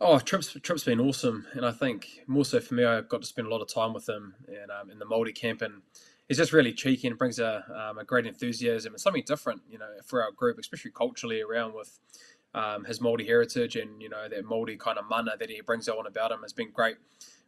Oh, 0.01 0.19
Trip's 0.19 0.57
Trip's 0.63 0.85
been 0.85 1.01
awesome, 1.01 1.47
and 1.53 1.67
I 1.67 1.73
think 1.73 2.23
more 2.27 2.47
so 2.47 2.59
for 2.61 2.73
me, 2.73 2.85
I 2.85 3.03
got 3.03 3.21
to 3.21 3.27
spend 3.27 3.47
a 3.47 3.51
lot 3.51 3.61
of 3.61 3.69
time 3.69 3.93
with 3.93 4.09
him 4.09 4.35
in, 4.49 4.71
um, 4.71 4.91
in 4.91 4.99
the 4.99 5.05
Māori 5.05 5.35
camp, 5.35 5.61
and 5.61 5.83
he's 6.27 6.39
just 6.39 6.55
really 6.55 6.73
cheeky 6.73 7.07
and 7.07 7.19
brings 7.19 7.39
a, 7.39 7.65
um, 7.77 7.99
a 7.99 8.05
great 8.05 8.27
enthusiasm 8.27 8.95
and 8.95 9.01
something 9.01 9.25
different, 9.27 9.61
you 9.69 9.79
know, 9.79 9.91
for 10.07 10.23
our 10.23 10.31
group, 10.31 10.59
especially 10.59 10.93
culturally 10.93 11.43
around 11.43 11.75
with 11.75 11.99
um, 12.55 12.85
his 12.85 13.01
Māori 13.01 13.27
heritage 13.27 13.77
and 13.77 14.01
you 14.03 14.09
know 14.09 14.29
that 14.29 14.45
Māori 14.45 14.79
kind 14.79 14.99
of 14.99 15.05
mana 15.09 15.33
that 15.39 15.51
he 15.51 15.61
brings 15.61 15.89
on 15.89 16.07
about 16.07 16.33
him 16.33 16.41
has 16.43 16.53
been 16.53 16.71
great 16.71 16.97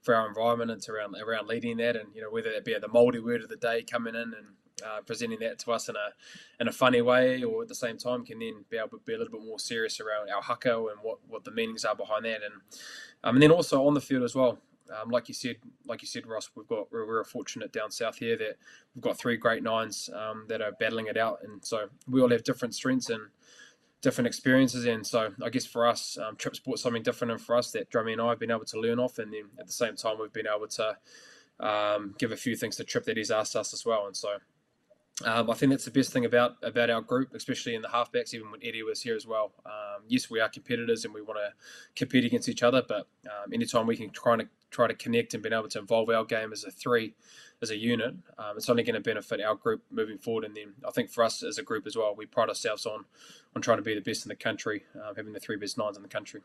for 0.02 0.14
our 0.14 0.26
environment 0.28 0.70
and 0.70 0.88
around 0.88 1.16
around 1.16 1.46
leading 1.48 1.76
that, 1.78 1.96
and 1.96 2.08
you 2.14 2.22
know 2.22 2.30
whether 2.30 2.52
that 2.52 2.64
be 2.64 2.74
the 2.74 2.88
Māori 2.88 3.22
word 3.22 3.42
of 3.42 3.48
the 3.48 3.56
day 3.56 3.82
coming 3.82 4.14
in 4.14 4.34
and 4.34 4.46
uh, 4.84 5.00
presenting 5.06 5.38
that 5.40 5.58
to 5.60 5.72
us 5.72 5.88
in 5.88 5.96
a 5.96 6.60
in 6.60 6.68
a 6.68 6.72
funny 6.72 7.02
way, 7.02 7.42
or 7.42 7.62
at 7.62 7.68
the 7.68 7.74
same 7.74 7.96
time 7.96 8.24
can 8.24 8.38
then 8.38 8.64
be 8.70 8.76
able 8.76 8.88
to 8.90 9.00
be 9.04 9.14
a 9.14 9.18
little 9.18 9.32
bit 9.32 9.44
more 9.46 9.58
serious 9.58 10.00
around 10.00 10.30
our 10.30 10.42
haka 10.42 10.76
and 10.76 10.98
what, 11.02 11.18
what 11.28 11.44
the 11.44 11.50
meanings 11.50 11.84
are 11.84 11.94
behind 11.94 12.24
that, 12.24 12.42
and 12.42 12.54
um, 13.24 13.36
and 13.36 13.42
then 13.42 13.50
also 13.50 13.86
on 13.86 13.94
the 13.94 14.00
field 14.00 14.22
as 14.22 14.34
well. 14.34 14.58
Um, 15.00 15.10
like 15.10 15.28
you 15.28 15.34
said, 15.34 15.56
like 15.86 16.02
you 16.02 16.08
said, 16.08 16.26
Ross, 16.26 16.50
we've 16.54 16.66
got 16.66 16.92
we're, 16.92 17.06
we're 17.06 17.24
fortunate 17.24 17.72
down 17.72 17.90
south 17.90 18.18
here 18.18 18.36
that 18.36 18.56
we've 18.94 19.02
got 19.02 19.16
three 19.16 19.36
great 19.36 19.62
nines 19.62 20.10
um, 20.12 20.44
that 20.48 20.60
are 20.60 20.72
battling 20.72 21.06
it 21.06 21.16
out, 21.16 21.38
and 21.42 21.64
so 21.64 21.88
we 22.08 22.20
all 22.20 22.30
have 22.30 22.44
different 22.44 22.74
strengths 22.74 23.08
and 23.08 23.22
different 24.02 24.26
experiences. 24.26 24.84
And 24.84 25.06
so 25.06 25.32
I 25.42 25.48
guess 25.48 25.64
for 25.64 25.86
us, 25.86 26.18
um, 26.18 26.36
Trip's 26.36 26.58
brought 26.58 26.80
something 26.80 27.02
different 27.02 27.30
and 27.30 27.40
for 27.40 27.56
us 27.56 27.70
that 27.70 27.90
Drummy 27.90 28.12
and 28.12 28.20
I 28.20 28.30
have 28.30 28.40
been 28.40 28.50
able 28.50 28.64
to 28.66 28.80
learn 28.80 28.98
off, 28.98 29.18
and 29.18 29.32
then 29.32 29.44
at 29.58 29.66
the 29.66 29.72
same 29.72 29.96
time 29.96 30.16
we've 30.20 30.32
been 30.32 30.46
able 30.46 30.68
to 30.68 30.96
um, 31.60 32.14
give 32.18 32.32
a 32.32 32.36
few 32.36 32.56
things 32.56 32.76
to 32.76 32.84
Trip 32.84 33.04
that 33.04 33.16
he's 33.16 33.30
asked 33.30 33.56
us 33.56 33.72
as 33.72 33.86
well. 33.86 34.06
And 34.06 34.16
so 34.16 34.36
um, 35.24 35.50
I 35.50 35.54
think 35.54 35.70
that's 35.70 35.84
the 35.84 35.90
best 35.90 36.12
thing 36.12 36.24
about 36.24 36.56
about 36.62 36.90
our 36.90 37.00
group, 37.00 37.34
especially 37.34 37.74
in 37.74 37.82
the 37.82 37.88
halfbacks. 37.88 38.34
Even 38.34 38.50
when 38.50 38.60
Eddie 38.62 38.82
was 38.82 39.00
here 39.00 39.14
as 39.14 39.26
well. 39.26 39.52
Um, 39.64 40.02
yes, 40.08 40.30
we 40.30 40.40
are 40.40 40.48
competitors 40.48 41.04
and 41.04 41.14
we 41.14 41.22
want 41.22 41.38
to 41.38 41.52
compete 41.94 42.24
against 42.24 42.48
each 42.48 42.62
other, 42.62 42.82
but 42.86 43.06
um, 43.26 43.52
anytime 43.52 43.86
we 43.86 43.96
can 43.96 44.10
try 44.10 44.36
to 44.36 44.48
try 44.72 44.88
to 44.88 44.94
connect 44.94 45.34
and 45.34 45.42
be 45.42 45.50
able 45.50 45.68
to 45.68 45.78
involve 45.78 46.08
our 46.08 46.24
game 46.24 46.52
as 46.52 46.64
a 46.64 46.70
three, 46.70 47.14
as 47.60 47.70
a 47.70 47.76
unit, 47.76 48.14
um, 48.38 48.56
it's 48.56 48.68
only 48.68 48.82
going 48.82 48.94
to 48.94 49.00
benefit 49.00 49.40
our 49.40 49.54
group 49.54 49.82
moving 49.90 50.18
forward. 50.18 50.44
And 50.44 50.56
then 50.56 50.72
I 50.86 50.90
think 50.90 51.10
for 51.10 51.22
us 51.22 51.42
as 51.42 51.58
a 51.58 51.62
group 51.62 51.86
as 51.86 51.96
well, 51.96 52.14
we 52.16 52.26
pride 52.26 52.48
ourselves 52.48 52.86
on 52.86 53.04
on 53.54 53.62
trying 53.62 53.78
to 53.78 53.82
be 53.82 53.94
the 53.94 54.00
best 54.00 54.24
in 54.24 54.30
the 54.30 54.34
country, 54.34 54.84
um, 54.96 55.14
having 55.14 55.32
the 55.32 55.40
three 55.40 55.56
best 55.56 55.78
nines 55.78 55.96
in 55.96 56.02
the 56.02 56.08
country. 56.08 56.40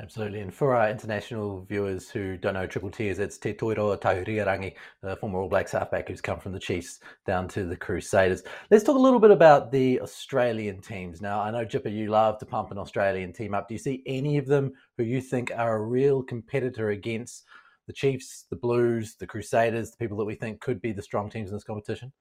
Absolutely. 0.00 0.40
And 0.40 0.54
for 0.54 0.76
our 0.76 0.88
international 0.88 1.64
viewers 1.64 2.08
who 2.08 2.36
don't 2.36 2.54
know 2.54 2.66
Triple 2.66 2.90
T's, 2.90 3.18
it's 3.18 3.36
Te 3.36 3.52
Toiroa 3.52 4.00
Tahuriorangi, 4.00 4.74
the 5.02 5.16
former 5.16 5.40
All 5.40 5.48
Blacks 5.48 5.72
halfback 5.72 6.08
who's 6.08 6.20
come 6.20 6.38
from 6.38 6.52
the 6.52 6.60
Chiefs 6.60 7.00
down 7.26 7.48
to 7.48 7.64
the 7.64 7.76
Crusaders. 7.76 8.44
Let's 8.70 8.84
talk 8.84 8.96
a 8.96 9.00
little 9.00 9.18
bit 9.18 9.32
about 9.32 9.72
the 9.72 10.00
Australian 10.00 10.80
teams. 10.80 11.20
Now, 11.20 11.40
I 11.40 11.50
know, 11.50 11.64
Jipper, 11.64 11.88
you 11.88 12.10
love 12.10 12.38
to 12.38 12.46
pump 12.46 12.70
an 12.70 12.78
Australian 12.78 13.32
team 13.32 13.54
up. 13.54 13.66
Do 13.66 13.74
you 13.74 13.78
see 13.78 14.04
any 14.06 14.38
of 14.38 14.46
them 14.46 14.72
who 14.96 15.04
you 15.04 15.20
think 15.20 15.50
are 15.56 15.76
a 15.76 15.82
real 15.82 16.22
competitor 16.22 16.90
against 16.90 17.44
the 17.88 17.92
Chiefs, 17.92 18.44
the 18.50 18.56
Blues, 18.56 19.16
the 19.18 19.26
Crusaders, 19.26 19.90
the 19.90 19.96
people 19.96 20.18
that 20.18 20.26
we 20.26 20.36
think 20.36 20.60
could 20.60 20.80
be 20.80 20.92
the 20.92 21.02
strong 21.02 21.28
teams 21.28 21.50
in 21.50 21.56
this 21.56 21.64
competition? 21.64 22.12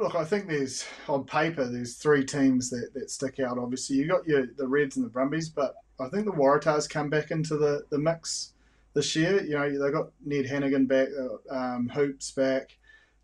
Look, 0.00 0.14
I 0.14 0.24
think 0.24 0.48
there's 0.48 0.86
on 1.08 1.24
paper 1.24 1.66
there's 1.66 1.96
three 1.96 2.24
teams 2.24 2.70
that, 2.70 2.88
that 2.94 3.10
stick 3.10 3.38
out. 3.38 3.58
Obviously, 3.58 3.96
you 3.96 4.08
got 4.08 4.26
your 4.26 4.46
the 4.56 4.66
Reds 4.66 4.96
and 4.96 5.04
the 5.04 5.10
Brumbies, 5.10 5.50
but 5.50 5.74
I 6.00 6.08
think 6.08 6.24
the 6.24 6.32
Waratahs 6.32 6.88
come 6.88 7.10
back 7.10 7.30
into 7.30 7.56
the, 7.56 7.84
the 7.90 7.98
mix 7.98 8.52
this 8.94 9.14
year. 9.14 9.42
You 9.42 9.54
know, 9.54 9.84
they 9.84 9.92
got 9.92 10.10
Ned 10.24 10.46
Hanigan 10.46 10.88
back, 10.88 11.08
uh, 11.18 11.54
um, 11.54 11.88
Hoops 11.88 12.30
back, 12.32 12.76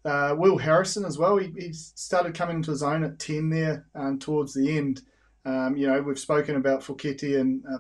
uh, 0.05 0.35
Will 0.37 0.59
Harrison 0.59 1.05
as 1.05 1.19
well. 1.19 1.37
He, 1.37 1.53
he, 1.59 1.73
started 1.73 2.35
coming 2.35 2.57
into 2.57 2.71
his 2.71 2.83
own 2.83 3.03
at 3.03 3.19
10 3.19 3.51
there 3.51 3.87
um, 3.95 4.19
towards 4.19 4.55
the 4.55 4.77
end. 4.77 5.03
Um, 5.45 5.77
you 5.77 5.87
know, 5.87 6.01
we've 6.03 6.19
spoken 6.19 6.57
about 6.57 6.81
Foketi 6.81 7.41
and 7.41 7.65
uh, 7.67 7.79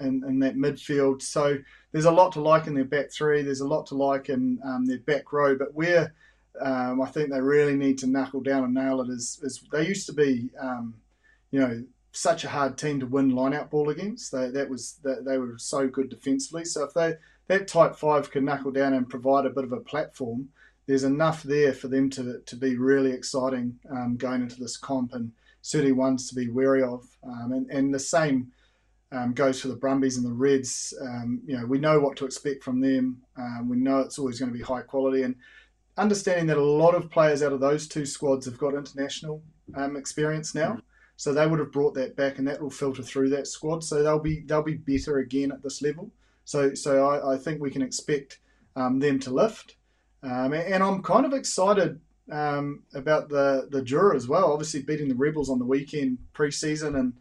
in, 0.00 0.24
in, 0.24 0.38
that 0.40 0.56
midfield. 0.56 1.22
So 1.22 1.58
there's 1.92 2.06
a 2.06 2.10
lot 2.10 2.32
to 2.32 2.40
like 2.40 2.66
in 2.66 2.74
their 2.74 2.84
back 2.84 3.10
three. 3.10 3.42
There's 3.42 3.60
a 3.60 3.68
lot 3.68 3.86
to 3.86 3.94
like 3.94 4.28
in 4.28 4.58
um, 4.64 4.84
their 4.86 4.98
back 4.98 5.32
row. 5.32 5.56
But 5.56 5.74
where 5.74 6.12
um, 6.60 7.00
I 7.00 7.06
think 7.06 7.30
they 7.30 7.40
really 7.40 7.76
need 7.76 7.98
to 7.98 8.06
knuckle 8.06 8.40
down 8.40 8.64
and 8.64 8.74
nail 8.74 9.00
it 9.00 9.08
is, 9.08 9.40
is 9.42 9.62
they 9.72 9.86
used 9.86 10.06
to 10.06 10.12
be, 10.12 10.50
um, 10.60 10.94
you 11.50 11.60
know, 11.60 11.84
such 12.12 12.44
a 12.44 12.48
hard 12.48 12.76
team 12.76 13.00
to 13.00 13.06
win 13.06 13.30
line-out 13.30 13.70
ball 13.70 13.88
against. 13.90 14.32
They, 14.32 14.48
that 14.50 14.68
was 14.68 14.98
that 15.04 15.24
they 15.24 15.38
were 15.38 15.56
so 15.58 15.88
good 15.88 16.08
defensively. 16.08 16.64
So 16.64 16.84
if 16.84 16.94
they 16.94 17.14
that 17.48 17.68
tight 17.68 17.96
five 17.96 18.30
can 18.30 18.44
knuckle 18.44 18.72
down 18.72 18.94
and 18.94 19.08
provide 19.08 19.46
a 19.46 19.50
bit 19.50 19.64
of 19.64 19.72
a 19.72 19.80
platform, 19.80 20.48
there's 20.86 21.04
enough 21.04 21.42
there 21.42 21.72
for 21.72 21.88
them 21.88 22.10
to 22.10 22.40
to 22.44 22.56
be 22.56 22.76
really 22.76 23.12
exciting 23.12 23.78
um, 23.90 24.16
going 24.16 24.42
into 24.42 24.58
this 24.58 24.76
comp 24.76 25.12
and 25.14 25.32
certainly 25.62 25.92
ones 25.92 26.28
to 26.28 26.34
be 26.34 26.48
wary 26.48 26.82
of. 26.82 27.06
Um, 27.22 27.52
and 27.52 27.70
and 27.70 27.94
the 27.94 27.98
same 27.98 28.52
um, 29.12 29.32
goes 29.32 29.60
for 29.60 29.68
the 29.68 29.76
Brumbies 29.76 30.16
and 30.16 30.26
the 30.26 30.32
Reds. 30.32 30.94
Um, 31.00 31.40
you 31.46 31.56
know 31.56 31.66
we 31.66 31.78
know 31.78 32.00
what 32.00 32.16
to 32.18 32.24
expect 32.26 32.64
from 32.64 32.80
them. 32.80 33.22
Um, 33.36 33.68
we 33.68 33.76
know 33.76 34.00
it's 34.00 34.18
always 34.18 34.38
going 34.38 34.52
to 34.52 34.58
be 34.58 34.64
high 34.64 34.82
quality 34.82 35.22
and. 35.22 35.36
Understanding 35.98 36.46
that 36.46 36.56
a 36.56 36.64
lot 36.64 36.94
of 36.94 37.10
players 37.10 37.42
out 37.42 37.52
of 37.52 37.60
those 37.60 37.86
two 37.86 38.06
squads 38.06 38.46
have 38.46 38.56
got 38.56 38.72
international 38.72 39.42
um, 39.74 39.96
experience 39.96 40.54
now, 40.54 40.80
so 41.20 41.34
they 41.34 41.46
would 41.46 41.58
have 41.58 41.70
brought 41.70 41.92
that 41.96 42.16
back, 42.16 42.38
and 42.38 42.48
that 42.48 42.62
will 42.62 42.70
filter 42.70 43.02
through 43.02 43.28
that 43.28 43.46
squad. 43.46 43.84
So 43.84 44.02
they'll 44.02 44.18
be 44.18 44.40
they'll 44.40 44.62
be 44.62 44.78
better 44.78 45.18
again 45.18 45.52
at 45.52 45.62
this 45.62 45.82
level. 45.82 46.10
So 46.46 46.72
so 46.72 47.06
I, 47.06 47.34
I 47.34 47.36
think 47.36 47.60
we 47.60 47.70
can 47.70 47.82
expect 47.82 48.38
um, 48.74 49.00
them 49.00 49.20
to 49.20 49.30
lift, 49.30 49.76
um, 50.22 50.54
and 50.54 50.82
I'm 50.82 51.02
kind 51.02 51.26
of 51.26 51.34
excited 51.34 52.00
um, 52.32 52.84
about 52.94 53.28
the 53.28 53.68
the 53.70 53.82
Drua 53.82 54.16
as 54.16 54.28
well. 54.28 54.50
Obviously 54.50 54.80
beating 54.80 55.10
the 55.10 55.14
Rebels 55.14 55.50
on 55.50 55.58
the 55.58 55.66
weekend 55.66 56.16
preseason, 56.32 56.98
and 56.98 57.12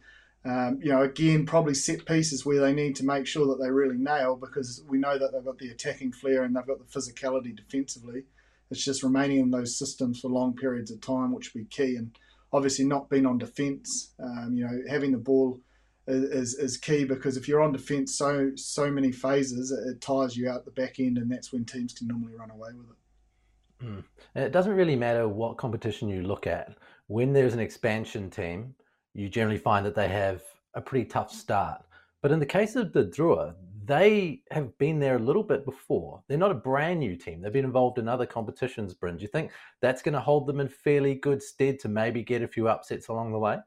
um, 0.45 0.79
you 0.81 0.93
know 0.93 1.01
again 1.01 1.45
probably 1.45 1.73
set 1.73 2.05
pieces 2.05 2.45
where 2.45 2.61
they 2.61 2.71
need 2.71 2.95
to 2.95 3.05
make 3.05 3.27
sure 3.27 3.47
that 3.47 3.61
they 3.61 3.69
really 3.69 3.97
nail 3.97 4.37
because 4.37 4.81
we 4.87 4.97
know 4.97 5.17
that 5.17 5.33
they've 5.33 5.43
got 5.43 5.57
the 5.57 5.71
attacking 5.71 6.13
flair 6.13 6.43
and 6.43 6.55
they've 6.55 6.65
got 6.65 6.79
the 6.79 6.99
physicality 6.99 7.53
defensively. 7.53 8.23
It's 8.71 8.85
just 8.85 9.03
remaining 9.03 9.39
in 9.39 9.51
those 9.51 9.77
systems 9.77 10.21
for 10.21 10.29
long 10.29 10.55
periods 10.55 10.89
of 10.89 11.01
time, 11.01 11.33
which 11.33 11.53
will 11.53 11.63
be 11.63 11.67
key. 11.67 11.97
And 11.97 12.15
obviously 12.51 12.85
not 12.85 13.09
being 13.09 13.25
on 13.25 13.37
defence. 13.37 14.13
Um, 14.19 14.53
you 14.53 14.65
know, 14.65 14.81
having 14.89 15.11
the 15.11 15.17
ball 15.17 15.59
is, 16.07 16.55
is 16.55 16.77
key 16.77 17.05
because 17.05 17.37
if 17.37 17.47
you're 17.47 17.61
on 17.61 17.71
defence 17.71 18.17
so 18.17 18.51
so 18.55 18.91
many 18.91 19.11
phases, 19.11 19.71
it, 19.71 19.89
it, 19.89 20.01
tires 20.01 20.35
you 20.35 20.49
out 20.49 20.65
the 20.65 20.71
back 20.71 20.99
end, 20.99 21.17
and 21.17 21.31
that's 21.31 21.53
when 21.53 21.65
teams 21.65 21.93
can 21.93 22.07
normally 22.07 22.33
run 22.35 22.51
away 22.51 22.69
with 22.75 22.87
it. 22.89 23.85
Mm. 23.85 24.03
And 24.35 24.43
it 24.43 24.51
doesn't 24.51 24.73
really 24.75 24.95
matter 24.95 25.27
what 25.27 25.57
competition 25.57 26.09
you 26.09 26.23
look 26.23 26.47
at. 26.47 26.75
When 27.07 27.33
there's 27.33 27.53
an 27.53 27.59
expansion 27.59 28.29
team, 28.29 28.75
you 29.13 29.29
generally 29.29 29.57
find 29.57 29.85
that 29.85 29.95
they 29.95 30.07
have 30.07 30.43
a 30.73 30.81
pretty 30.81 31.05
tough 31.05 31.31
start. 31.31 31.81
But 32.21 32.31
in 32.31 32.39
the 32.39 32.45
case 32.45 32.75
of 32.75 32.91
the 32.91 33.05
Drua, 33.05 33.55
they 33.89 34.43
have 34.51 34.77
been 34.77 34.99
there 34.99 35.15
a 35.15 35.19
little 35.19 35.41
bit 35.41 35.65
before. 35.65 36.21
They're 36.27 36.37
not 36.37 36.51
a 36.51 36.53
brand 36.53 36.99
new 36.99 37.15
team. 37.15 37.41
They've 37.41 37.51
been 37.51 37.65
involved 37.65 37.97
in 37.97 38.07
other 38.07 38.27
competitions, 38.27 38.93
Bryn. 38.93 39.17
Do 39.17 39.23
you 39.23 39.27
think 39.27 39.51
that's 39.81 40.03
going 40.03 40.13
to 40.13 40.19
hold 40.19 40.45
them 40.45 40.59
in 40.59 40.69
fairly 40.69 41.15
good 41.15 41.41
stead 41.41 41.79
to 41.79 41.89
maybe 41.89 42.21
get 42.21 42.43
a 42.43 42.47
few 42.47 42.67
upsets 42.67 43.07
along 43.07 43.31
the 43.31 43.39
way? 43.39 43.57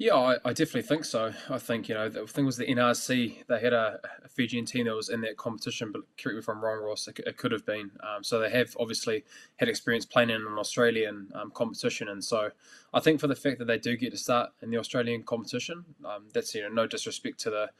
Yeah, 0.00 0.14
I, 0.14 0.36
I, 0.46 0.54
definitely 0.54 0.80
think 0.80 1.04
so. 1.04 1.30
I 1.50 1.58
think, 1.58 1.86
you 1.86 1.94
know, 1.94 2.08
the 2.08 2.26
thing 2.26 2.46
was 2.46 2.56
the 2.56 2.64
NRC, 2.64 3.44
they 3.48 3.60
had 3.60 3.74
a, 3.74 4.00
a 4.24 4.28
Fijian 4.30 4.64
team 4.64 4.86
that 4.86 4.96
was 4.96 5.10
in 5.10 5.20
that 5.20 5.36
competition, 5.36 5.92
but 5.92 6.00
correct 6.16 6.36
me 6.36 6.38
if 6.38 6.48
I'm 6.48 6.64
wrong, 6.64 6.82
Ross, 6.82 7.06
it, 7.06 7.20
it 7.26 7.36
could 7.36 7.52
have 7.52 7.66
been. 7.66 7.90
Um, 8.00 8.24
so 8.24 8.38
they 8.38 8.48
have 8.48 8.74
obviously 8.80 9.24
had 9.56 9.68
experience 9.68 10.06
playing 10.06 10.30
in 10.30 10.36
an 10.36 10.56
Australian 10.58 11.30
um, 11.34 11.50
competition. 11.50 12.08
And 12.08 12.24
so 12.24 12.48
I 12.94 13.00
think 13.00 13.20
for 13.20 13.26
the 13.26 13.34
fact 13.34 13.58
that 13.58 13.66
they 13.66 13.76
do 13.76 13.94
get 13.94 14.12
to 14.12 14.16
start 14.16 14.52
in 14.62 14.70
the 14.70 14.78
Australian 14.78 15.22
competition, 15.22 15.84
um, 16.06 16.28
that's, 16.32 16.54
you 16.54 16.62
know, 16.62 16.70
no 16.70 16.86
disrespect 16.86 17.38
to 17.40 17.50
the 17.50 17.70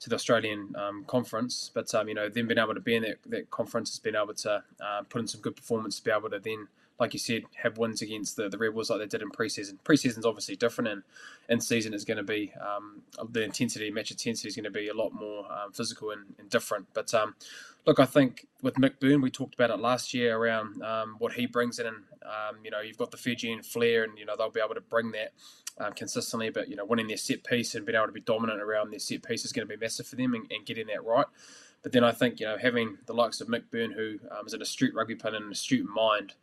to 0.00 0.10
the 0.10 0.16
Australian 0.16 0.74
um, 0.76 1.04
conference, 1.04 1.70
but, 1.72 1.94
um, 1.94 2.08
you 2.08 2.14
know, 2.14 2.28
them 2.28 2.46
being 2.46 2.58
able 2.58 2.74
to 2.74 2.80
be 2.80 2.96
in 2.96 3.04
that, 3.04 3.18
that 3.24 3.50
conference 3.50 3.90
has 3.90 3.98
been 3.98 4.16
able 4.16 4.34
to 4.34 4.62
uh, 4.84 5.02
put 5.08 5.22
in 5.22 5.26
some 5.26 5.40
good 5.40 5.56
performance 5.56 5.96
to 5.96 6.04
be 6.04 6.10
able 6.10 6.28
to 6.28 6.38
then 6.38 6.68
like 7.00 7.14
you 7.14 7.18
said, 7.18 7.44
have 7.56 7.78
wins 7.78 8.02
against 8.02 8.36
the, 8.36 8.48
the 8.50 8.58
Rebels 8.58 8.90
like 8.90 9.00
they 9.00 9.06
did 9.06 9.22
in 9.22 9.30
preseason. 9.30 9.78
Preseason's 9.82 10.26
obviously 10.26 10.54
different, 10.54 10.88
and 10.88 11.02
in 11.48 11.60
season 11.60 11.94
is 11.94 12.04
going 12.04 12.18
to 12.18 12.22
be 12.22 12.52
um, 12.60 13.00
the 13.30 13.42
intensity, 13.42 13.90
match 13.90 14.10
intensity 14.10 14.48
is 14.48 14.54
going 14.54 14.64
to 14.64 14.70
be 14.70 14.88
a 14.88 14.94
lot 14.94 15.12
more 15.12 15.50
um, 15.50 15.72
physical 15.72 16.10
and, 16.10 16.34
and, 16.38 16.50
different. 16.50 16.86
But 16.92 17.12
um, 17.14 17.34
look, 17.86 17.98
I 17.98 18.04
think 18.04 18.46
with 18.62 18.74
Mick 18.74 19.00
Byrne, 19.00 19.22
we 19.22 19.30
talked 19.30 19.54
about 19.54 19.70
it 19.70 19.80
last 19.80 20.12
year 20.12 20.36
around 20.36 20.82
um, 20.82 21.16
what 21.18 21.32
he 21.32 21.46
brings 21.46 21.78
in. 21.78 21.86
And, 21.86 21.96
um, 22.22 22.58
you 22.62 22.70
know, 22.70 22.80
you've 22.80 22.98
got 22.98 23.10
the 23.10 23.16
Fijian 23.16 23.62
flair, 23.62 24.04
and 24.04 24.18
you 24.18 24.26
know 24.26 24.36
they'll 24.36 24.50
be 24.50 24.60
able 24.60 24.74
to 24.74 24.82
bring 24.82 25.12
that 25.12 25.32
um, 25.78 25.94
consistently. 25.94 26.50
But 26.50 26.68
you 26.68 26.76
know, 26.76 26.84
winning 26.84 27.08
their 27.08 27.16
set 27.16 27.44
piece 27.44 27.74
and 27.74 27.86
being 27.86 27.96
able 27.96 28.08
to 28.08 28.12
be 28.12 28.20
dominant 28.20 28.60
around 28.60 28.90
their 28.90 29.00
set 29.00 29.22
piece 29.22 29.46
is 29.46 29.52
going 29.52 29.66
to 29.66 29.74
be 29.74 29.82
massive 29.82 30.06
for 30.06 30.16
them, 30.16 30.34
and, 30.34 30.46
and 30.52 30.66
getting 30.66 30.88
that 30.88 31.02
right. 31.02 31.26
But 31.82 31.92
then 31.92 32.04
I 32.04 32.12
think 32.12 32.40
you 32.40 32.46
know 32.46 32.58
having 32.58 32.98
the 33.06 33.14
likes 33.14 33.40
of 33.40 33.48
Mick 33.48 33.70
Byrne, 33.70 33.92
who 33.92 34.18
is 34.44 34.52
an 34.52 34.60
astute 34.60 34.94
rugby 34.94 35.14
player 35.14 35.36
and 35.36 35.46
an 35.46 35.52
astute 35.52 35.88
mind 35.88 36.34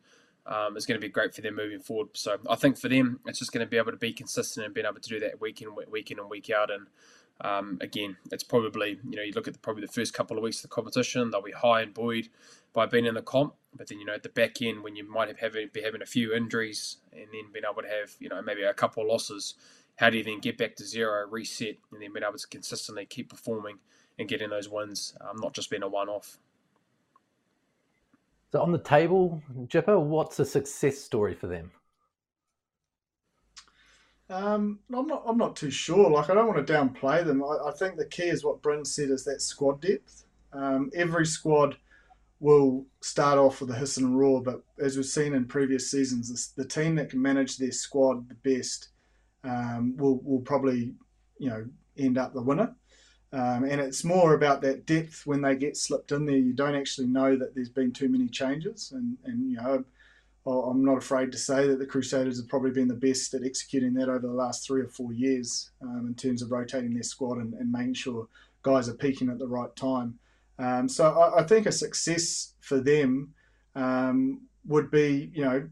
um, 0.48 0.76
is 0.76 0.86
going 0.86 0.98
to 0.98 1.06
be 1.06 1.12
great 1.12 1.34
for 1.34 1.42
them 1.42 1.56
moving 1.56 1.80
forward. 1.80 2.08
So 2.14 2.38
I 2.48 2.56
think 2.56 2.78
for 2.78 2.88
them, 2.88 3.20
it's 3.26 3.38
just 3.38 3.52
going 3.52 3.64
to 3.64 3.70
be 3.70 3.76
able 3.76 3.92
to 3.92 3.98
be 3.98 4.12
consistent 4.12 4.64
and 4.64 4.74
being 4.74 4.86
able 4.86 5.00
to 5.00 5.08
do 5.08 5.20
that 5.20 5.40
week 5.40 5.62
in, 5.62 5.68
week 5.90 6.10
in 6.10 6.18
and 6.18 6.30
week 6.30 6.50
out. 6.50 6.70
And 6.70 6.86
um, 7.42 7.78
again, 7.80 8.16
it's 8.32 8.42
probably 8.42 8.98
you 9.08 9.16
know 9.16 9.22
you 9.22 9.32
look 9.32 9.46
at 9.46 9.54
the, 9.54 9.60
probably 9.60 9.82
the 9.82 9.92
first 9.92 10.14
couple 10.14 10.36
of 10.36 10.42
weeks 10.42 10.58
of 10.58 10.62
the 10.62 10.68
competition, 10.68 11.30
they'll 11.30 11.42
be 11.42 11.52
high 11.52 11.82
and 11.82 11.94
buoyed 11.94 12.28
by 12.72 12.86
being 12.86 13.04
in 13.04 13.14
the 13.14 13.22
comp. 13.22 13.54
But 13.76 13.88
then 13.88 14.00
you 14.00 14.06
know 14.06 14.14
at 14.14 14.22
the 14.22 14.30
back 14.30 14.62
end, 14.62 14.82
when 14.82 14.96
you 14.96 15.08
might 15.08 15.28
have 15.28 15.38
having, 15.38 15.68
be 15.72 15.82
having 15.82 16.02
a 16.02 16.06
few 16.06 16.34
injuries 16.34 16.96
and 17.12 17.26
then 17.32 17.52
being 17.52 17.64
able 17.70 17.82
to 17.82 17.88
have 17.88 18.16
you 18.18 18.30
know 18.30 18.40
maybe 18.40 18.62
a 18.62 18.74
couple 18.74 19.02
of 19.02 19.08
losses, 19.08 19.54
how 19.96 20.08
do 20.08 20.16
you 20.16 20.24
then 20.24 20.40
get 20.40 20.56
back 20.56 20.76
to 20.76 20.84
zero, 20.84 21.28
reset, 21.28 21.76
and 21.92 22.00
then 22.02 22.12
being 22.12 22.24
able 22.24 22.38
to 22.38 22.48
consistently 22.48 23.04
keep 23.04 23.28
performing 23.28 23.78
and 24.18 24.28
getting 24.28 24.50
those 24.50 24.68
wins, 24.68 25.14
um, 25.20 25.36
not 25.36 25.52
just 25.52 25.70
being 25.70 25.82
a 25.82 25.88
one-off. 25.88 26.38
So 28.50 28.62
on 28.62 28.72
the 28.72 28.78
table, 28.78 29.42
Jipper, 29.66 29.98
what's 29.98 30.38
a 30.38 30.44
success 30.44 30.98
story 30.98 31.34
for 31.34 31.48
them? 31.48 31.70
Um, 34.30 34.80
I'm 34.94 35.06
not. 35.06 35.22
I'm 35.26 35.38
not 35.38 35.56
too 35.56 35.70
sure. 35.70 36.10
Like 36.10 36.28
I 36.28 36.34
don't 36.34 36.46
want 36.46 36.66
to 36.66 36.72
downplay 36.72 37.24
them. 37.24 37.42
I, 37.42 37.68
I 37.68 37.72
think 37.72 37.96
the 37.96 38.06
key 38.06 38.24
is 38.24 38.44
what 38.44 38.62
Bryn 38.62 38.84
said 38.84 39.10
is 39.10 39.24
that 39.24 39.40
squad 39.40 39.80
depth. 39.80 40.24
Um, 40.52 40.90
every 40.94 41.26
squad 41.26 41.76
will 42.40 42.86
start 43.00 43.38
off 43.38 43.60
with 43.60 43.70
a 43.70 43.74
hiss 43.74 43.96
and 43.96 44.18
roar, 44.18 44.42
but 44.42 44.62
as 44.78 44.96
we've 44.96 45.06
seen 45.06 45.34
in 45.34 45.46
previous 45.46 45.90
seasons, 45.90 46.52
the 46.56 46.64
team 46.64 46.94
that 46.96 47.10
can 47.10 47.20
manage 47.20 47.56
their 47.56 47.72
squad 47.72 48.28
the 48.28 48.34
best 48.56 48.90
um, 49.44 49.96
will 49.96 50.20
will 50.22 50.40
probably 50.40 50.94
you 51.38 51.48
know 51.48 51.66
end 51.96 52.18
up 52.18 52.34
the 52.34 52.42
winner. 52.42 52.74
Um, 53.32 53.64
and 53.64 53.80
it's 53.80 54.04
more 54.04 54.32
about 54.32 54.62
that 54.62 54.86
depth 54.86 55.26
when 55.26 55.42
they 55.42 55.54
get 55.54 55.76
slipped 55.76 56.12
in 56.12 56.24
there. 56.24 56.36
You 56.36 56.54
don't 56.54 56.74
actually 56.74 57.08
know 57.08 57.36
that 57.36 57.54
there's 57.54 57.68
been 57.68 57.92
too 57.92 58.08
many 58.08 58.28
changes, 58.28 58.92
and 58.92 59.18
and 59.24 59.50
you 59.50 59.58
know 59.58 59.84
I'm 60.46 60.84
not 60.84 60.98
afraid 60.98 61.32
to 61.32 61.38
say 61.38 61.66
that 61.66 61.78
the 61.78 61.86
Crusaders 61.86 62.38
have 62.38 62.48
probably 62.48 62.70
been 62.70 62.88
the 62.88 62.94
best 62.94 63.34
at 63.34 63.44
executing 63.44 63.94
that 63.94 64.08
over 64.08 64.26
the 64.26 64.32
last 64.32 64.66
three 64.66 64.80
or 64.80 64.88
four 64.88 65.12
years 65.12 65.70
um, 65.82 66.06
in 66.06 66.14
terms 66.14 66.42
of 66.42 66.50
rotating 66.50 66.94
their 66.94 67.02
squad 67.02 67.38
and, 67.38 67.54
and, 67.54 67.70
making 67.70 67.94
sure 67.94 68.28
guys 68.62 68.88
are 68.88 68.94
peaking 68.94 69.28
at 69.28 69.38
the 69.38 69.46
right 69.46 69.74
time. 69.76 70.18
Um, 70.58 70.88
so 70.88 71.10
I, 71.10 71.40
I, 71.40 71.42
think 71.44 71.66
a 71.66 71.72
success 71.72 72.54
for 72.60 72.80
them 72.80 73.34
um, 73.74 74.42
would 74.66 74.90
be, 74.90 75.30
you 75.34 75.44
know, 75.44 75.68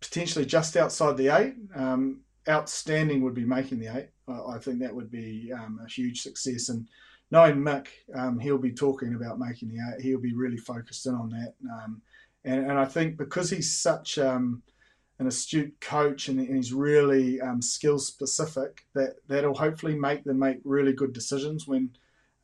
potentially 0.00 0.44
just 0.44 0.76
outside 0.76 1.16
the 1.16 1.28
eight. 1.28 1.54
Um, 1.74 2.20
outstanding 2.48 3.22
would 3.22 3.34
be 3.34 3.44
making 3.44 3.78
the 3.78 3.96
eight. 3.96 4.08
I, 4.28 4.56
I 4.56 4.58
think 4.58 4.80
that 4.80 4.94
would 4.94 5.10
be 5.10 5.52
um, 5.52 5.80
a 5.84 5.88
huge 5.88 6.22
success. 6.22 6.68
And 6.68 6.88
knowing 7.30 7.56
Mick, 7.56 7.88
um, 8.14 8.38
he'll 8.38 8.58
be 8.58 8.72
talking 8.72 9.14
about 9.14 9.38
making 9.38 9.68
the 9.68 9.76
eight. 9.76 10.02
He'll 10.02 10.20
be 10.20 10.34
really 10.34 10.58
focused 10.58 11.06
in 11.06 11.14
on 11.14 11.30
that. 11.30 11.54
And, 12.46 12.70
and 12.70 12.78
I 12.78 12.84
think 12.84 13.16
because 13.16 13.50
he's 13.50 13.74
such 13.74 14.18
um, 14.18 14.62
an 15.18 15.26
astute 15.26 15.80
coach 15.80 16.28
and, 16.28 16.38
and 16.38 16.56
he's 16.56 16.72
really 16.72 17.40
um, 17.40 17.60
skill 17.60 17.98
specific, 17.98 18.86
that 18.94 19.16
that'll 19.26 19.54
hopefully 19.54 19.96
make 19.96 20.24
them 20.24 20.38
make 20.38 20.58
really 20.64 20.92
good 20.92 21.12
decisions 21.12 21.66
when 21.66 21.90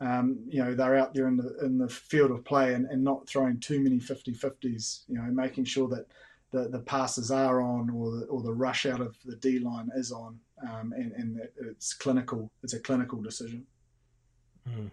um, 0.01 0.41
you 0.49 0.63
know 0.63 0.75
they're 0.75 0.97
out 0.97 1.15
there 1.15 1.29
in 1.29 1.37
the 1.37 1.57
in 1.65 1.79
the 1.79 1.89
field 1.89 2.33
of 2.33 2.45
play 2.45 2.75
and, 2.75 2.87
and 2.87 3.05
not 3.05 3.29
throwing 3.29 3.61
too 3.61 3.79
many 3.79 3.99
50-50s. 3.99 5.03
You 5.07 5.17
know, 5.17 5.31
making 5.31 5.65
sure 5.65 5.89
that 5.89 6.07
the, 6.53 6.69
the 6.69 6.81
passes 6.81 7.31
are 7.31 7.61
on 7.61 7.91
or 7.91 8.11
the, 8.11 8.27
or 8.27 8.43
the 8.43 8.53
rush 8.53 8.87
out 8.87 9.01
of 9.01 9.17
the 9.25 9.37
D 9.37 9.59
line 9.59 9.89
is 9.97 10.13
on, 10.13 10.39
um, 10.69 10.93
and, 10.97 11.13
and 11.13 11.41
it's 11.61 11.95
clinical. 11.95 12.51
It's 12.63 12.75
a 12.75 12.81
clinical 12.81 13.21
decision. 13.21 13.67
Mm. 14.69 14.91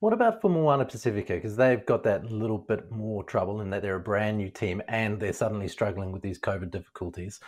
What 0.00 0.12
about 0.12 0.40
for 0.40 0.50
Moana 0.50 0.84
Pacifica? 0.84 1.34
Because 1.34 1.56
they've 1.56 1.84
got 1.86 2.02
that 2.04 2.30
little 2.30 2.58
bit 2.58 2.90
more 2.92 3.24
trouble 3.24 3.62
in 3.62 3.70
that 3.70 3.82
they're 3.82 3.96
a 3.96 4.00
brand 4.00 4.36
new 4.36 4.50
team 4.50 4.82
and 4.88 5.18
they're 5.18 5.32
suddenly 5.32 5.68
struggling 5.68 6.12
with 6.12 6.22
these 6.22 6.38
COVID 6.38 6.70
difficulties. 6.70 7.40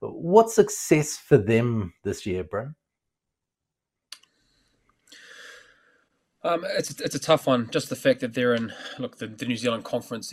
What 0.00 0.50
success 0.50 1.16
for 1.16 1.38
them 1.38 1.94
this 2.04 2.26
year, 2.26 2.44
Bryn? 2.44 2.74
Um, 6.44 6.64
it's 6.64 7.00
it's 7.00 7.14
a 7.14 7.18
tough 7.18 7.46
one. 7.46 7.70
Just 7.70 7.88
the 7.88 7.96
fact 7.96 8.20
that 8.20 8.34
they're 8.34 8.54
in 8.54 8.72
look 8.98 9.18
the, 9.18 9.26
the 9.26 9.46
New 9.46 9.56
Zealand 9.56 9.84
conference. 9.84 10.32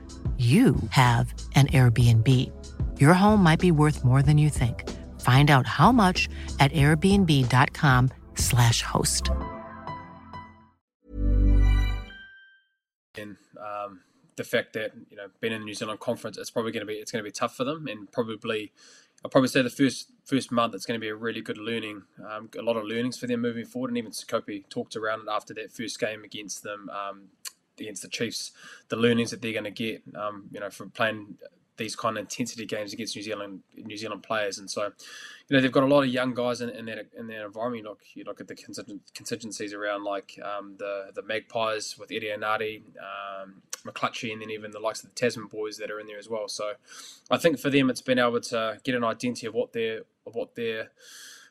you 0.41 0.75
have 0.89 1.33
an 1.53 1.67
Airbnb. 1.67 2.27
Your 2.99 3.13
home 3.13 3.43
might 3.43 3.59
be 3.59 3.69
worth 3.69 4.03
more 4.03 4.23
than 4.23 4.39
you 4.39 4.49
think. 4.49 4.89
Find 5.21 5.51
out 5.51 5.67
how 5.67 5.91
much 5.91 6.27
at 6.59 6.71
airbnb.com/slash 6.71 8.81
host. 8.81 9.29
And 13.15 13.37
um, 13.59 13.99
the 14.35 14.43
fact 14.43 14.73
that 14.73 14.93
you 15.11 15.17
know 15.17 15.27
being 15.41 15.53
in 15.53 15.61
the 15.61 15.65
New 15.65 15.75
Zealand 15.75 15.99
conference, 15.99 16.39
it's 16.39 16.49
probably 16.49 16.71
going 16.71 16.87
to 16.87 16.87
be 16.87 16.95
it's 16.95 17.11
going 17.11 17.23
to 17.23 17.27
be 17.27 17.31
tough 17.31 17.55
for 17.55 17.63
them, 17.63 17.87
and 17.87 18.11
probably 18.11 18.71
I'll 19.23 19.29
probably 19.29 19.49
say 19.49 19.61
the 19.61 19.69
first 19.69 20.09
first 20.25 20.51
month 20.51 20.73
it's 20.73 20.87
going 20.87 20.99
to 20.99 21.01
be 21.01 21.09
a 21.09 21.15
really 21.15 21.41
good 21.41 21.59
learning, 21.59 22.01
um, 22.27 22.49
a 22.57 22.63
lot 22.63 22.77
of 22.77 22.85
learnings 22.85 23.19
for 23.19 23.27
them 23.27 23.41
moving 23.41 23.65
forward. 23.65 23.91
And 23.91 23.99
even 23.99 24.09
Sekope 24.11 24.67
talked 24.69 24.95
around 24.95 25.21
it 25.21 25.27
after 25.31 25.53
that 25.53 25.71
first 25.71 25.99
game 25.99 26.23
against 26.23 26.63
them 26.63 26.89
um, 26.89 27.25
against 27.81 28.01
the 28.01 28.07
Chiefs, 28.07 28.51
the 28.89 28.95
learnings 28.95 29.31
that 29.31 29.41
they're 29.41 29.53
going 29.53 29.65
to 29.65 29.71
get, 29.71 30.03
um, 30.15 30.47
you 30.51 30.59
know, 30.59 30.69
from 30.69 30.91
playing 30.91 31.37
these 31.81 31.95
kind 31.95 32.17
of 32.17 32.21
intensity 32.21 32.65
games 32.65 32.93
against 32.93 33.15
New 33.15 33.23
Zealand 33.23 33.61
New 33.75 33.97
Zealand 33.97 34.23
players, 34.23 34.59
and 34.59 34.69
so 34.69 34.83
you 34.83 35.55
know 35.55 35.61
they've 35.61 35.71
got 35.71 35.83
a 35.83 35.87
lot 35.87 36.03
of 36.03 36.09
young 36.09 36.33
guys 36.33 36.61
in, 36.61 36.69
in 36.69 36.85
that 36.85 37.07
in 37.17 37.27
that 37.27 37.43
environment. 37.43 37.83
You 37.83 37.89
look, 37.89 38.01
you 38.13 38.23
look 38.23 38.39
at 38.39 38.47
the 38.47 38.55
contingencies 39.13 39.73
around 39.73 40.03
like 40.03 40.39
um, 40.43 40.75
the 40.77 41.11
the 41.13 41.23
Magpies 41.23 41.97
with 41.97 42.11
Eddie 42.11 42.31
Anati, 42.37 42.83
um, 42.99 43.61
McClutchy, 43.85 44.31
and 44.31 44.41
then 44.41 44.51
even 44.51 44.71
the 44.71 44.79
likes 44.79 45.03
of 45.03 45.09
the 45.09 45.15
Tasman 45.15 45.47
boys 45.47 45.77
that 45.77 45.89
are 45.89 45.99
in 45.99 46.07
there 46.07 46.19
as 46.19 46.29
well. 46.29 46.47
So 46.47 46.73
I 47.29 47.37
think 47.37 47.59
for 47.59 47.69
them, 47.69 47.89
it's 47.89 48.01
been 48.01 48.19
able 48.19 48.41
to 48.41 48.79
get 48.83 48.95
an 48.95 49.03
identity 49.03 49.47
of 49.47 49.53
what 49.53 49.73
their 49.73 50.01
of 50.27 50.35
what 50.35 50.55
their 50.55 50.91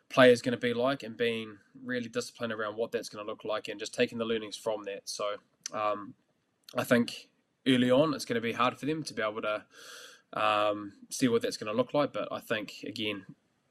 player 0.09 0.33
is 0.33 0.43
going 0.43 0.53
to 0.53 0.61
be 0.61 0.75
like, 0.75 1.03
and 1.03 1.17
being 1.17 1.59
really 1.85 2.09
disciplined 2.09 2.53
around 2.53 2.77
what 2.77 2.93
that's 2.93 3.09
going 3.09 3.25
to 3.25 3.31
look 3.31 3.45
like, 3.45 3.69
and 3.69 3.81
just 3.81 3.95
taking 3.95 4.19
the 4.19 4.25
learnings 4.25 4.57
from 4.57 4.85
that. 4.85 5.03
So 5.07 5.37
um, 5.73 6.15
I 6.77 6.85
think 6.85 7.29
early 7.67 7.91
on 7.91 8.15
it's 8.15 8.25
going 8.25 8.37
to 8.37 8.41
be 8.41 8.53
hard 8.53 8.79
for 8.79 8.87
them 8.87 9.03
to 9.03 9.15
be 9.15 9.23
able 9.23 9.43
to 9.43 9.65
um, 10.33 10.93
see 11.11 11.29
what 11.29 11.43
that's 11.43 11.57
going 11.57 11.73
to 11.73 11.77
look 11.77 11.95
like. 11.95 12.13
But 12.13 12.29
I 12.31 12.41
think 12.41 12.85
again, 12.87 13.27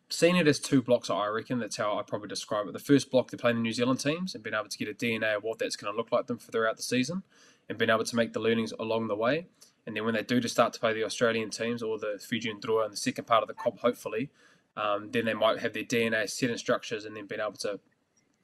seeing 0.09 0.35
it 0.35 0.47
as 0.47 0.59
two 0.59 0.81
blocks, 0.81 1.09
I 1.09 1.27
reckon 1.27 1.59
that's 1.59 1.77
how 1.77 1.97
I 1.97 2.01
probably 2.01 2.27
describe 2.27 2.67
it. 2.67 2.73
The 2.73 2.79
first 2.79 3.11
block 3.11 3.31
they're 3.31 3.37
playing 3.37 3.57
the 3.57 3.61
New 3.61 3.73
Zealand 3.73 3.99
teams 3.99 4.35
and 4.35 4.43
being 4.43 4.55
able 4.55 4.69
to 4.69 4.77
get 4.77 4.89
a 4.89 4.93
DNA 4.93 5.37
of 5.37 5.43
what 5.43 5.59
that's 5.59 5.75
going 5.75 5.93
to 5.93 5.97
look 5.97 6.11
like 6.11 6.27
them 6.27 6.37
for 6.37 6.51
throughout 6.51 6.77
the 6.77 6.83
season, 6.83 7.23
and 7.67 7.77
being 7.77 7.89
able 7.89 8.03
to 8.03 8.15
make 8.15 8.33
the 8.33 8.39
learnings 8.39 8.73
along 8.79 9.07
the 9.07 9.15
way. 9.15 9.47
And 9.85 9.95
then 9.95 10.05
when 10.05 10.13
they 10.13 10.23
do 10.23 10.39
to 10.39 10.49
start 10.49 10.73
to 10.73 10.79
play 10.79 10.93
the 10.93 11.03
Australian 11.03 11.49
teams 11.49 11.81
or 11.81 11.97
the 11.97 12.19
Fijian 12.19 12.59
Drua 12.59 12.85
in 12.85 12.91
the 12.91 12.97
second 12.97 13.25
part 13.25 13.41
of 13.41 13.47
the 13.47 13.55
comp, 13.55 13.79
hopefully, 13.79 14.29
um, 14.77 15.09
then 15.11 15.25
they 15.25 15.33
might 15.33 15.59
have 15.59 15.73
their 15.73 15.83
DNA 15.83 16.29
set 16.29 16.49
in 16.49 16.57
structures 16.57 17.05
and 17.05 17.15
then 17.15 17.25
being 17.25 17.41
able 17.41 17.53
to, 17.53 17.79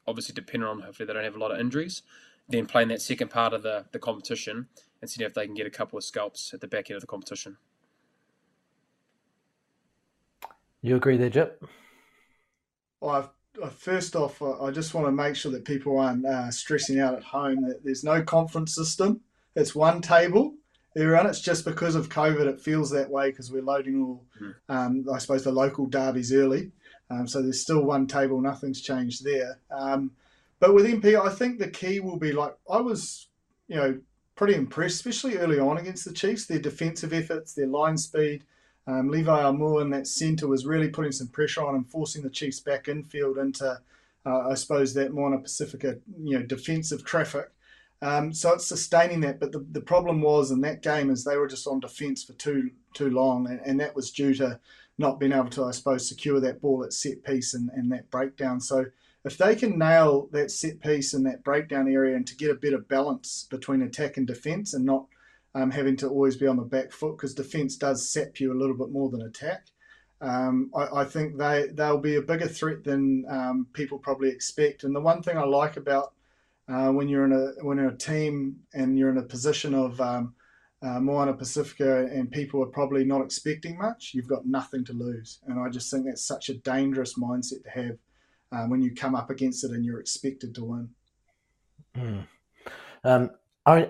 obviously 0.07 0.33
depending 0.33 0.67
on 0.67 0.81
hopefully 0.81 1.05
they 1.05 1.13
don't 1.13 1.23
have 1.23 1.35
a 1.35 1.39
lot 1.39 1.51
of 1.51 1.59
injuries, 1.59 2.01
then 2.47 2.65
playing 2.65 2.89
that 2.89 3.01
second 3.01 3.29
part 3.29 3.53
of 3.53 3.63
the, 3.63 3.85
the 3.91 3.99
competition 3.99 4.67
and 5.01 5.09
seeing 5.09 5.25
if 5.25 5.33
they 5.33 5.45
can 5.45 5.55
get 5.55 5.65
a 5.65 5.71
couple 5.71 5.97
of 5.97 6.03
scalps 6.03 6.53
at 6.53 6.61
the 6.61 6.67
back 6.67 6.89
end 6.89 6.95
of 6.95 7.01
the 7.01 7.07
competition. 7.07 7.57
You 10.81 10.95
agree 10.95 11.17
there, 11.17 11.29
Jip? 11.29 11.65
Well, 13.01 13.31
I've, 13.63 13.73
first 13.73 14.15
off, 14.15 14.41
I 14.41 14.69
just 14.71 14.93
want 14.93 15.07
to 15.07 15.11
make 15.11 15.35
sure 15.35 15.51
that 15.51 15.65
people 15.65 15.97
aren't 15.97 16.25
uh, 16.25 16.51
stressing 16.51 16.99
out 16.99 17.15
at 17.15 17.23
home 17.23 17.67
that 17.67 17.83
there's 17.83 18.03
no 18.03 18.21
conference 18.21 18.75
system. 18.75 19.21
It's 19.55 19.73
one 19.73 20.01
table. 20.01 20.53
Everyone, 20.97 21.27
it's 21.27 21.41
just 21.41 21.65
because 21.65 21.95
of 21.95 22.09
COVID, 22.09 22.45
it 22.45 22.61
feels 22.61 22.89
that 22.91 23.09
way 23.09 23.29
because 23.29 23.51
we're 23.51 23.61
loading 23.61 24.01
all, 24.01 24.23
mm. 24.41 24.53
um, 24.69 25.05
I 25.11 25.17
suppose, 25.17 25.43
the 25.43 25.51
local 25.51 25.87
derbies 25.87 26.31
early. 26.31 26.71
Um, 27.09 27.27
so 27.27 27.41
there's 27.41 27.61
still 27.61 27.83
one 27.83 28.07
table, 28.07 28.39
nothing's 28.39 28.81
changed 28.81 29.23
there. 29.23 29.59
Um, 29.71 30.11
but 30.65 30.73
with 30.73 30.87
MP, 30.87 31.15
I 31.15 31.29
think 31.29 31.59
the 31.59 31.69
key 31.69 31.99
will 31.99 32.17
be 32.17 32.31
like 32.31 32.55
I 32.67 32.81
was, 32.81 33.27
you 33.67 33.75
know, 33.75 33.99
pretty 34.35 34.55
impressed, 34.55 34.95
especially 34.95 35.37
early 35.37 35.59
on 35.59 35.77
against 35.77 36.05
the 36.05 36.11
Chiefs. 36.11 36.47
Their 36.47 36.57
defensive 36.57 37.13
efforts, 37.13 37.53
their 37.53 37.67
line 37.67 37.99
speed. 37.99 38.43
Um, 38.87 39.09
Levi 39.09 39.43
Aumua 39.43 39.83
in 39.83 39.91
that 39.91 40.07
centre 40.07 40.47
was 40.47 40.65
really 40.65 40.89
putting 40.89 41.11
some 41.11 41.27
pressure 41.27 41.63
on 41.63 41.75
and 41.75 41.87
forcing 41.87 42.23
the 42.23 42.31
Chiefs 42.31 42.61
back 42.61 42.87
infield 42.87 43.37
into, 43.37 43.79
uh, 44.25 44.49
I 44.49 44.55
suppose, 44.55 44.95
that 44.95 45.13
Moana 45.13 45.37
Pacifica, 45.37 45.99
you 46.23 46.39
know, 46.39 46.43
defensive 46.43 47.05
traffic. 47.05 47.51
Um, 48.01 48.33
so 48.33 48.53
it's 48.53 48.65
sustaining 48.65 49.21
that. 49.21 49.39
But 49.39 49.51
the, 49.51 49.63
the 49.71 49.81
problem 49.81 50.19
was 50.23 50.49
in 50.49 50.61
that 50.61 50.81
game 50.81 51.11
is 51.11 51.23
they 51.23 51.37
were 51.37 51.47
just 51.47 51.67
on 51.67 51.79
defence 51.79 52.23
for 52.23 52.33
too 52.33 52.71
too 52.95 53.11
long, 53.11 53.47
and, 53.47 53.61
and 53.63 53.79
that 53.81 53.95
was 53.95 54.09
due 54.09 54.33
to 54.33 54.59
not 54.97 55.19
being 55.19 55.31
able 55.31 55.51
to, 55.51 55.65
I 55.65 55.71
suppose, 55.71 56.09
secure 56.09 56.39
that 56.39 56.59
ball 56.59 56.83
at 56.83 56.91
set 56.91 57.23
piece 57.23 57.53
and, 57.53 57.69
and 57.75 57.91
that 57.91 58.09
breakdown. 58.09 58.59
So 58.59 58.85
if 59.25 59.37
they 59.37 59.55
can 59.55 59.77
nail 59.79 60.29
that 60.31 60.51
set 60.51 60.79
piece 60.81 61.13
and 61.13 61.25
that 61.25 61.43
breakdown 61.43 61.91
area 61.91 62.15
and 62.15 62.27
to 62.27 62.35
get 62.35 62.51
a 62.51 62.55
bit 62.55 62.73
of 62.73 62.87
balance 62.87 63.47
between 63.49 63.81
attack 63.81 64.17
and 64.17 64.27
defence 64.27 64.73
and 64.73 64.85
not 64.85 65.07
um, 65.55 65.71
having 65.71 65.95
to 65.97 66.07
always 66.07 66.35
be 66.35 66.45
on 66.45 66.57
the 66.57 66.63
back 66.63 66.91
foot 66.91 67.17
because 67.17 67.33
defence 67.33 67.75
does 67.75 68.11
sap 68.11 68.39
you 68.39 68.53
a 68.53 68.59
little 68.59 68.77
bit 68.77 68.91
more 68.91 69.09
than 69.09 69.23
attack. 69.23 69.65
Um, 70.21 70.69
I, 70.75 71.01
I, 71.01 71.05
think 71.05 71.37
they 71.37 71.67
they'll 71.73 71.97
be 71.97 72.15
a 72.15 72.21
bigger 72.21 72.47
threat 72.47 72.83
than 72.83 73.25
um, 73.29 73.67
people 73.73 73.97
probably 73.97 74.29
expect. 74.29 74.83
And 74.83 74.95
the 74.95 75.01
one 75.01 75.21
thing 75.21 75.37
I 75.37 75.43
like 75.43 75.77
about 75.77 76.13
uh, 76.67 76.89
when 76.89 77.09
you're 77.09 77.25
in 77.25 77.31
a 77.31 77.63
when 77.63 77.77
you're 77.77 77.89
a 77.89 77.97
team 77.97 78.57
and 78.73 78.97
you're 78.97 79.09
in 79.09 79.17
a 79.17 79.23
position 79.23 79.73
of 79.73 79.99
um, 79.99 80.33
uh, 80.81 80.99
Moana 80.99 81.33
Pacifica 81.33 82.05
and 82.05 82.31
people 82.31 82.61
are 82.61 82.67
probably 82.67 83.03
not 83.03 83.21
expecting 83.21 83.77
much, 83.77 84.11
you've 84.13 84.27
got 84.27 84.45
nothing 84.45 84.85
to 84.85 84.93
lose. 84.93 85.39
And 85.47 85.59
I 85.59 85.69
just 85.69 85.91
think 85.91 86.05
that's 86.05 86.25
such 86.25 86.49
a 86.49 86.57
dangerous 86.59 87.17
mindset 87.17 87.63
to 87.63 87.69
have 87.71 87.97
um, 88.51 88.69
when 88.69 88.81
you 88.81 88.93
come 88.93 89.15
up 89.15 89.29
against 89.29 89.63
it 89.63 89.71
and 89.71 89.85
you're 89.85 89.99
expected 89.99 90.55
to 90.55 90.63
win. 90.63 90.89
Mm. 91.97 92.27
Um, 93.03 93.31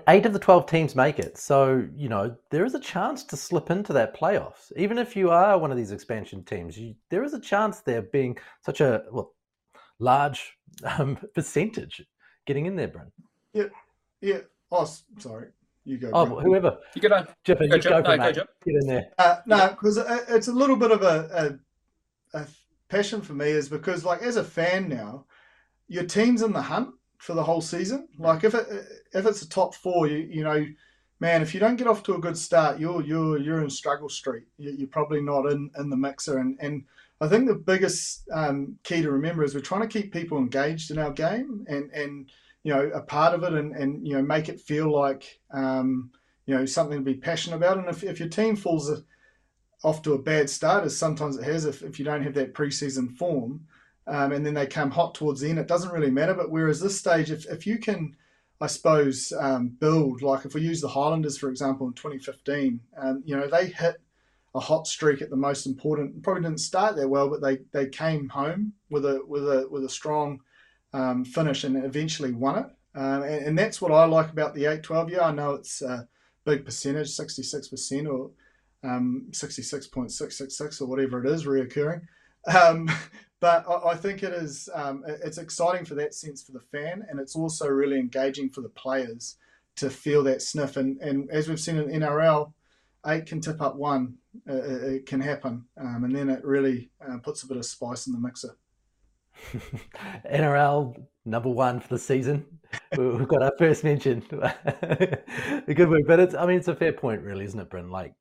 eight 0.08 0.26
of 0.26 0.34
the 0.34 0.40
12 0.40 0.66
teams 0.68 0.96
make 0.96 1.20
it. 1.20 1.38
So, 1.38 1.88
you 1.96 2.10
know, 2.10 2.36
there 2.50 2.66
is 2.66 2.76
a 2.76 2.80
chance 2.80 3.24
to 3.26 3.38
slip 3.38 3.70
into 3.70 3.94
that 3.94 4.18
playoffs. 4.18 4.72
Even 4.78 4.98
if 4.98 5.16
you 5.16 5.32
are 5.32 5.58
one 5.58 5.72
of 5.72 5.78
these 5.78 5.92
expansion 5.92 6.44
teams, 6.44 6.78
you, 6.78 6.96
there 7.10 7.24
is 7.24 7.34
a 7.34 7.40
chance 7.40 7.82
there 7.82 8.02
being 8.02 8.38
such 8.62 8.82
a 8.82 9.04
well, 9.12 9.34
large 10.00 10.58
um, 10.98 11.18
percentage 11.36 12.06
getting 12.46 12.66
in 12.66 12.76
there, 12.76 12.88
Bryn. 12.88 13.12
Yeah. 13.54 13.66
Yeah. 14.22 14.40
Oh, 14.72 14.90
sorry. 15.20 15.50
You 15.84 15.98
go. 15.98 16.10
Oh, 16.14 16.26
Bryn. 16.26 16.46
whoever. 16.46 16.78
You 16.96 17.02
go, 17.02 17.16
on. 17.16 17.28
Jeff, 17.44 17.60
you 17.60 17.70
go, 17.70 17.78
go, 17.78 18.04
for 18.04 18.18
no, 18.18 18.18
go, 18.18 18.32
Get 18.34 18.76
in 18.82 18.88
there. 18.88 19.10
Uh, 19.18 19.38
no, 19.46 19.70
because 19.70 19.98
it's 20.30 20.48
a 20.48 20.54
little 20.54 20.76
bit 20.76 20.92
of 20.92 21.02
a, 21.04 21.60
a, 22.34 22.40
a 22.40 22.48
passion 22.90 23.22
for 23.22 23.34
me 23.34 23.48
is 23.48 23.70
because, 23.70 24.06
like, 24.06 24.22
as 24.22 24.38
a 24.38 24.44
fan 24.44 24.90
now, 24.90 25.26
your 25.88 26.06
team's 26.06 26.42
in 26.42 26.54
the 26.54 26.62
hunt 26.62 26.94
for 27.18 27.34
the 27.34 27.44
whole 27.44 27.62
season. 27.62 28.08
Like, 28.18 28.44
if 28.44 28.54
it 28.54 28.68
if 29.14 29.26
it's 29.26 29.42
a 29.42 29.50
top 29.50 29.76
four, 29.76 30.08
you 30.08 30.18
you 30.18 30.44
know, 30.44 30.66
man, 31.20 31.42
if 31.42 31.54
you 31.54 31.60
don't 31.60 31.76
get 31.76 31.88
off 31.88 32.04
to 32.04 32.16
a 32.16 32.20
good 32.20 32.38
start, 32.38 32.80
you're 32.80 33.02
you're 33.04 33.38
you're 33.38 33.64
in 33.64 33.70
struggle 33.70 34.10
street. 34.10 34.44
You're 34.58 34.88
probably 34.88 35.22
not 35.22 35.46
in 35.52 35.72
in 35.78 35.90
the 35.90 35.98
mixer. 35.98 36.40
And 36.40 36.58
and 36.60 36.86
I 37.22 37.28
think 37.28 37.48
the 37.48 37.56
biggest 37.56 38.28
um, 38.32 38.78
key 38.84 39.02
to 39.02 39.12
remember 39.12 39.44
is 39.44 39.56
we're 39.56 39.62
trying 39.62 39.88
to 39.88 39.88
keep 39.88 40.12
people 40.12 40.38
engaged 40.38 40.92
in 40.92 41.00
our 41.00 41.12
game 41.12 41.66
and 41.68 41.90
and 41.92 42.30
you 42.64 42.74
know 42.74 42.92
a 42.94 43.02
part 43.02 43.34
of 43.34 43.44
it 43.44 43.54
and 43.54 43.76
and 43.76 44.06
you 44.06 44.14
know 44.14 44.22
make 44.22 44.50
it 44.50 44.60
feel 44.60 44.92
like 44.92 45.40
um, 45.52 46.12
you 46.46 46.56
know 46.56 46.66
something 46.66 46.98
to 46.98 47.04
be 47.04 47.16
passionate 47.16 47.58
about. 47.58 47.78
And 47.78 47.88
if 47.88 48.04
if 48.04 48.20
your 48.20 48.30
team 48.30 48.56
falls 48.56 49.02
off 49.84 50.02
to 50.04 50.14
a 50.14 50.22
bad 50.22 50.50
start, 50.50 50.86
as 50.86 50.98
sometimes 50.98 51.38
it 51.38 51.44
has, 51.44 51.66
if, 51.66 51.82
if 51.84 52.00
you 52.00 52.06
don't 52.06 52.24
have 52.24 52.34
that 52.36 52.54
preseason 52.54 53.16
form, 53.18 53.68
um, 54.08 54.32
and 54.32 54.46
then 54.46 54.54
they 54.54 54.68
come 54.68 54.92
hot 54.92 55.16
towards 55.16 55.42
the 55.42 55.50
end, 55.50 55.60
it 55.60 55.68
doesn't 55.68 55.92
really 55.92 56.12
matter. 56.12 56.34
But 56.34 56.52
whereas 56.52 56.80
this 56.80 57.00
stage, 57.00 57.32
if, 57.32 57.46
if 57.48 57.66
you 57.66 57.78
can, 57.78 58.16
I 58.62 58.68
suppose, 58.68 59.34
um, 59.40 59.70
build, 59.80 60.22
like 60.22 60.46
if 60.46 60.54
we 60.54 60.62
use 60.62 60.82
the 60.82 60.88
Highlanders, 60.88 61.38
for 61.38 61.50
example, 61.50 61.88
in 61.88 61.94
2015, 61.94 62.80
um, 62.98 63.24
you 63.26 63.36
know, 63.36 63.48
they 63.48 63.68
hit 63.68 63.96
a 64.54 64.60
hot 64.60 64.88
streak 64.88 65.22
at 65.22 65.30
the 65.30 65.36
most 65.36 65.66
important, 65.66 66.24
probably 66.24 66.44
didn't 66.44 66.60
start 66.60 66.96
that 66.96 67.10
well, 67.10 67.30
but 67.30 67.42
they, 67.42 67.58
they 67.74 67.90
came 67.90 68.30
home 68.30 68.74
with 68.90 69.06
a, 69.06 69.22
with 69.28 69.44
a, 69.44 69.68
with 69.70 69.84
a 69.84 69.90
strong 69.90 70.40
um, 70.94 71.26
finish 71.26 71.64
and 71.64 71.84
eventually 71.84 72.32
won 72.32 72.60
it. 72.60 72.66
Um, 72.98 73.24
and, 73.24 73.46
and, 73.48 73.60
that's 73.60 73.82
what 73.82 73.92
I 73.92 74.06
like 74.06 74.32
about 74.32 74.56
the 74.56 74.64
8-12 74.64 75.10
year. 75.10 75.22
I 75.22 75.34
know 75.34 75.56
it's 75.56 75.82
a 75.82 76.08
big 76.46 76.64
percentage, 76.64 77.10
66% 77.10 78.08
or 78.10 78.32
um, 78.86 79.28
66.666 79.32 80.82
or 80.82 80.86
whatever 80.86 81.24
it 81.24 81.30
is 81.30 81.46
reoccurring. 81.46 82.02
Um, 82.54 82.90
but 83.40 83.66
I, 83.68 83.92
I, 83.92 83.96
think 83.96 84.24
it 84.24 84.34
is 84.34 84.70
um, 84.74 85.04
it's 85.08 85.38
exciting 85.38 85.86
for 85.86 85.96
that 85.96 86.14
sense 86.14 86.44
for 86.44 86.52
the 86.52 86.60
fan, 86.60 87.06
and 87.10 87.20
it's 87.20 87.36
also 87.36 87.68
really 87.68 88.00
engaging 88.00 88.50
for 88.50 88.62
the 88.62 88.70
players 88.70 89.38
to 89.78 89.90
feel 89.90 90.24
that 90.24 90.42
sniff. 90.42 90.78
And, 90.78 91.00
and 91.02 91.30
as 91.32 91.48
we've 91.50 91.60
seen 91.60 91.78
in 91.78 92.02
NRL, 92.02 92.54
eight 93.08 93.26
can 93.26 93.42
tip 93.42 93.62
up 93.62 93.76
one. 93.76 94.16
Uh, 94.50 94.56
it 94.56 95.06
can 95.06 95.22
happen, 95.22 95.66
um, 95.80 96.04
and 96.04 96.16
then 96.16 96.30
it 96.30 96.44
really 96.44 96.90
uh, 97.02 97.18
puts 97.20 97.44
a 97.44 97.48
bit 97.48 97.58
of 97.58 97.66
spice 97.66 98.08
in 98.08 98.14
the 98.14 98.20
mixer. 98.20 98.58
NRL 100.32 101.02
number 101.26 101.50
one 101.50 101.80
for 101.80 101.88
the 101.90 102.00
season. 102.00 102.46
We've 102.98 103.28
got 103.28 103.44
our 103.44 103.54
first 103.58 103.84
mention. 103.84 104.20
good 104.30 105.90
word, 105.90 106.04
but 106.08 106.20
it's 106.20 106.36
I 106.36 106.46
mean 106.46 106.58
it's 106.58 106.68
a 106.68 106.76
fair 106.76 106.94
point, 106.94 107.22
really, 107.22 107.46
isn't 107.46 107.60
it, 107.60 107.70
Bryn? 107.70 107.90
Like 107.90 108.14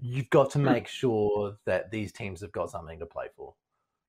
you've 0.00 0.30
got 0.30 0.50
to 0.52 0.58
hmm. 0.58 0.64
make 0.64 0.88
sure 0.88 1.56
that 1.66 1.90
these 1.90 2.12
teams 2.12 2.40
have 2.40 2.52
got 2.52 2.70
something 2.70 2.98
to 2.98 3.06
play 3.06 3.26
for. 3.36 3.54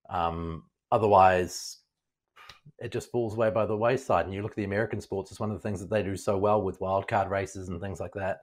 Um, 0.09 0.63
otherwise, 0.91 1.77
it 2.79 2.91
just 2.91 3.11
falls 3.11 3.35
away 3.35 3.49
by 3.49 3.65
the 3.65 3.77
wayside. 3.77 4.25
And 4.25 4.33
you 4.33 4.41
look 4.41 4.51
at 4.51 4.57
the 4.57 4.63
American 4.63 5.01
sports; 5.01 5.31
it's 5.31 5.39
one 5.39 5.51
of 5.51 5.57
the 5.57 5.67
things 5.67 5.79
that 5.79 5.89
they 5.89 6.03
do 6.03 6.15
so 6.15 6.37
well 6.37 6.61
with 6.61 6.79
wildcard 6.79 7.29
races 7.29 7.69
and 7.69 7.79
things 7.81 7.99
like 7.99 8.13
that. 8.13 8.41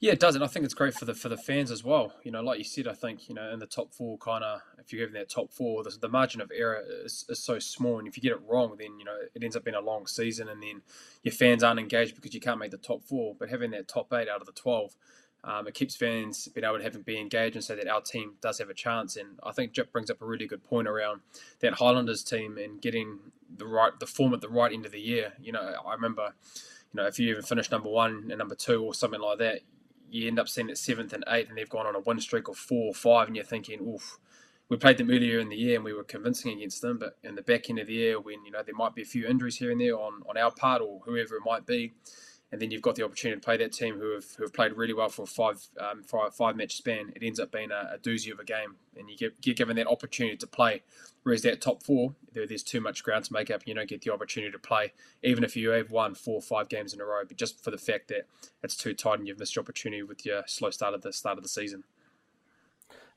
Yeah, 0.00 0.12
it 0.12 0.18
does, 0.18 0.34
and 0.34 0.42
I 0.42 0.46
think 0.46 0.64
it's 0.64 0.72
great 0.72 0.94
for 0.94 1.04
the 1.04 1.12
for 1.12 1.28
the 1.28 1.36
fans 1.36 1.70
as 1.70 1.84
well. 1.84 2.14
You 2.24 2.30
know, 2.30 2.40
like 2.40 2.56
you 2.56 2.64
said, 2.64 2.88
I 2.88 2.94
think 2.94 3.28
you 3.28 3.34
know 3.34 3.50
in 3.52 3.58
the 3.58 3.66
top 3.66 3.92
four, 3.92 4.16
kind 4.16 4.42
of 4.42 4.62
if 4.78 4.92
you're 4.92 5.06
given 5.06 5.20
that 5.20 5.28
top 5.28 5.52
four, 5.52 5.84
the, 5.84 5.94
the 6.00 6.08
margin 6.08 6.40
of 6.40 6.50
error 6.54 6.82
is, 7.04 7.26
is 7.28 7.38
so 7.38 7.58
small, 7.58 7.98
and 7.98 8.08
if 8.08 8.16
you 8.16 8.22
get 8.22 8.32
it 8.32 8.40
wrong, 8.48 8.76
then 8.78 8.98
you 8.98 9.04
know 9.04 9.16
it 9.34 9.44
ends 9.44 9.56
up 9.56 9.64
being 9.64 9.74
a 9.76 9.80
long 9.80 10.06
season, 10.06 10.48
and 10.48 10.62
then 10.62 10.80
your 11.22 11.32
fans 11.32 11.62
aren't 11.62 11.78
engaged 11.78 12.14
because 12.14 12.32
you 12.32 12.40
can't 12.40 12.58
make 12.58 12.70
the 12.70 12.78
top 12.78 13.04
four. 13.04 13.36
But 13.38 13.50
having 13.50 13.72
that 13.72 13.88
top 13.88 14.10
eight 14.14 14.26
out 14.26 14.40
of 14.40 14.46
the 14.46 14.52
twelve, 14.52 14.96
um, 15.44 15.66
it 15.68 15.74
keeps 15.74 15.96
fans 15.96 16.48
being 16.48 16.64
able 16.64 16.78
to 16.78 16.82
have 16.82 17.04
be 17.04 17.20
engaged 17.20 17.56
and 17.56 17.64
say 17.64 17.74
that 17.74 17.86
our 17.86 18.00
team 18.00 18.36
does 18.40 18.58
have 18.58 18.70
a 18.70 18.74
chance. 18.74 19.16
And 19.16 19.38
I 19.42 19.52
think 19.52 19.72
Jip 19.72 19.92
brings 19.92 20.10
up 20.10 20.22
a 20.22 20.24
really 20.24 20.46
good 20.46 20.64
point 20.64 20.88
around 20.88 21.20
that 21.60 21.74
Highlanders 21.74 22.24
team 22.24 22.56
and 22.56 22.80
getting 22.80 23.18
the 23.54 23.66
right 23.66 23.92
the 24.00 24.06
form 24.06 24.32
at 24.32 24.40
the 24.40 24.48
right 24.48 24.72
end 24.72 24.86
of 24.86 24.92
the 24.92 25.00
year. 25.00 25.34
You 25.42 25.52
know, 25.52 25.74
I 25.86 25.92
remember, 25.92 26.32
you 26.94 27.02
know, 27.02 27.06
if 27.06 27.18
you 27.18 27.28
even 27.28 27.42
finish 27.42 27.70
number 27.70 27.90
one 27.90 28.28
and 28.30 28.38
number 28.38 28.54
two 28.54 28.82
or 28.82 28.94
something 28.94 29.20
like 29.20 29.36
that, 29.40 29.60
you 30.12 30.28
end 30.28 30.38
up 30.38 30.48
seeing 30.48 30.70
it 30.70 30.78
seventh 30.78 31.12
and 31.12 31.24
eighth, 31.28 31.48
and 31.48 31.58
they've 31.58 31.68
gone 31.68 31.86
on 31.86 31.96
a 31.96 32.00
win 32.00 32.20
streak 32.20 32.48
of 32.48 32.56
four 32.56 32.88
or 32.88 32.94
five, 32.94 33.26
and 33.26 33.36
you're 33.36 33.44
thinking, 33.44 33.80
oof. 33.80 34.18
We 34.68 34.76
played 34.76 34.98
them 34.98 35.10
earlier 35.10 35.40
in 35.40 35.48
the 35.48 35.56
year 35.56 35.74
and 35.74 35.84
we 35.84 35.92
were 35.92 36.04
convincing 36.04 36.52
against 36.56 36.80
them, 36.80 36.96
but 36.96 37.16
in 37.24 37.34
the 37.34 37.42
back 37.42 37.68
end 37.68 37.80
of 37.80 37.88
the 37.88 37.94
year, 37.94 38.20
when 38.20 38.44
you 38.44 38.52
know 38.52 38.62
there 38.64 38.72
might 38.72 38.94
be 38.94 39.02
a 39.02 39.04
few 39.04 39.26
injuries 39.26 39.56
here 39.56 39.72
and 39.72 39.80
there 39.80 39.98
on, 39.98 40.22
on 40.28 40.36
our 40.36 40.52
part 40.52 40.80
or 40.80 41.00
whoever 41.04 41.34
it 41.34 41.42
might 41.44 41.66
be, 41.66 41.92
and 42.52 42.60
then 42.60 42.70
you've 42.70 42.82
got 42.82 42.96
the 42.96 43.04
opportunity 43.04 43.40
to 43.40 43.44
play 43.44 43.56
that 43.56 43.72
team 43.72 43.98
who 43.98 44.14
have, 44.14 44.24
who 44.36 44.42
have 44.42 44.52
played 44.52 44.72
really 44.72 44.92
well 44.92 45.08
for 45.08 45.22
a 45.22 45.26
five 45.26 45.60
um, 45.78 46.02
five, 46.02 46.34
five 46.34 46.56
match 46.56 46.76
span. 46.76 47.12
It 47.14 47.22
ends 47.22 47.38
up 47.38 47.52
being 47.52 47.70
a, 47.70 47.94
a 47.94 47.98
doozy 47.98 48.32
of 48.32 48.40
a 48.40 48.44
game, 48.44 48.76
and 48.96 49.08
you 49.08 49.16
get, 49.16 49.40
get 49.40 49.56
given 49.56 49.76
that 49.76 49.86
opportunity 49.86 50.36
to 50.36 50.46
play. 50.46 50.82
Whereas 51.22 51.42
that 51.42 51.60
top 51.60 51.82
four, 51.82 52.14
there, 52.32 52.46
there's 52.46 52.62
too 52.62 52.80
much 52.80 53.04
ground 53.04 53.26
to 53.26 53.32
make 53.32 53.50
up. 53.50 53.66
You 53.66 53.74
don't 53.74 53.88
get 53.88 54.02
the 54.02 54.12
opportunity 54.12 54.50
to 54.50 54.58
play, 54.58 54.92
even 55.22 55.44
if 55.44 55.56
you 55.56 55.70
have 55.70 55.90
won 55.90 56.14
four 56.14 56.36
or 56.36 56.42
five 56.42 56.68
games 56.68 56.92
in 56.92 57.00
a 57.00 57.04
row. 57.04 57.22
But 57.26 57.36
just 57.36 57.62
for 57.62 57.70
the 57.70 57.78
fact 57.78 58.08
that 58.08 58.26
it's 58.62 58.76
too 58.76 58.94
tight 58.94 59.18
and 59.18 59.28
you've 59.28 59.38
missed 59.38 59.54
your 59.54 59.62
opportunity 59.62 60.02
with 60.02 60.26
your 60.26 60.42
slow 60.46 60.70
start 60.70 60.94
at 60.94 61.02
the 61.02 61.12
start 61.12 61.36
of 61.36 61.42
the 61.42 61.48
season. 61.48 61.84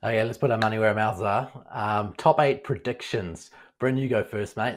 Okay, 0.04 0.22
let's 0.24 0.38
put 0.38 0.52
our 0.52 0.58
money 0.58 0.78
where 0.78 0.90
our 0.90 0.96
mouths 0.96 1.22
are. 1.22 1.50
Um, 1.72 2.14
top 2.18 2.40
eight 2.42 2.64
predictions. 2.66 3.52
Bryn, 3.80 3.98
you 3.98 4.10
go 4.10 4.22
first, 4.24 4.58
mate. 4.58 4.76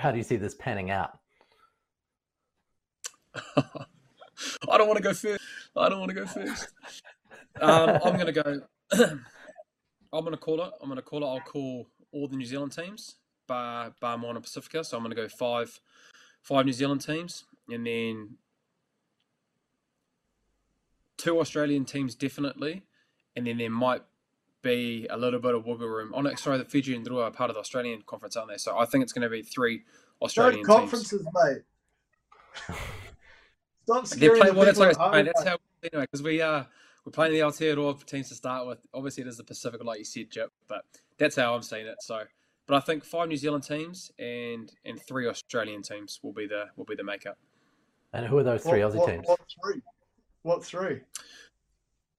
How 0.00 0.10
do 0.10 0.18
you 0.18 0.24
see 0.24 0.36
this 0.36 0.54
panning 0.54 0.90
out? 0.90 1.16
I 4.70 4.78
don't 4.78 4.88
want 4.88 4.98
to 4.98 5.02
go 5.02 5.14
first. 5.14 5.42
I 5.76 5.88
don't 5.88 5.98
want 5.98 6.10
to 6.10 6.14
go 6.14 6.26
first. 6.26 6.68
Um, 7.60 7.98
I'm 8.04 8.14
going 8.14 8.26
to 8.26 8.32
go. 8.32 8.60
I'm 10.12 10.20
going 10.24 10.30
to 10.32 10.36
call 10.36 10.62
it. 10.62 10.70
I'm 10.80 10.88
going 10.88 10.96
to 10.96 11.02
call 11.02 11.22
it. 11.22 11.26
I'll 11.26 11.40
call 11.40 11.88
all 12.12 12.28
the 12.28 12.36
New 12.36 12.46
Zealand 12.46 12.72
teams, 12.72 13.16
bar 13.46 13.92
bar 14.00 14.16
Moana 14.18 14.40
Pacifica. 14.40 14.84
So 14.84 14.96
I'm 14.96 15.02
going 15.02 15.14
to 15.14 15.20
go 15.20 15.28
five, 15.28 15.80
five 16.42 16.66
New 16.66 16.72
Zealand 16.72 17.00
teams, 17.04 17.44
and 17.68 17.86
then 17.86 18.36
two 21.16 21.40
Australian 21.40 21.84
teams 21.84 22.14
definitely, 22.14 22.82
and 23.36 23.46
then 23.46 23.58
there 23.58 23.70
might 23.70 24.02
be 24.62 25.06
a 25.10 25.16
little 25.16 25.40
bit 25.40 25.54
of 25.54 25.66
wiggle 25.66 25.88
room. 25.88 26.12
Oh 26.14 26.20
no, 26.20 26.34
sorry, 26.34 26.58
the 26.58 26.64
Fijian 26.64 27.04
Drua 27.04 27.24
are 27.24 27.30
part 27.30 27.50
of 27.50 27.54
the 27.54 27.60
Australian 27.60 28.02
conference, 28.06 28.36
aren't 28.36 28.50
they? 28.50 28.56
So 28.56 28.76
I 28.78 28.84
think 28.86 29.02
it's 29.02 29.12
going 29.12 29.22
to 29.22 29.28
be 29.28 29.42
three 29.42 29.82
Australian 30.22 30.62
no 30.62 30.66
conferences, 30.66 31.20
teams. 31.20 31.28
mate. 31.34 32.76
Stop 33.84 34.06
scaring 34.06 34.40
play, 34.40 34.50
the 34.50 34.56
well, 34.56 34.66
that's, 34.66 34.78
like, 34.78 34.96
that's 35.24 35.44
how 35.44 35.58
anyway 35.82 36.04
because 36.04 36.22
we 36.22 36.40
are 36.40 36.60
uh, 36.60 36.64
we're 37.04 37.12
playing 37.12 37.34
the 37.34 37.40
Aotearoa 37.40 38.04
teams 38.06 38.30
to 38.30 38.34
start 38.34 38.66
with. 38.66 38.78
Obviously, 38.94 39.22
it 39.22 39.26
is 39.26 39.36
the 39.36 39.44
Pacific, 39.44 39.84
like 39.84 39.98
you 39.98 40.04
said, 40.04 40.30
Jip, 40.30 40.50
but 40.68 40.84
that's 41.18 41.36
how 41.36 41.54
I'm 41.54 41.62
seeing 41.62 41.86
it. 41.86 41.96
So, 42.00 42.22
but 42.66 42.76
I 42.76 42.80
think 42.80 43.04
five 43.04 43.28
New 43.28 43.36
Zealand 43.36 43.64
teams 43.64 44.10
and 44.18 44.72
and 44.84 45.00
three 45.00 45.28
Australian 45.28 45.82
teams 45.82 46.20
will 46.22 46.32
be 46.32 46.46
the 46.46 46.66
will 46.76 46.86
be 46.86 46.94
the 46.94 47.04
makeup. 47.04 47.36
And 48.14 48.26
who 48.26 48.38
are 48.38 48.42
those 48.42 48.62
three 48.62 48.82
what, 48.82 48.92
Aussie 48.92 48.96
what, 48.96 49.10
teams? 49.10 49.26
What 49.26 49.40
three? 49.62 49.82
What 50.42 50.64
three? 50.64 51.00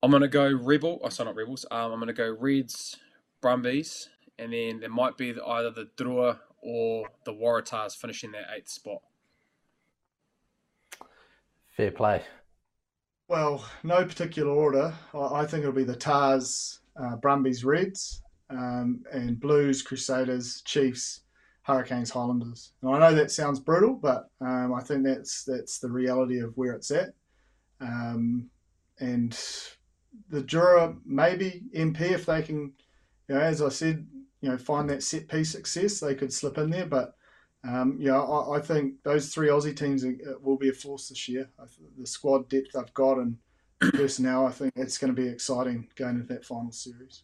I'm 0.03 0.11
gonna 0.11 0.28
go 0.28 0.51
Rebel. 0.51 0.99
Oh, 1.03 1.09
sorry, 1.09 1.30
not 1.30 1.36
Rebels. 1.36 1.66
Um, 1.72 1.91
I'm 1.91 1.99
gonna 1.99 2.13
go 2.13 2.36
Reds, 2.39 2.97
Brumbies, 3.41 4.09
and 4.38 4.53
then 4.53 4.82
there 4.82 4.89
might 4.89 5.18
be 5.18 5.32
either 5.32 5.72
the 5.72 5.89
Drua 5.97 6.39
or 6.61 7.07
the 7.26 7.34
Waratahs 7.34 7.95
finishing 7.95 8.32
their 8.32 8.45
eighth 8.55 8.70
spot. 8.70 9.01
Fair 11.76 11.92
play. 11.92 12.24
Well, 13.28 13.66
no 13.84 14.06
particular 14.06 14.52
order. 14.52 14.94
I 15.14 15.46
think 15.46 15.62
it'll 15.62 15.74
be 15.74 15.84
the 15.84 15.96
Tahs, 15.96 16.80
uh, 17.02 17.18
Brumbies, 17.18 17.66
Reds, 17.66 18.22
um, 18.50 19.04
and 19.12 19.40
Blues, 19.40 19.82
Crusaders, 19.82 20.62
Chiefs, 20.62 21.22
Hurricanes, 21.64 22.12
Highlanders. 22.12 22.74
And 22.82 22.96
I 22.96 23.00
know 23.00 23.16
that 23.16 23.32
sounds 23.32 23.60
brutal, 23.60 23.96
but 23.96 24.30
um, 24.40 24.74
I 24.74 24.82
think 24.82 25.04
that's 25.04 25.44
that's 25.44 25.80
the 25.80 25.92
reality 25.92 26.40
of 26.40 26.56
where 26.56 26.74
it's 26.74 26.92
at. 26.92 27.10
Um, 27.82 28.50
and 29.00 29.38
the 30.30 30.44
Drua, 30.44 30.98
maybe 31.06 31.64
MP, 31.76 32.02
if 32.12 32.26
they 32.26 32.42
can, 32.42 32.72
you 33.28 33.36
know, 33.36 33.42
as 33.42 33.62
I 33.62 33.70
said, 33.70 34.06
you 34.42 34.50
know, 34.50 34.58
find 34.58 34.90
that 34.90 35.04
set 35.04 35.28
piece 35.28 35.52
success, 35.52 36.00
they 36.00 36.16
could 36.16 36.32
slip 36.32 36.58
in 36.58 36.70
there. 36.70 36.86
But 36.86 37.16
um, 37.68 37.97
yeah, 37.99 38.20
I, 38.20 38.57
I, 38.57 38.61
think 38.61 39.01
those 39.03 39.34
three 39.34 39.47
Aussie 39.47 39.76
teams 39.76 40.05
are, 40.05 40.16
will 40.41 40.57
be 40.57 40.70
a 40.70 40.74
force 40.74 41.09
this 41.09 41.28
year. 41.28 41.49
The 41.97 42.05
squad 42.05 42.47
depth 42.47 42.74
they've 42.74 42.93
got 42.93 43.18
and 43.18 43.38
personnel, 43.80 44.45
I 44.45 44.51
think 44.51 44.74
it's 44.76 44.97
going 44.97 45.16
to 45.16 45.20
be 45.20 45.28
exciting 45.28 45.88
going 45.95 46.16
into 46.16 46.34
that 46.34 46.45
final 46.45 46.72
series. 46.72 47.24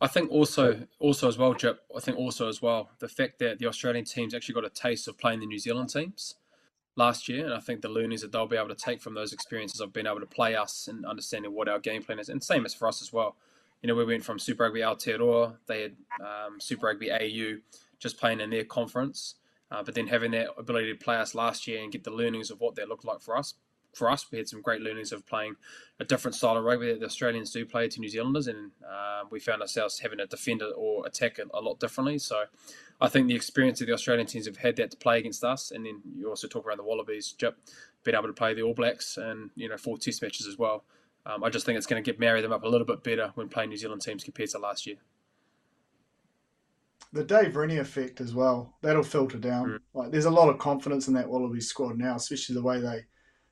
I 0.00 0.06
think 0.08 0.30
also, 0.30 0.86
also 0.98 1.28
as 1.28 1.38
well, 1.38 1.54
Jip. 1.54 1.80
I 1.94 2.00
think 2.00 2.18
also 2.18 2.48
as 2.48 2.60
well 2.60 2.90
the 2.98 3.08
fact 3.08 3.38
that 3.38 3.58
the 3.58 3.66
Australian 3.66 4.04
teams 4.04 4.34
actually 4.34 4.54
got 4.54 4.64
a 4.64 4.70
taste 4.70 5.08
of 5.08 5.18
playing 5.18 5.40
the 5.40 5.46
New 5.46 5.58
Zealand 5.58 5.90
teams 5.90 6.34
last 6.96 7.28
year, 7.28 7.44
and 7.44 7.54
I 7.54 7.60
think 7.60 7.82
the 7.82 7.88
learnings 7.88 8.22
that 8.22 8.32
they'll 8.32 8.46
be 8.46 8.56
able 8.56 8.68
to 8.68 8.74
take 8.74 9.00
from 9.00 9.14
those 9.14 9.32
experiences 9.32 9.80
of 9.80 9.92
being 9.92 10.06
able 10.06 10.20
to 10.20 10.26
play 10.26 10.54
us 10.54 10.88
and 10.88 11.04
understanding 11.04 11.54
what 11.54 11.68
our 11.68 11.78
game 11.78 12.02
plan 12.02 12.18
is, 12.18 12.28
and 12.28 12.42
same 12.42 12.64
as 12.64 12.74
for 12.74 12.88
us 12.88 13.02
as 13.02 13.12
well. 13.12 13.36
You 13.82 13.88
know, 13.88 13.94
we 13.94 14.04
went 14.04 14.24
from 14.24 14.38
Super 14.38 14.64
Rugby 14.64 14.80
Aotearoa, 14.80 15.56
they 15.66 15.82
had 15.82 15.96
um, 16.20 16.60
Super 16.60 16.86
Rugby 16.86 17.10
AU, 17.10 17.58
just 17.98 18.18
playing 18.18 18.40
in 18.40 18.50
their 18.50 18.64
conference, 18.64 19.34
uh, 19.70 19.82
but 19.82 19.94
then 19.94 20.06
having 20.06 20.30
that 20.32 20.48
ability 20.56 20.92
to 20.92 20.98
play 20.98 21.16
us 21.16 21.34
last 21.34 21.66
year 21.66 21.82
and 21.82 21.92
get 21.92 22.04
the 22.04 22.10
learnings 22.10 22.50
of 22.50 22.60
what 22.60 22.74
that 22.76 22.88
looked 22.88 23.04
like 23.04 23.20
for 23.20 23.36
us 23.36 23.54
for 23.96 24.10
us, 24.10 24.30
we 24.30 24.38
had 24.38 24.48
some 24.48 24.60
great 24.60 24.82
learnings 24.82 25.10
of 25.10 25.26
playing 25.26 25.56
a 25.98 26.04
different 26.04 26.34
style 26.34 26.56
of 26.56 26.64
rugby 26.64 26.88
that 26.88 27.00
the 27.00 27.06
Australians 27.06 27.50
do 27.50 27.64
play 27.64 27.88
to 27.88 27.98
New 27.98 28.08
Zealanders, 28.08 28.46
and 28.46 28.72
uh, 28.86 29.22
we 29.30 29.40
found 29.40 29.62
ourselves 29.62 30.00
having 30.00 30.18
to 30.18 30.26
defend 30.26 30.62
or 30.62 31.06
attack 31.06 31.38
a, 31.38 31.44
a 31.56 31.60
lot 31.60 31.80
differently. 31.80 32.18
So 32.18 32.44
I 33.00 33.08
think 33.08 33.26
the 33.26 33.34
experience 33.34 33.80
of 33.80 33.86
the 33.86 33.94
Australian 33.94 34.26
teams 34.26 34.46
have 34.46 34.58
had 34.58 34.76
that 34.76 34.90
to 34.90 34.96
play 34.96 35.18
against 35.18 35.42
us, 35.42 35.70
and 35.70 35.86
then 35.86 36.02
you 36.14 36.28
also 36.28 36.46
talk 36.46 36.66
around 36.66 36.78
the 36.78 36.84
Wallabies, 36.84 37.32
Jip, 37.32 37.56
being 38.04 38.16
able 38.16 38.28
to 38.28 38.34
play 38.34 38.54
the 38.54 38.62
All 38.62 38.74
Blacks 38.74 39.16
and 39.16 39.50
you 39.56 39.68
know 39.68 39.78
four 39.78 39.96
Test 39.96 40.22
matches 40.22 40.46
as 40.46 40.58
well. 40.58 40.84
Um, 41.24 41.42
I 41.42 41.50
just 41.50 41.66
think 41.66 41.76
it's 41.76 41.86
going 41.86 42.02
to 42.02 42.08
get 42.08 42.20
marry 42.20 42.40
them 42.40 42.52
up 42.52 42.62
a 42.62 42.68
little 42.68 42.86
bit 42.86 43.02
better 43.02 43.32
when 43.34 43.48
playing 43.48 43.70
New 43.70 43.76
Zealand 43.76 44.02
teams 44.02 44.22
compared 44.22 44.50
to 44.50 44.58
last 44.58 44.86
year. 44.86 44.96
The 47.12 47.24
Dave 47.24 47.56
Rennie 47.56 47.78
effect 47.78 48.20
as 48.20 48.34
well. 48.34 48.74
That'll 48.82 49.02
filter 49.02 49.38
down. 49.38 49.68
Mm. 49.68 49.78
Like 49.94 50.10
there's 50.10 50.24
a 50.26 50.30
lot 50.30 50.48
of 50.48 50.58
confidence 50.58 51.08
in 51.08 51.14
that 51.14 51.28
Wallabies 51.28 51.68
squad 51.68 51.98
now, 51.98 52.16
especially 52.16 52.54
the 52.54 52.62
way 52.62 52.80
they 52.80 53.04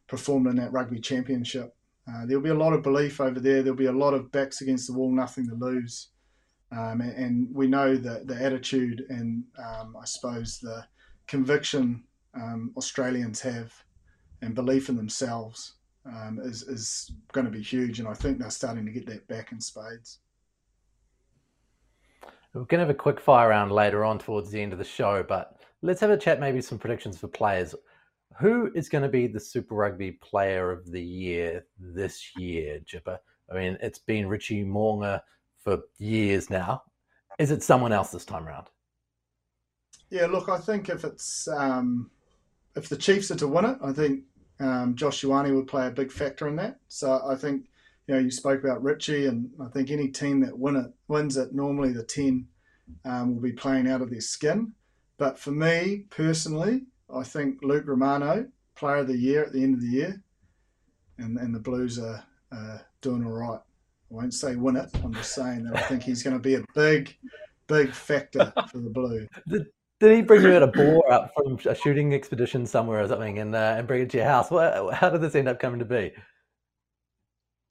performed 0.07 0.46
in 0.48 0.57
that 0.57 0.72
rugby 0.72 1.00
championship. 1.00 1.74
Uh, 2.07 2.26
there'll 2.26 2.42
be 2.42 2.50
a 2.50 2.55
lot 2.55 2.72
of 2.72 2.82
belief 2.82 3.20
over 3.20 3.40
there. 3.40 3.62
There'll 3.62 3.76
be 3.76 3.86
a 3.86 3.92
lot 3.92 4.14
of 4.14 4.30
backs 4.30 4.61
against 4.61 4.86
the 4.86 4.92
wall, 4.92 5.11
nothing 5.11 5.48
to 5.48 5.55
lose. 5.55 6.09
Um, 6.72 7.00
and, 7.00 7.12
and, 7.12 7.55
we 7.55 7.68
know 7.68 7.96
that 7.96 8.26
the 8.26 8.34
attitude 8.34 9.05
and 9.09 9.44
um, 9.59 9.96
I 10.00 10.05
suppose 10.05 10.59
the 10.59 10.84
conviction 11.28 12.02
um, 12.34 12.72
Australians 12.76 13.40
have 13.42 13.72
and 14.42 14.55
belief 14.55 14.88
in 14.88 14.96
themselves 14.96 15.74
um, 16.05 16.40
is, 16.42 16.62
is 16.62 17.12
going 17.32 17.46
to 17.46 17.52
be 17.52 17.62
huge. 17.62 18.00
And 18.00 18.09
I 18.09 18.14
think 18.14 18.38
they're 18.38 18.50
starting 18.50 18.84
to 18.86 18.92
get 18.92 19.07
that 19.07 19.26
back 19.28 19.52
in 19.52 19.61
spades. 19.61 20.18
We're 22.55 22.61
going 22.66 22.78
to 22.78 22.86
have 22.86 22.90
a 22.90 22.94
quick 22.94 23.18
fire 23.18 23.48
round 23.48 23.72
later 23.72 24.05
on 24.05 24.20
towards 24.20 24.50
the 24.50 24.62
end 24.62 24.72
of 24.72 24.78
the 24.78 24.84
show, 24.84 25.24
but 25.24 25.57
let's 25.82 26.00
have 26.00 26.11
a 26.11 26.16
chat, 26.16 26.38
maybe 26.38 26.61
some 26.61 26.78
predictions 26.78 27.18
for 27.18 27.26
players 27.26 27.74
who 28.38 28.70
is 28.76 28.88
going 28.88 29.02
to 29.02 29.09
be 29.09 29.26
the 29.26 29.40
Super 29.40 29.74
Rugby 29.74 30.12
Player 30.12 30.70
of 30.70 30.88
the 30.90 31.02
Year 31.02 31.66
this 31.78 32.30
year, 32.36 32.78
Jipper? 32.84 33.18
I 33.50 33.55
mean, 33.55 33.76
it's 33.80 33.98
been 33.98 34.28
Richie 34.28 34.64
Mo'unga 34.64 35.20
for 35.59 35.80
years 35.98 36.48
now. 36.48 36.84
Is 37.40 37.50
it 37.50 37.64
someone 37.64 37.92
else 37.92 38.11
this 38.11 38.24
time 38.24 38.46
around? 38.46 38.68
Yeah, 40.11 40.26
look, 40.26 40.48
I 40.48 40.59
think 40.59 40.88
if 40.88 41.02
it's 41.02 41.48
um, 41.48 42.11
if 42.76 42.88
the 42.88 42.96
Chiefs 42.96 43.32
are 43.32 43.36
to 43.36 43.48
win 43.48 43.64
it, 43.64 43.78
I 43.82 43.92
think 43.92 44.22
um, 44.61 44.94
Josh 44.94 45.22
Ioane 45.22 45.55
would 45.57 45.66
play 45.66 45.88
a 45.88 45.90
big 45.90 46.12
factor 46.12 46.46
in 46.46 46.55
that. 46.57 46.78
So 46.86 47.20
I 47.26 47.34
think 47.34 47.66
you 48.07 48.14
know 48.14 48.20
you 48.20 48.30
spoke 48.30 48.62
about 48.62 48.82
Richie, 48.82 49.26
and 49.26 49.50
I 49.61 49.68
think 49.68 49.90
any 49.90 50.09
team 50.09 50.40
that 50.40 50.59
win 50.59 50.76
it 50.76 50.92
wins 51.09 51.36
it. 51.36 51.55
Normally, 51.55 51.92
the 51.92 52.05
ten 52.05 52.46
um, 53.05 53.34
will 53.34 53.42
be 53.42 53.52
playing 53.52 53.88
out 53.88 54.02
of 54.02 54.11
their 54.11 54.20
skin. 54.20 54.72
But 55.16 55.38
for 55.38 55.52
me 55.52 56.07
personally, 56.11 56.82
I 57.14 57.22
think 57.22 57.62
Luke 57.62 57.84
Romano, 57.86 58.46
player 58.74 58.96
of 58.96 59.09
the 59.09 59.16
year 59.16 59.44
at 59.44 59.52
the 59.52 59.62
end 59.62 59.74
of 59.74 59.80
the 59.80 59.88
year, 59.88 60.22
and, 61.18 61.38
and 61.38 61.55
the 61.55 61.61
Blues 61.61 61.98
are 61.98 62.24
uh, 62.52 62.78
doing 63.00 63.24
all 63.24 63.32
right. 63.32 63.61
I 64.11 64.14
won't 64.14 64.34
say 64.34 64.57
win 64.57 64.76
it. 64.76 64.90
I'm 65.02 65.14
just 65.14 65.34
saying 65.34 65.64
that 65.64 65.76
I 65.76 65.80
think 65.82 66.02
he's 66.02 66.22
going 66.22 66.36
to 66.36 66.42
be 66.42 66.55
a 66.55 66.64
big, 66.74 67.16
big 67.66 67.92
factor 67.92 68.52
for 68.70 68.78
the 68.78 68.90
Blue. 68.90 69.26
Did, 69.48 69.66
did 70.00 70.16
he 70.16 70.22
bring 70.22 70.42
you 70.42 70.52
out 70.52 70.62
a 70.62 70.66
boar 70.66 71.11
up 71.12 71.32
from 71.34 71.59
a 71.66 71.74
shooting 71.74 72.12
expedition 72.12 72.66
somewhere 72.66 73.00
or 73.00 73.09
something 73.09 73.38
and, 73.38 73.55
uh, 73.55 73.76
and 73.78 73.86
bring 73.86 74.02
it 74.02 74.11
to 74.11 74.18
your 74.18 74.26
house? 74.26 74.48
how 74.50 75.11
did 75.11 75.20
this 75.20 75.34
end 75.34 75.48
up 75.48 75.61
coming 75.61 75.78
to 75.78 75.84
be? 75.84 76.12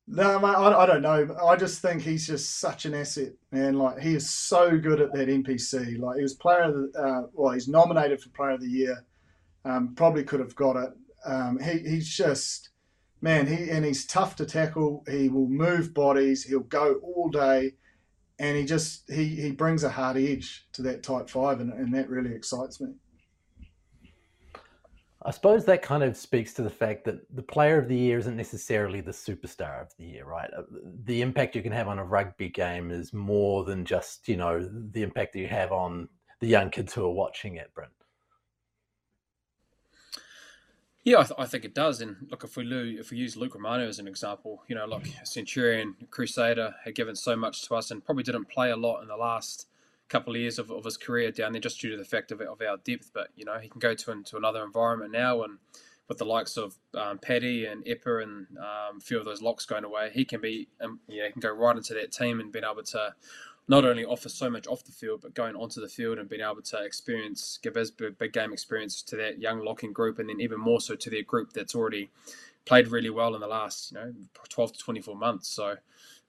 No, 0.06 0.38
mate, 0.38 0.50
I, 0.50 0.84
I, 0.84 0.86
don't 0.86 1.02
know. 1.02 1.36
I 1.46 1.56
just 1.56 1.82
think 1.82 2.02
he's 2.02 2.28
just 2.28 2.60
such 2.60 2.86
an 2.86 2.94
asset, 2.94 3.34
man. 3.52 3.76
Like 3.76 4.00
he 4.00 4.16
is 4.16 4.30
so 4.30 4.78
good 4.78 5.00
at 5.00 5.14
that 5.14 5.30
NPC. 5.30 5.98
Like 5.98 6.18
he 6.18 6.22
was 6.22 6.34
player 6.34 6.64
of 6.64 6.74
the, 6.74 7.00
uh, 7.00 7.28
well, 7.34 7.54
he's 7.54 7.70
nominated 7.70 8.22
for 8.22 8.30
player 8.30 8.52
of 8.52 8.62
the 8.62 8.70
year 8.70 9.06
um, 9.66 9.96
probably 9.96 10.24
could 10.24 10.40
have 10.40 10.56
got 10.56 10.76
it. 10.76 10.90
Um, 11.26 11.60
he, 11.60 11.80
he's 11.80 12.10
just 12.10 12.70
man. 13.22 13.48
He 13.48 13.70
and 13.70 13.86
he's 13.86 14.06
tough 14.06 14.36
to 14.38 14.46
tackle. 14.46 15.04
He 15.10 15.30
will 15.30 15.48
move 15.48 15.94
bodies. 15.94 16.44
He'll 16.44 16.62
go 16.62 16.96
all 16.96 17.30
day, 17.30 17.74
and 18.40 18.58
he 18.58 18.66
just 18.66 19.10
he 19.12 19.26
he 19.26 19.52
brings 19.52 19.84
a 19.84 19.90
hard 19.90 20.18
edge 20.18 20.68
to 20.74 20.82
that 20.84 21.04
tight 21.04 21.30
five, 21.30 21.62
and, 21.62 21.72
and 21.72 21.94
that 21.94 22.10
really 22.10 22.34
excites 22.36 22.82
me. 22.82 22.90
I 25.26 25.32
suppose 25.32 25.64
that 25.66 25.82
kind 25.82 26.04
of 26.04 26.18
speaks 26.18 26.54
to 26.54 26.64
the 26.64 26.70
fact 26.70 27.06
that 27.06 27.34
the 27.34 27.42
player 27.42 27.78
of 27.78 27.88
the 27.88 27.96
year 27.96 28.18
isn't 28.18 28.36
necessarily 28.36 29.00
the 29.00 29.12
superstar 29.12 29.82
of 29.82 29.96
the 29.98 30.04
year, 30.04 30.26
right? 30.26 30.50
Uh, 30.56 30.64
the 31.06 31.22
impact 31.22 31.56
you 31.56 31.62
can 31.62 31.72
have 31.72 31.88
on 31.88 32.00
a 32.00 32.04
rugby 32.04 32.50
game 32.50 32.92
is 32.92 33.14
more 33.14 33.64
than 33.64 33.86
just, 33.86 34.28
you 34.28 34.36
know, 34.36 34.70
the 34.92 35.02
impact 35.02 35.34
that 35.34 35.40
you 35.40 35.48
have 35.48 35.72
on 35.72 36.10
the 36.42 36.48
young 36.48 36.70
kids 36.70 36.94
who 36.94 37.06
are 37.06 37.12
watching 37.12 37.56
it, 37.56 37.74
Brent. 37.74 37.92
Yeah, 41.06 41.20
I, 41.20 41.24
th- 41.24 41.40
I, 41.40 41.46
think 41.46 41.66
it 41.66 41.76
does. 41.76 42.02
And 42.02 42.16
look, 42.30 42.44
if 42.44 42.56
we 42.56 42.64
lo- 42.64 43.00
if 43.00 43.12
we 43.12 43.18
use 43.18 43.36
Luke 43.36 43.56
Romano 43.56 43.88
as 43.88 44.00
an 44.00 44.08
example, 44.08 44.64
you 44.68 44.76
know, 44.76 44.86
look, 44.86 45.04
Centurion, 45.24 45.96
Crusader 46.10 46.76
had 46.84 46.96
given 46.96 47.16
so 47.16 47.36
much 47.36 47.68
to 47.68 47.76
us 47.76 47.92
and 47.92 48.04
probably 48.04 48.24
didn't 48.24 48.50
play 48.50 48.72
a 48.72 48.78
lot 48.78 49.02
in 49.02 49.10
the 49.10 49.18
last 49.18 49.68
couple 50.10 50.34
of 50.34 50.40
years 50.40 50.60
of, 50.60 50.72
of 50.72 50.84
his 50.86 50.98
career 50.98 51.32
down 51.32 51.54
there 51.54 51.62
just 51.62 51.80
due 51.82 51.92
to 51.92 51.98
the 51.98 52.06
fact 52.06 52.32
of, 52.32 52.42
of 52.42 52.62
our 52.62 52.78
depth. 52.78 53.12
But, 53.14 53.30
you 53.36 53.46
know, 53.46 53.58
he 53.60 53.70
can 53.70 53.80
go 53.80 53.94
to 53.94 54.12
into 54.12 54.38
another 54.38 54.64
environment 54.64 55.12
now 55.12 55.44
and 55.44 55.58
with 56.08 56.18
the 56.18 56.26
likes 56.26 56.58
of 56.58 56.76
um, 56.96 57.18
Paddy 57.18 57.66
and 57.66 57.84
Epper 57.86 58.22
and 58.22 58.46
um, 58.58 58.98
a 58.98 59.02
few 59.02 59.18
of 59.18 59.26
those 59.26 59.42
locks 59.42 59.66
going 59.66 59.84
away, 59.84 60.12
he 60.14 60.26
can 60.26 60.42
be, 60.42 60.68
um, 60.82 61.00
yeah, 61.08 61.26
he 61.28 61.32
can 61.32 61.40
go 61.40 61.52
right 61.52 61.76
into 61.76 61.94
that 61.94 62.12
team 62.12 62.40
and 62.40 62.52
being 62.52 62.66
able 62.66 62.84
to 62.84 63.14
not 63.68 63.86
only 63.86 64.04
offer 64.04 64.28
so 64.28 64.50
much 64.50 64.68
off 64.68 64.84
the 64.84 64.92
field, 64.92 65.22
but 65.22 65.34
going 65.34 65.56
onto 65.56 65.80
the 65.80 65.88
field 65.88 66.18
and 66.18 66.28
being 66.28 66.42
able 66.42 66.62
to 66.62 66.84
experience, 66.84 67.58
give 67.64 67.76
his 67.76 67.92
big, 67.92 68.18
big 68.18 68.34
game 68.34 68.52
experience 68.52 69.02
to 69.04 69.16
that 69.16 69.40
young 69.40 69.64
locking 69.64 69.94
group, 69.94 70.20
and 70.20 70.30
then 70.30 70.42
even 70.42 70.60
more 70.60 70.82
so 70.82 70.96
to 70.96 71.10
their 71.10 71.24
group 71.24 71.54
that's 71.54 71.74
already 71.74 72.10
played 72.66 72.90
really 72.90 73.10
well 73.10 73.36
in 73.36 73.42
the 73.42 73.48
last, 73.48 73.92
you 73.92 73.98
know, 73.98 74.14
12 74.50 74.74
to 74.74 74.80
24 74.80 75.16
months. 75.16 75.48
So, 75.48 75.78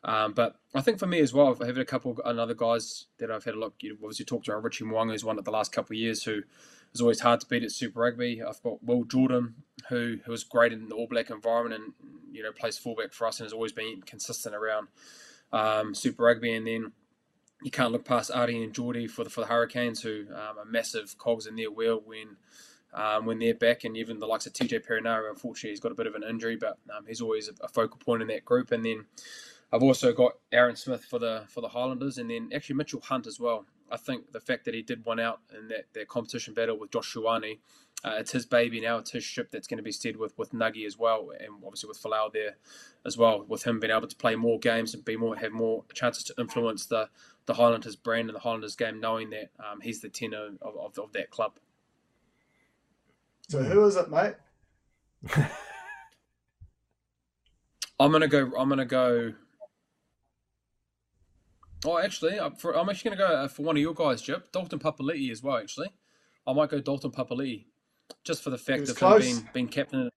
um, 0.04 0.32
but 0.32 0.56
I 0.74 0.82
think 0.82 0.98
for 0.98 1.06
me 1.06 1.20
as 1.20 1.32
well, 1.32 1.48
I've 1.48 1.66
had 1.66 1.78
a 1.78 1.84
couple 1.84 2.10
of 2.12 2.18
other 2.20 2.54
guys 2.54 3.06
that 3.18 3.30
I've 3.30 3.44
had 3.44 3.54
a 3.54 3.58
look. 3.58 3.74
You 3.80 3.94
obviously 3.94 4.26
talked 4.26 4.46
to 4.46 4.56
Richie 4.56 4.84
Mo'unga, 4.84 5.12
who's 5.12 5.24
one 5.24 5.38
of 5.38 5.44
the 5.44 5.50
last 5.50 5.72
couple 5.72 5.94
of 5.94 5.98
years 5.98 6.24
who 6.24 6.42
is 6.92 7.00
always 7.00 7.20
hard 7.20 7.40
to 7.40 7.46
beat 7.46 7.62
at 7.62 7.72
Super 7.72 8.00
Rugby. 8.00 8.42
I've 8.42 8.62
got 8.62 8.84
Will 8.84 9.04
Jordan, 9.04 9.54
who 9.88 10.18
who 10.24 10.30
was 10.30 10.44
great 10.44 10.72
in 10.72 10.88
the 10.88 10.94
All 10.94 11.06
Black 11.08 11.30
environment 11.30 11.82
and 11.82 11.92
you 12.32 12.42
know 12.42 12.52
plays 12.52 12.76
fullback 12.76 13.12
for 13.12 13.26
us 13.26 13.40
and 13.40 13.46
has 13.46 13.52
always 13.52 13.72
been 13.72 14.02
consistent 14.02 14.54
around 14.54 14.88
um, 15.52 15.94
Super 15.94 16.24
Rugby. 16.24 16.54
And 16.54 16.66
then 16.66 16.92
you 17.62 17.70
can't 17.70 17.90
look 17.90 18.04
past 18.04 18.30
Ardie 18.30 18.62
and 18.62 18.74
Jordie 18.74 19.08
for 19.08 19.24
the 19.24 19.30
for 19.30 19.40
the 19.40 19.46
Hurricanes, 19.46 20.02
who 20.02 20.26
um, 20.30 20.58
are 20.58 20.66
massive 20.66 21.16
cogs 21.16 21.46
in 21.46 21.56
their 21.56 21.70
wheel 21.70 22.02
when 22.04 22.36
um, 22.92 23.24
when 23.24 23.38
they're 23.38 23.54
back, 23.54 23.84
and 23.84 23.96
even 23.96 24.18
the 24.18 24.26
likes 24.26 24.46
of 24.46 24.52
TJ 24.52 24.86
Perenara. 24.86 25.30
Unfortunately, 25.30 25.70
he's 25.70 25.80
got 25.80 25.92
a 25.92 25.96
bit 25.96 26.06
of 26.06 26.14
an 26.14 26.22
injury, 26.22 26.56
but 26.56 26.78
um, 26.94 27.06
he's 27.08 27.22
always 27.22 27.48
a, 27.48 27.52
a, 27.64 27.68
focal 27.68 27.98
point 27.98 28.22
in 28.22 28.28
that 28.28 28.44
group. 28.44 28.70
And 28.70 28.84
then 28.84 29.06
I've 29.74 29.82
also 29.82 30.12
got 30.12 30.34
Aaron 30.52 30.76
Smith 30.76 31.04
for 31.04 31.18
the 31.18 31.46
for 31.48 31.60
the 31.60 31.68
Highlanders, 31.68 32.18
and 32.18 32.30
then 32.30 32.50
actually 32.54 32.76
Mitchell 32.76 33.00
Hunt 33.00 33.26
as 33.26 33.40
well. 33.40 33.66
I 33.90 33.96
think 33.96 34.30
the 34.30 34.38
fact 34.38 34.64
that 34.66 34.74
he 34.74 34.82
did 34.82 35.04
one 35.04 35.18
out 35.18 35.40
in 35.56 35.66
that, 35.68 35.86
that 35.94 36.06
competition 36.06 36.54
battle 36.54 36.78
with 36.78 36.92
Josh 36.92 37.12
Ioane, 37.14 37.58
uh, 38.04 38.14
it's 38.18 38.30
his 38.30 38.46
baby 38.46 38.80
now. 38.80 38.98
It's 38.98 39.10
his 39.10 39.24
ship 39.24 39.50
that's 39.50 39.66
going 39.66 39.78
to 39.78 39.82
be 39.82 39.90
steered 39.90 40.16
with 40.16 40.38
with 40.38 40.52
Nuggy 40.52 40.86
as 40.86 40.96
well, 40.96 41.30
and 41.36 41.48
obviously 41.64 41.88
with 41.88 42.00
Folau 42.00 42.32
there 42.32 42.54
as 43.04 43.18
well. 43.18 43.44
With 43.48 43.64
him 43.64 43.80
being 43.80 43.90
able 43.90 44.06
to 44.06 44.14
play 44.14 44.36
more 44.36 44.60
games 44.60 44.94
and 44.94 45.04
be 45.04 45.16
more 45.16 45.34
have 45.34 45.50
more 45.50 45.82
chances 45.92 46.22
to 46.24 46.34
influence 46.38 46.86
the 46.86 47.08
the 47.46 47.54
Highlanders 47.54 47.96
brand 47.96 48.28
and 48.28 48.36
the 48.36 48.42
Highlanders 48.42 48.76
game, 48.76 49.00
knowing 49.00 49.30
that 49.30 49.50
um, 49.58 49.80
he's 49.80 50.00
the 50.00 50.08
tenor 50.08 50.50
of, 50.62 50.76
of, 50.76 50.96
of, 50.98 51.12
that 51.14 51.30
club. 51.30 51.58
So 53.48 53.60
who 53.60 53.84
is 53.86 53.96
it, 53.96 54.08
mate? 54.08 54.34
I'm 57.98 58.12
gonna 58.12 58.28
go. 58.28 58.52
I'm 58.56 58.68
gonna 58.68 58.84
go. 58.84 59.34
Oh, 61.84 61.98
actually, 61.98 62.40
I'm, 62.40 62.54
for, 62.54 62.76
I'm 62.76 62.88
actually 62.88 63.10
gonna 63.10 63.28
go 63.28 63.34
uh, 63.34 63.48
for 63.48 63.62
one 63.62 63.76
of 63.76 63.82
your 63.82 63.94
guys, 63.94 64.22
Jip, 64.22 64.50
Dalton 64.52 64.78
Papali'i 64.78 65.30
as 65.30 65.42
well. 65.42 65.58
Actually, 65.58 65.90
I 66.46 66.52
might 66.52 66.70
go 66.70 66.80
Dalton 66.80 67.10
Papali'i, 67.10 67.66
just 68.24 68.42
for 68.42 68.50
the 68.50 68.58
fact 68.58 68.88
of 68.88 68.98
him 68.98 69.18
being 69.20 69.48
being 69.52 69.68
captain, 69.68 70.10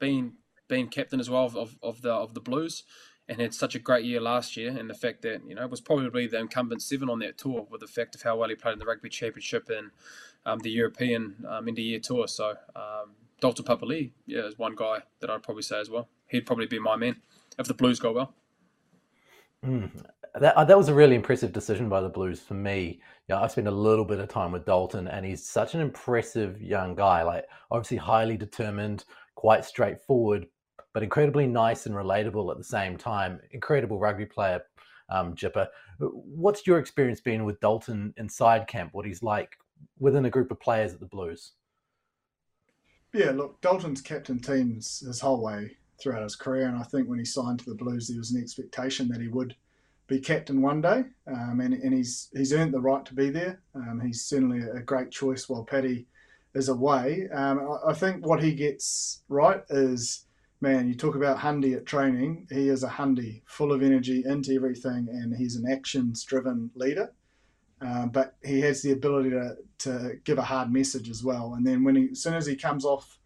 being 0.00 0.32
being 0.68 0.88
captain 0.88 1.20
as 1.20 1.30
well 1.30 1.44
of, 1.56 1.76
of 1.82 2.02
the 2.02 2.12
of 2.12 2.34
the 2.34 2.40
Blues, 2.40 2.82
and 3.28 3.40
had 3.40 3.54
such 3.54 3.74
a 3.74 3.78
great 3.78 4.04
year 4.04 4.20
last 4.20 4.56
year, 4.56 4.76
and 4.76 4.90
the 4.90 4.94
fact 4.94 5.22
that 5.22 5.42
you 5.46 5.54
know 5.54 5.66
was 5.66 5.80
probably 5.80 6.26
the 6.26 6.38
incumbent 6.38 6.82
seven 6.82 7.08
on 7.08 7.20
that 7.20 7.38
tour, 7.38 7.66
with 7.70 7.80
the 7.80 7.86
fact 7.86 8.14
of 8.14 8.22
how 8.22 8.36
well 8.36 8.48
he 8.48 8.56
played 8.56 8.72
in 8.72 8.78
the 8.80 8.86
Rugby 8.86 9.08
Championship 9.08 9.68
and 9.70 9.90
um, 10.44 10.58
the 10.60 10.70
European 10.70 11.44
um, 11.48 11.68
end 11.68 11.78
of 11.78 11.84
year 11.84 12.00
tour. 12.00 12.26
So 12.26 12.54
um, 12.74 13.12
Dalton 13.40 13.64
Papali'i, 13.64 14.10
yeah, 14.26 14.46
is 14.46 14.58
one 14.58 14.74
guy 14.74 15.02
that 15.20 15.30
I'd 15.30 15.42
probably 15.42 15.62
say 15.62 15.80
as 15.80 15.90
well. 15.90 16.08
He'd 16.26 16.46
probably 16.46 16.66
be 16.66 16.78
my 16.78 16.96
man 16.96 17.16
if 17.58 17.66
the 17.66 17.74
Blues 17.74 18.00
go 18.00 18.12
well. 18.12 18.34
Mm. 19.64 19.90
That, 20.40 20.56
uh, 20.56 20.64
that 20.64 20.76
was 20.76 20.88
a 20.88 20.94
really 20.94 21.14
impressive 21.14 21.52
decision 21.52 21.88
by 21.88 22.00
the 22.00 22.08
Blues 22.08 22.40
for 22.40 22.54
me. 22.54 23.00
I've 23.32 23.52
spent 23.52 23.68
a 23.68 23.70
little 23.70 24.04
bit 24.04 24.18
of 24.18 24.28
time 24.28 24.50
with 24.50 24.66
Dalton, 24.66 25.06
and 25.06 25.24
he's 25.24 25.48
such 25.48 25.74
an 25.74 25.80
impressive 25.80 26.60
young 26.60 26.96
guy. 26.96 27.22
Like, 27.22 27.46
obviously, 27.70 27.98
highly 27.98 28.36
determined, 28.36 29.04
quite 29.36 29.64
straightforward, 29.64 30.46
but 30.92 31.04
incredibly 31.04 31.46
nice 31.46 31.86
and 31.86 31.94
relatable 31.94 32.50
at 32.50 32.58
the 32.58 32.64
same 32.64 32.96
time. 32.96 33.40
Incredible 33.52 34.00
rugby 34.00 34.26
player, 34.26 34.60
um, 35.08 35.36
Jipper. 35.36 35.68
What's 36.00 36.66
your 36.66 36.80
experience 36.80 37.20
been 37.20 37.44
with 37.44 37.60
Dalton 37.60 38.12
inside 38.16 38.66
camp? 38.66 38.92
What 38.92 39.06
he's 39.06 39.22
like 39.22 39.56
within 40.00 40.24
a 40.24 40.30
group 40.30 40.50
of 40.50 40.58
players 40.58 40.92
at 40.92 40.98
the 40.98 41.06
Blues? 41.06 41.52
Yeah, 43.12 43.30
look, 43.30 43.60
Dalton's 43.60 44.00
captain 44.00 44.40
teams 44.40 45.04
his 45.06 45.20
whole 45.20 45.40
way 45.40 45.76
throughout 46.02 46.24
his 46.24 46.34
career, 46.34 46.66
and 46.66 46.76
I 46.76 46.82
think 46.82 47.08
when 47.08 47.20
he 47.20 47.24
signed 47.24 47.60
to 47.60 47.70
the 47.70 47.76
Blues, 47.76 48.08
there 48.08 48.18
was 48.18 48.32
an 48.32 48.42
expectation 48.42 49.06
that 49.08 49.20
he 49.20 49.28
would 49.28 49.54
be 50.06 50.20
captain 50.20 50.60
one 50.60 50.80
day, 50.80 51.04
um, 51.26 51.60
and, 51.60 51.74
and 51.74 51.94
he's 51.94 52.28
he's 52.34 52.52
earned 52.52 52.74
the 52.74 52.80
right 52.80 53.04
to 53.06 53.14
be 53.14 53.30
there. 53.30 53.60
Um, 53.74 54.02
he's 54.04 54.24
certainly 54.24 54.60
a 54.60 54.80
great 54.80 55.10
choice 55.10 55.48
while 55.48 55.64
Paddy 55.64 56.06
is 56.54 56.68
away. 56.68 57.28
Um, 57.32 57.60
I, 57.60 57.90
I, 57.90 57.94
think 57.94 58.26
what 58.26 58.42
he 58.42 58.54
gets 58.54 59.22
right 59.28 59.62
is, 59.70 60.26
man, 60.60 60.88
you 60.88 60.94
talk 60.94 61.14
about 61.14 61.38
Hundy 61.38 61.74
at 61.74 61.86
training. 61.86 62.46
He 62.50 62.68
is 62.68 62.84
a 62.84 62.88
Hundy, 62.88 63.42
full 63.46 63.72
of 63.72 63.82
energy, 63.82 64.22
into 64.26 64.54
everything, 64.54 65.08
and 65.10 65.34
he's 65.34 65.56
an 65.56 65.70
actions-driven 65.70 66.70
leader. 66.74 67.12
Um, 67.80 68.10
but 68.10 68.36
he 68.42 68.60
has 68.60 68.82
the 68.82 68.92
ability 68.92 69.30
to, 69.30 69.56
to 69.80 70.14
give 70.24 70.38
a 70.38 70.42
hard 70.42 70.72
message 70.72 71.10
as 71.10 71.24
well. 71.24 71.54
And 71.54 71.66
then 71.66 71.82
when 71.82 71.96
he, 71.96 72.08
as 72.12 72.22
soon 72.22 72.34
as 72.34 72.46
he 72.46 72.56
comes 72.56 72.84
off 72.84 73.18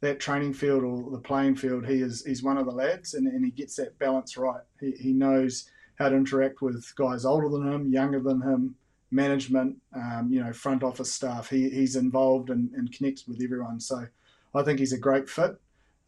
that 0.00 0.20
training 0.20 0.54
field 0.54 0.84
or 0.84 1.10
the 1.10 1.18
playing 1.18 1.56
field, 1.56 1.86
he 1.86 2.02
is 2.02 2.24
he's 2.24 2.42
one 2.42 2.56
of 2.56 2.66
the 2.66 2.72
lads, 2.72 3.14
and, 3.14 3.26
and 3.26 3.44
he 3.44 3.50
gets 3.50 3.76
that 3.76 3.98
balance 3.98 4.36
right. 4.36 4.62
He, 4.80 4.92
he 4.92 5.12
knows 5.12 5.68
how 5.98 6.08
to 6.08 6.16
interact 6.16 6.62
with 6.62 6.92
guys 6.96 7.24
older 7.24 7.48
than 7.48 7.72
him, 7.72 7.92
younger 7.92 8.20
than 8.20 8.40
him, 8.40 8.74
management, 9.10 9.76
um, 9.94 10.28
you 10.30 10.42
know, 10.42 10.52
front 10.52 10.82
office 10.82 11.12
staff. 11.12 11.48
He, 11.48 11.68
he's 11.70 11.96
involved 11.96 12.50
and, 12.50 12.70
and 12.72 12.92
connects 12.92 13.26
with 13.26 13.42
everyone. 13.42 13.80
So 13.80 14.06
I 14.54 14.62
think 14.62 14.78
he's 14.78 14.92
a 14.92 14.98
great 14.98 15.28
fit. 15.28 15.56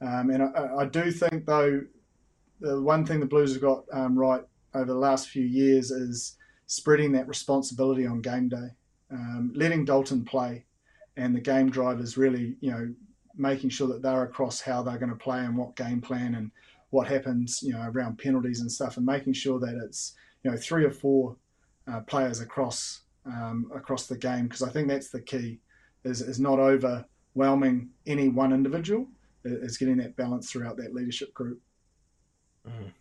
Um, 0.01 0.31
and 0.31 0.43
I, 0.43 0.77
I, 0.81 0.85
do 0.85 1.11
think, 1.11 1.47
though, 1.47 1.83
the 2.61 2.81
one 2.81 3.05
thing 3.05 3.21
the 3.21 3.27
Blues 3.27 3.53
have 3.53 3.63
got 3.63 3.85
um, 3.93 4.19
right 4.19 4.43
over 4.75 4.87
the 4.87 4.95
last 4.95 5.29
few 5.29 5.45
years 5.45 5.91
is 5.91 6.37
spreading 6.67 7.13
that 7.13 7.27
responsibility 7.27 8.07
on 8.07 8.21
game 8.21 8.49
day, 8.49 8.69
um, 9.11 9.53
letting 9.55 9.85
Dalton 9.85 10.25
play, 10.25 10.65
and 11.17 11.35
the 11.35 11.41
game 11.41 11.71
drivers 11.71 12.17
really, 12.17 12.57
you 12.61 12.71
know, 12.71 12.95
making 13.37 13.71
sure 13.71 13.89
that 13.89 14.03
they're 14.03 14.25
across 14.25 14.61
how 14.61 14.83
they're 14.83 14.99
going 14.99 15.11
to 15.11 15.17
play 15.17 15.41
and 15.41 15.57
what 15.57 15.77
game 15.77 16.01
plan 16.01 16.35
and 16.35 16.51
what 16.91 17.07
happens, 17.07 17.63
you 17.63 17.73
know, 17.73 17.83
around 17.83 18.19
penalties 18.19 18.61
and 18.61 18.71
stuff, 18.71 18.97
and 18.97 19.07
making 19.07 19.35
sure 19.35 19.59
that 19.61 19.81
it's 19.85 20.15
you 20.43 20.51
know 20.51 20.57
three 20.57 20.85
or 20.85 20.91
four 20.91 21.37
uh, 21.91 22.01
players 22.01 22.41
across 22.41 23.03
um, 23.27 23.71
across 23.75 24.07
the 24.07 24.17
game 24.17 24.45
because 24.45 24.63
I 24.63 24.71
think 24.71 24.89
that's 24.89 25.11
the 25.11 25.21
key 25.21 25.61
is 26.05 26.21
is 26.23 26.41
not 26.41 26.59
overwhelming 26.59 27.91
any 28.07 28.29
one 28.29 28.53
individual, 28.53 29.07
is 29.45 29.77
getting 29.77 29.99
that 29.99 30.17
balance 30.17 30.51
throughout 30.51 30.77
that 30.79 30.95
leadership 30.95 31.35
group. 31.35 31.61
Mm. 32.67 32.93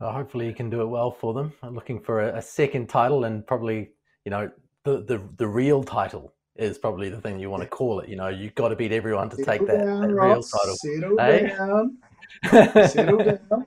Well, 0.00 0.12
hopefully, 0.12 0.46
you 0.46 0.54
can 0.54 0.70
do 0.70 0.82
it 0.82 0.86
well 0.86 1.10
for 1.10 1.34
them. 1.34 1.52
I'm 1.62 1.74
looking 1.74 2.00
for 2.00 2.20
a, 2.20 2.38
a 2.38 2.42
second 2.42 2.88
title 2.88 3.24
and 3.24 3.46
probably 3.46 3.90
you 4.24 4.30
know 4.30 4.50
the 4.84 5.02
the 5.02 5.22
the 5.36 5.46
real 5.46 5.82
title 5.82 6.34
is 6.56 6.78
probably 6.78 7.08
the 7.08 7.20
thing 7.20 7.38
you 7.38 7.50
want 7.50 7.62
to 7.62 7.68
call 7.68 8.00
it. 8.00 8.08
You 8.08 8.16
know, 8.16 8.28
you've 8.28 8.54
got 8.54 8.68
to 8.68 8.76
beat 8.76 8.92
everyone 8.92 9.30
to 9.30 9.36
Settle 9.36 9.52
take 9.52 9.66
that, 9.68 9.84
down, 9.84 10.00
that 10.02 10.14
real 10.14 10.42
title. 10.42 10.76
Settle 10.76 11.18
hey? 11.18 11.48
down. 11.48 11.98
Settle 12.88 13.38
down. 13.50 13.66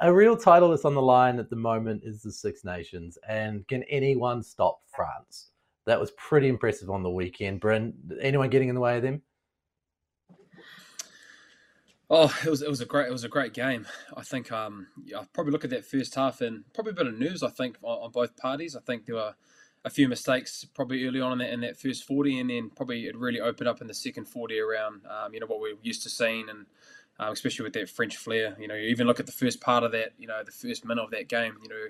a 0.00 0.12
real 0.12 0.36
title 0.36 0.70
that's 0.70 0.84
on 0.84 0.94
the 0.94 1.02
line 1.02 1.38
at 1.38 1.50
the 1.50 1.56
moment 1.56 2.02
is 2.04 2.22
the 2.22 2.32
Six 2.32 2.64
Nations, 2.64 3.16
and 3.28 3.66
can 3.68 3.82
anyone 3.84 4.42
stop 4.42 4.80
France? 4.94 5.50
That 5.86 5.98
was 5.98 6.10
pretty 6.12 6.48
impressive 6.48 6.90
on 6.90 7.02
the 7.02 7.10
weekend. 7.10 7.60
Bryn, 7.60 7.94
anyone 8.20 8.50
getting 8.50 8.68
in 8.68 8.74
the 8.74 8.80
way 8.80 8.96
of 8.96 9.02
them? 9.02 9.22
Oh, 12.10 12.34
it 12.44 12.48
was 12.48 12.62
it 12.62 12.70
was 12.70 12.80
a 12.80 12.86
great 12.86 13.06
it 13.06 13.12
was 13.12 13.24
a 13.24 13.28
great 13.28 13.52
game. 13.52 13.86
I 14.16 14.22
think 14.22 14.50
um 14.50 14.86
I 15.16 15.24
probably 15.32 15.52
look 15.52 15.64
at 15.64 15.70
that 15.70 15.84
first 15.84 16.14
half 16.14 16.40
and 16.40 16.64
probably 16.72 16.92
a 16.92 16.94
bit 16.94 17.06
of 17.06 17.18
news. 17.18 17.42
I 17.42 17.50
think 17.50 17.76
on, 17.82 17.98
on 17.98 18.10
both 18.10 18.36
parties. 18.36 18.74
I 18.74 18.80
think 18.80 19.04
there 19.04 19.16
were 19.16 19.34
a 19.88 19.90
few 19.90 20.06
mistakes 20.06 20.64
probably 20.74 21.04
early 21.06 21.20
on 21.20 21.32
in 21.32 21.38
that 21.38 21.52
in 21.52 21.60
that 21.62 21.80
first 21.80 22.04
forty, 22.04 22.38
and 22.38 22.50
then 22.50 22.70
probably 22.70 23.06
it 23.06 23.16
really 23.16 23.40
opened 23.40 23.68
up 23.68 23.80
in 23.80 23.86
the 23.86 23.94
second 23.94 24.26
forty 24.26 24.60
around 24.60 25.00
um, 25.06 25.34
you 25.34 25.40
know 25.40 25.46
what 25.46 25.60
we're 25.60 25.74
used 25.82 26.02
to 26.02 26.10
seeing, 26.10 26.48
and 26.48 26.66
um, 27.18 27.32
especially 27.32 27.64
with 27.64 27.72
that 27.72 27.88
French 27.88 28.16
flair. 28.16 28.54
You 28.60 28.68
know, 28.68 28.74
you 28.74 28.88
even 28.88 29.06
look 29.06 29.18
at 29.18 29.26
the 29.26 29.32
first 29.32 29.60
part 29.60 29.82
of 29.82 29.92
that, 29.92 30.12
you 30.18 30.28
know, 30.28 30.42
the 30.44 30.52
first 30.52 30.84
minute 30.84 31.02
of 31.02 31.10
that 31.10 31.28
game. 31.28 31.54
You 31.62 31.68
know, 31.68 31.86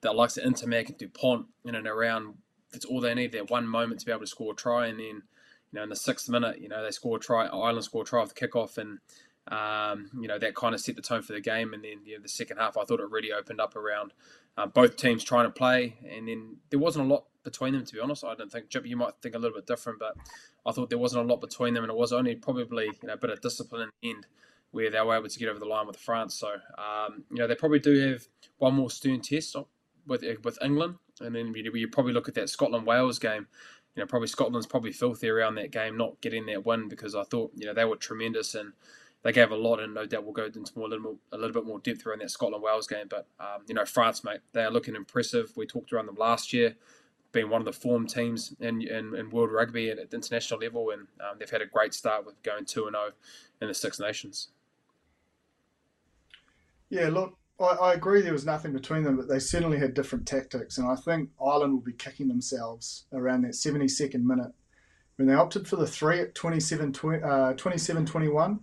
that 0.00 0.14
likes 0.14 0.36
of 0.36 0.44
Ntamack 0.44 0.88
and 0.88 0.98
Dupont 0.98 1.46
in 1.64 1.74
and 1.74 1.86
around. 1.86 2.34
That's 2.72 2.84
all 2.84 3.00
they 3.00 3.14
need. 3.14 3.32
That 3.32 3.50
one 3.50 3.66
moment 3.66 4.00
to 4.00 4.06
be 4.06 4.12
able 4.12 4.20
to 4.20 4.26
score 4.28 4.52
a 4.52 4.56
try, 4.56 4.86
and 4.86 4.98
then 4.98 5.06
you 5.06 5.74
know 5.74 5.82
in 5.82 5.88
the 5.88 5.96
sixth 5.96 6.28
minute, 6.28 6.60
you 6.60 6.68
know 6.68 6.82
they 6.84 6.92
score 6.92 7.16
a 7.16 7.20
try. 7.20 7.46
Ireland 7.46 7.84
score 7.84 8.02
a 8.02 8.04
try 8.06 8.22
off 8.22 8.32
the 8.32 8.48
kickoff, 8.48 8.78
and 8.78 9.00
um, 9.48 10.10
you 10.20 10.28
know 10.28 10.38
that 10.38 10.54
kind 10.54 10.74
of 10.74 10.80
set 10.80 10.94
the 10.94 11.02
tone 11.02 11.22
for 11.22 11.32
the 11.32 11.40
game. 11.40 11.74
And 11.74 11.82
then 11.82 12.02
you 12.04 12.16
know, 12.16 12.22
the 12.22 12.28
second 12.28 12.58
half, 12.58 12.76
I 12.76 12.84
thought 12.84 13.00
it 13.00 13.10
really 13.10 13.32
opened 13.32 13.60
up 13.60 13.74
around 13.74 14.12
uh, 14.56 14.66
both 14.66 14.96
teams 14.96 15.24
trying 15.24 15.46
to 15.46 15.50
play, 15.50 15.98
and 16.08 16.28
then 16.28 16.58
there 16.70 16.78
wasn't 16.78 17.06
a 17.06 17.08
lot 17.08 17.24
between 17.42 17.72
them, 17.72 17.84
to 17.84 17.94
be 17.94 18.00
honest. 18.00 18.24
I 18.24 18.34
don't 18.34 18.50
think, 18.50 18.68
Chip, 18.68 18.86
you 18.86 18.96
might 18.96 19.14
think 19.22 19.34
a 19.34 19.38
little 19.38 19.56
bit 19.56 19.66
different, 19.66 19.98
but 19.98 20.16
I 20.66 20.72
thought 20.72 20.90
there 20.90 20.98
wasn't 20.98 21.24
a 21.24 21.32
lot 21.32 21.40
between 21.40 21.74
them, 21.74 21.84
and 21.84 21.90
it 21.90 21.96
was 21.96 22.12
only 22.12 22.34
probably 22.36 22.86
you 22.86 23.06
know, 23.08 23.14
a 23.14 23.16
bit 23.16 23.30
of 23.30 23.40
discipline 23.40 23.82
in 23.82 23.90
the 24.02 24.10
end 24.10 24.26
where 24.72 24.90
they 24.90 25.00
were 25.00 25.16
able 25.16 25.28
to 25.28 25.38
get 25.38 25.48
over 25.48 25.58
the 25.58 25.64
line 25.64 25.86
with 25.86 25.96
France. 25.96 26.34
So, 26.34 26.48
um, 26.78 27.24
you 27.30 27.38
know, 27.38 27.46
they 27.46 27.54
probably 27.54 27.80
do 27.80 28.10
have 28.10 28.26
one 28.58 28.74
more 28.74 28.90
stern 28.90 29.20
test 29.20 29.56
with 30.06 30.24
with 30.44 30.58
England, 30.62 30.96
and 31.20 31.34
then 31.34 31.54
you, 31.54 31.72
you 31.74 31.88
probably 31.88 32.12
look 32.12 32.28
at 32.28 32.34
that 32.34 32.50
Scotland 32.50 32.86
Wales 32.86 33.18
game. 33.18 33.46
You 33.96 34.02
know, 34.02 34.06
probably 34.06 34.28
Scotland's 34.28 34.66
probably 34.66 34.92
filthy 34.92 35.28
around 35.28 35.56
that 35.56 35.72
game, 35.72 35.96
not 35.96 36.20
getting 36.20 36.46
that 36.46 36.64
win 36.64 36.88
because 36.88 37.14
I 37.14 37.24
thought 37.24 37.52
you 37.56 37.66
know 37.66 37.74
they 37.74 37.84
were 37.84 37.96
tremendous 37.96 38.54
and 38.54 38.72
they 39.22 39.32
gave 39.32 39.50
a 39.50 39.56
lot, 39.56 39.80
and 39.80 39.94
no 39.94 40.06
doubt 40.06 40.24
we'll 40.24 40.32
go 40.32 40.44
into 40.44 40.72
more, 40.76 40.86
a 40.86 40.90
little 40.90 41.04
more, 41.04 41.16
a 41.32 41.36
little 41.36 41.52
bit 41.52 41.66
more 41.66 41.80
depth 41.80 42.06
around 42.06 42.20
that 42.20 42.30
Scotland 42.30 42.62
Wales 42.62 42.86
game. 42.86 43.06
But 43.08 43.26
um, 43.40 43.62
you 43.66 43.74
know, 43.74 43.84
France, 43.84 44.22
mate, 44.22 44.40
they 44.52 44.62
are 44.62 44.70
looking 44.70 44.94
impressive. 44.94 45.52
We 45.56 45.66
talked 45.66 45.92
around 45.92 46.06
them 46.06 46.16
last 46.16 46.52
year 46.52 46.76
been 47.32 47.50
one 47.50 47.60
of 47.60 47.64
the 47.64 47.72
form 47.72 48.06
teams 48.06 48.54
in, 48.60 48.82
in, 48.82 49.14
in 49.14 49.30
world 49.30 49.50
rugby 49.52 49.90
at, 49.90 49.98
at 49.98 50.10
the 50.10 50.16
international 50.16 50.60
level, 50.60 50.90
and 50.90 51.02
um, 51.20 51.38
they've 51.38 51.50
had 51.50 51.62
a 51.62 51.66
great 51.66 51.94
start 51.94 52.26
with 52.26 52.42
going 52.42 52.64
2 52.64 52.86
and 52.86 52.96
0 52.96 53.10
in 53.60 53.68
the 53.68 53.74
Six 53.74 54.00
Nations. 54.00 54.48
Yeah, 56.88 57.08
look, 57.08 57.38
I, 57.60 57.64
I, 57.64 57.94
agree 57.94 58.20
there 58.20 58.32
was 58.32 58.46
nothing 58.46 58.72
between 58.72 59.04
them, 59.04 59.16
but 59.16 59.28
they 59.28 59.38
certainly 59.38 59.78
had 59.78 59.94
different 59.94 60.26
tactics, 60.26 60.78
and 60.78 60.88
I 60.88 60.96
think 60.96 61.30
Ireland 61.40 61.72
will 61.72 61.80
be 61.80 61.92
kicking 61.92 62.28
themselves 62.28 63.04
around 63.12 63.42
that 63.42 63.52
72nd 63.52 64.24
minute 64.24 64.52
when 65.20 65.28
they 65.28 65.34
opted 65.34 65.68
for 65.68 65.76
the 65.76 65.86
three 65.86 66.18
at 66.18 66.34
27 66.34 66.94
uh, 67.22 67.52
21 67.52 68.60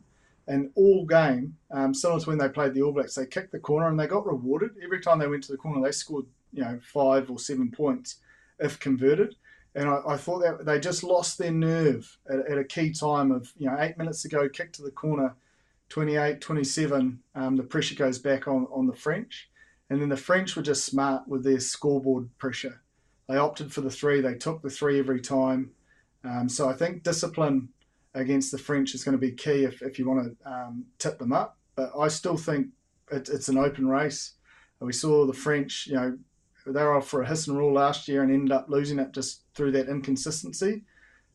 and 0.47 0.71
all 0.73 1.05
game, 1.05 1.55
um, 1.69 1.93
similar 1.93 2.19
to 2.19 2.29
when 2.29 2.39
they 2.39 2.49
played 2.49 2.73
the 2.73 2.81
All 2.81 2.91
Blacks, 2.91 3.13
they 3.13 3.27
kicked 3.27 3.51
the 3.51 3.59
corner 3.59 3.87
and 3.89 3.99
they 3.99 4.07
got 4.07 4.25
rewarded. 4.25 4.71
Every 4.83 4.99
time 4.99 5.19
they 5.19 5.27
went 5.27 5.43
to 5.43 5.51
the 5.51 5.57
corner, 5.59 5.85
they 5.85 5.91
scored, 5.91 6.25
you 6.51 6.63
know, 6.63 6.79
five 6.81 7.29
or 7.29 7.37
seven 7.37 7.69
points 7.69 8.15
if 8.59 8.79
converted. 8.79 9.35
And 9.75 9.89
I, 9.89 9.99
I 10.07 10.17
thought 10.17 10.41
that 10.41 10.65
they 10.65 10.79
just 10.79 11.03
lost 11.03 11.37
their 11.37 11.51
nerve 11.51 12.17
at, 12.29 12.39
at, 12.51 12.57
a 12.57 12.63
key 12.63 12.91
time 12.91 13.31
of, 13.31 13.51
you 13.57 13.69
know, 13.69 13.77
eight 13.79 13.97
minutes 13.97 14.25
ago, 14.25 14.49
kick 14.49 14.73
to 14.73 14.81
the 14.81 14.91
corner, 14.91 15.35
28, 15.89 16.41
27, 16.41 17.19
um, 17.35 17.55
the 17.55 17.63
pressure 17.63 17.95
goes 17.95 18.17
back 18.17 18.47
on, 18.47 18.67
on 18.71 18.87
the 18.87 18.95
French. 18.95 19.49
And 19.89 20.01
then 20.01 20.09
the 20.09 20.17
French 20.17 20.55
were 20.55 20.63
just 20.63 20.85
smart 20.85 21.27
with 21.27 21.43
their 21.43 21.59
scoreboard 21.59 22.29
pressure. 22.37 22.81
They 23.29 23.37
opted 23.37 23.71
for 23.71 23.81
the 23.81 23.91
three, 23.91 24.21
they 24.21 24.35
took 24.35 24.61
the 24.61 24.69
three 24.69 24.99
every 24.99 25.21
time. 25.21 25.71
Um, 26.23 26.49
so 26.49 26.67
I 26.67 26.73
think 26.73 27.03
discipline 27.03 27.69
against 28.13 28.51
the 28.51 28.57
French 28.57 28.95
is 28.95 29.03
going 29.03 29.13
to 29.13 29.21
be 29.21 29.31
key 29.31 29.63
if, 29.63 29.81
if 29.81 29.99
you 29.99 30.09
want 30.09 30.37
to 30.43 30.49
um, 30.49 30.85
tip 30.97 31.19
them 31.19 31.31
up. 31.31 31.57
But 31.75 31.91
I 31.97 32.07
still 32.07 32.37
think 32.37 32.67
it, 33.11 33.29
it's 33.29 33.47
an 33.47 33.57
open 33.57 33.87
race. 33.87 34.33
We 34.79 34.93
saw 34.93 35.25
the 35.25 35.33
French, 35.33 35.87
you 35.87 35.95
know, 35.95 36.17
they 36.73 36.83
were 36.83 36.97
off 36.97 37.07
for 37.07 37.21
a 37.21 37.27
hiss 37.27 37.47
and 37.47 37.57
rule 37.57 37.73
last 37.73 38.07
year 38.07 38.23
and 38.23 38.31
ended 38.31 38.51
up 38.51 38.69
losing 38.69 38.99
it 38.99 39.13
just 39.13 39.41
through 39.53 39.71
that 39.71 39.89
inconsistency. 39.89 40.83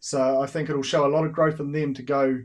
So 0.01 0.41
I 0.41 0.47
think 0.47 0.69
it'll 0.69 0.83
show 0.83 1.07
a 1.07 1.15
lot 1.15 1.25
of 1.25 1.33
growth 1.33 1.61
in 1.61 1.73
them 1.73 1.95
to 1.95 2.03
go 2.03 2.43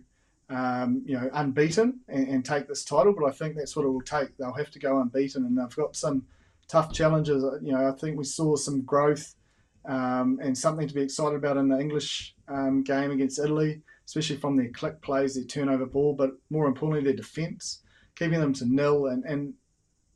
um, 0.49 1.01
you 1.05 1.19
know, 1.19 1.29
unbeaten 1.33 1.99
and, 2.07 2.27
and, 2.29 2.45
take 2.45 2.67
this 2.67 2.85
title. 2.85 3.13
But 3.13 3.27
I 3.27 3.31
think 3.31 3.55
that's 3.55 3.75
what 3.75 3.85
it 3.85 3.89
will 3.89 4.01
take. 4.01 4.37
They'll 4.37 4.53
have 4.53 4.71
to 4.71 4.79
go 4.79 5.01
unbeaten, 5.01 5.45
and 5.45 5.57
they've 5.57 5.75
got 5.75 5.95
some 5.95 6.25
tough 6.67 6.93
challenges. 6.93 7.43
You 7.61 7.73
know, 7.73 7.87
I 7.87 7.91
think 7.91 8.17
we 8.17 8.23
saw 8.23 8.55
some 8.55 8.81
growth 8.83 9.35
um, 9.85 10.39
and 10.41 10.57
something 10.57 10.87
to 10.87 10.93
be 10.93 11.01
excited 11.01 11.35
about 11.35 11.57
in 11.57 11.67
the 11.67 11.79
English 11.79 12.35
um, 12.47 12.83
game 12.83 13.11
against 13.11 13.39
Italy, 13.39 13.81
especially 14.05 14.37
from 14.37 14.55
their 14.55 14.69
click 14.69 15.01
plays, 15.01 15.35
their 15.35 15.43
turnover 15.43 15.85
ball, 15.85 16.13
but 16.13 16.31
more 16.49 16.67
importantly, 16.67 17.03
their 17.03 17.17
defence, 17.17 17.81
keeping 18.15 18.39
them 18.39 18.53
to 18.53 18.65
nil 18.65 19.07
and, 19.07 19.23
and 19.25 19.53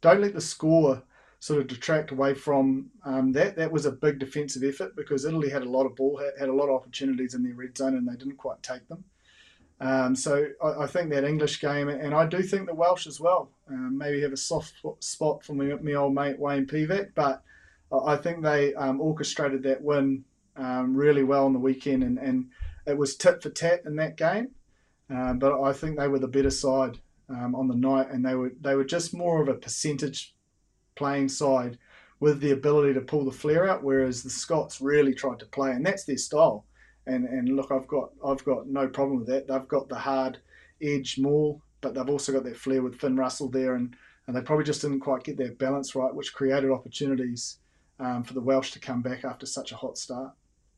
don't 0.02 0.22
let 0.22 0.34
the 0.34 0.42
score 0.42 1.02
sort 1.42 1.60
of 1.60 1.66
detract 1.66 2.12
away 2.12 2.36
from 2.36 2.92
um, 3.04 3.32
that. 3.32 3.56
That 3.56 3.72
was 3.72 3.88
a 3.88 3.92
big 3.92 4.20
defensive 4.20 4.64
effort 4.64 4.96
because 4.96 5.26
Italy 5.26 5.50
had 5.50 5.64
a 5.64 5.70
lot 5.70 5.88
of 5.88 5.96
ball, 5.96 6.22
had, 6.40 6.48
a 6.48 6.54
lot 6.54 6.70
of 6.70 6.76
opportunities 6.76 7.34
in 7.34 7.42
their 7.42 7.56
red 7.56 7.76
zone, 7.76 7.96
and 7.96 8.08
they 8.08 8.16
didn't 8.16 8.38
quite 8.38 8.62
take 8.62 8.88
them. 8.88 9.04
Um, 9.80 10.16
so 10.16 10.46
I, 10.64 10.84
I, 10.84 10.88
think 10.88 11.10
that 11.10 11.24
English 11.24 11.60
game, 11.60 11.90
and 11.90 12.14
I 12.14 12.28
do 12.28 12.44
think 12.44 12.68
the 12.68 12.76
Welsh 12.76 13.08
as 13.08 13.20
well, 13.20 13.50
um, 13.68 13.98
maybe 13.98 14.22
have 14.22 14.34
a 14.34 14.38
soft 14.38 14.76
spot 15.00 15.44
for 15.44 15.54
me, 15.54 15.74
my 15.82 15.94
old 15.94 16.14
mate 16.14 16.38
Wayne 16.38 16.68
Pivac, 16.68 17.14
but 17.16 17.42
I 17.92 18.18
think 18.18 18.44
they 18.44 18.76
um, 18.76 19.02
orchestrated 19.02 19.64
that 19.64 19.82
win 19.82 20.24
um, 20.56 20.96
really 20.96 21.24
well 21.24 21.46
on 21.46 21.54
the 21.54 21.60
weekend, 21.60 22.04
and, 22.04 22.20
and 22.20 22.52
it 22.86 22.96
was 22.96 23.16
tit 23.16 23.42
for 23.42 23.50
tat 23.50 23.82
in 23.88 23.96
that 23.96 24.16
game. 24.16 24.50
But 25.10 25.60
I 25.60 25.74
think 25.74 25.98
they 25.98 26.08
were 26.08 26.20
the 26.20 26.28
better 26.28 26.52
side 26.52 27.00
um, 27.30 27.56
on 27.56 27.68
the 27.68 27.76
night, 27.76 28.12
and 28.12 28.24
they 28.24 28.36
were 28.36 28.54
they 28.62 28.76
were 28.76 28.86
just 28.86 29.16
more 29.16 29.42
of 29.42 29.48
a 29.48 29.56
percentage 29.56 30.36
playing 31.02 31.30
side 31.30 31.80
with 32.20 32.40
the 32.40 32.52
ability 32.52 32.94
to 32.94 33.02
pull 33.02 33.26
the 33.26 33.32
flare 33.32 33.68
out, 33.68 33.84
whereas 33.84 34.22
the 34.22 34.30
Scots 34.30 34.80
really 34.80 35.16
tried 35.16 35.40
to 35.40 35.48
play, 35.48 35.72
and 35.72 35.84
that's 35.84 36.06
their 36.06 36.18
style. 36.18 36.66
And 37.08 37.26
and 37.26 37.50
look, 37.56 37.72
I've 37.72 37.88
got 37.88 38.12
I've 38.24 38.46
got 38.46 38.68
no 38.68 38.88
problem 38.88 39.18
with 39.20 39.28
that. 39.30 39.48
They've 39.48 39.68
got 39.68 39.90
the 39.90 39.96
hard 39.96 40.38
edge 40.80 41.18
maul, 41.18 41.60
but 41.82 41.96
they've 41.96 42.14
also 42.16 42.32
got 42.32 42.44
that 42.44 42.58
flair 42.58 42.84
with 42.84 43.00
Finn 43.02 43.16
Russell 43.16 43.50
there, 43.50 43.74
and 43.76 43.96
and 44.28 44.36
they 44.36 44.42
probably 44.42 44.66
just 44.66 44.82
didn't 44.84 45.00
quite 45.00 45.24
get 45.24 45.38
their 45.38 45.54
balance 45.54 45.96
right, 45.96 46.14
which 46.14 46.36
created 46.36 46.70
opportunities 46.70 47.58
um, 48.00 48.24
for 48.24 48.36
the 48.36 48.42
Welsh 48.42 48.72
to 48.72 48.80
come 48.80 49.02
back 49.02 49.26
after 49.26 49.48
such 49.48 49.72
a 49.72 49.76
hot 49.76 49.98
start. 49.98 50.32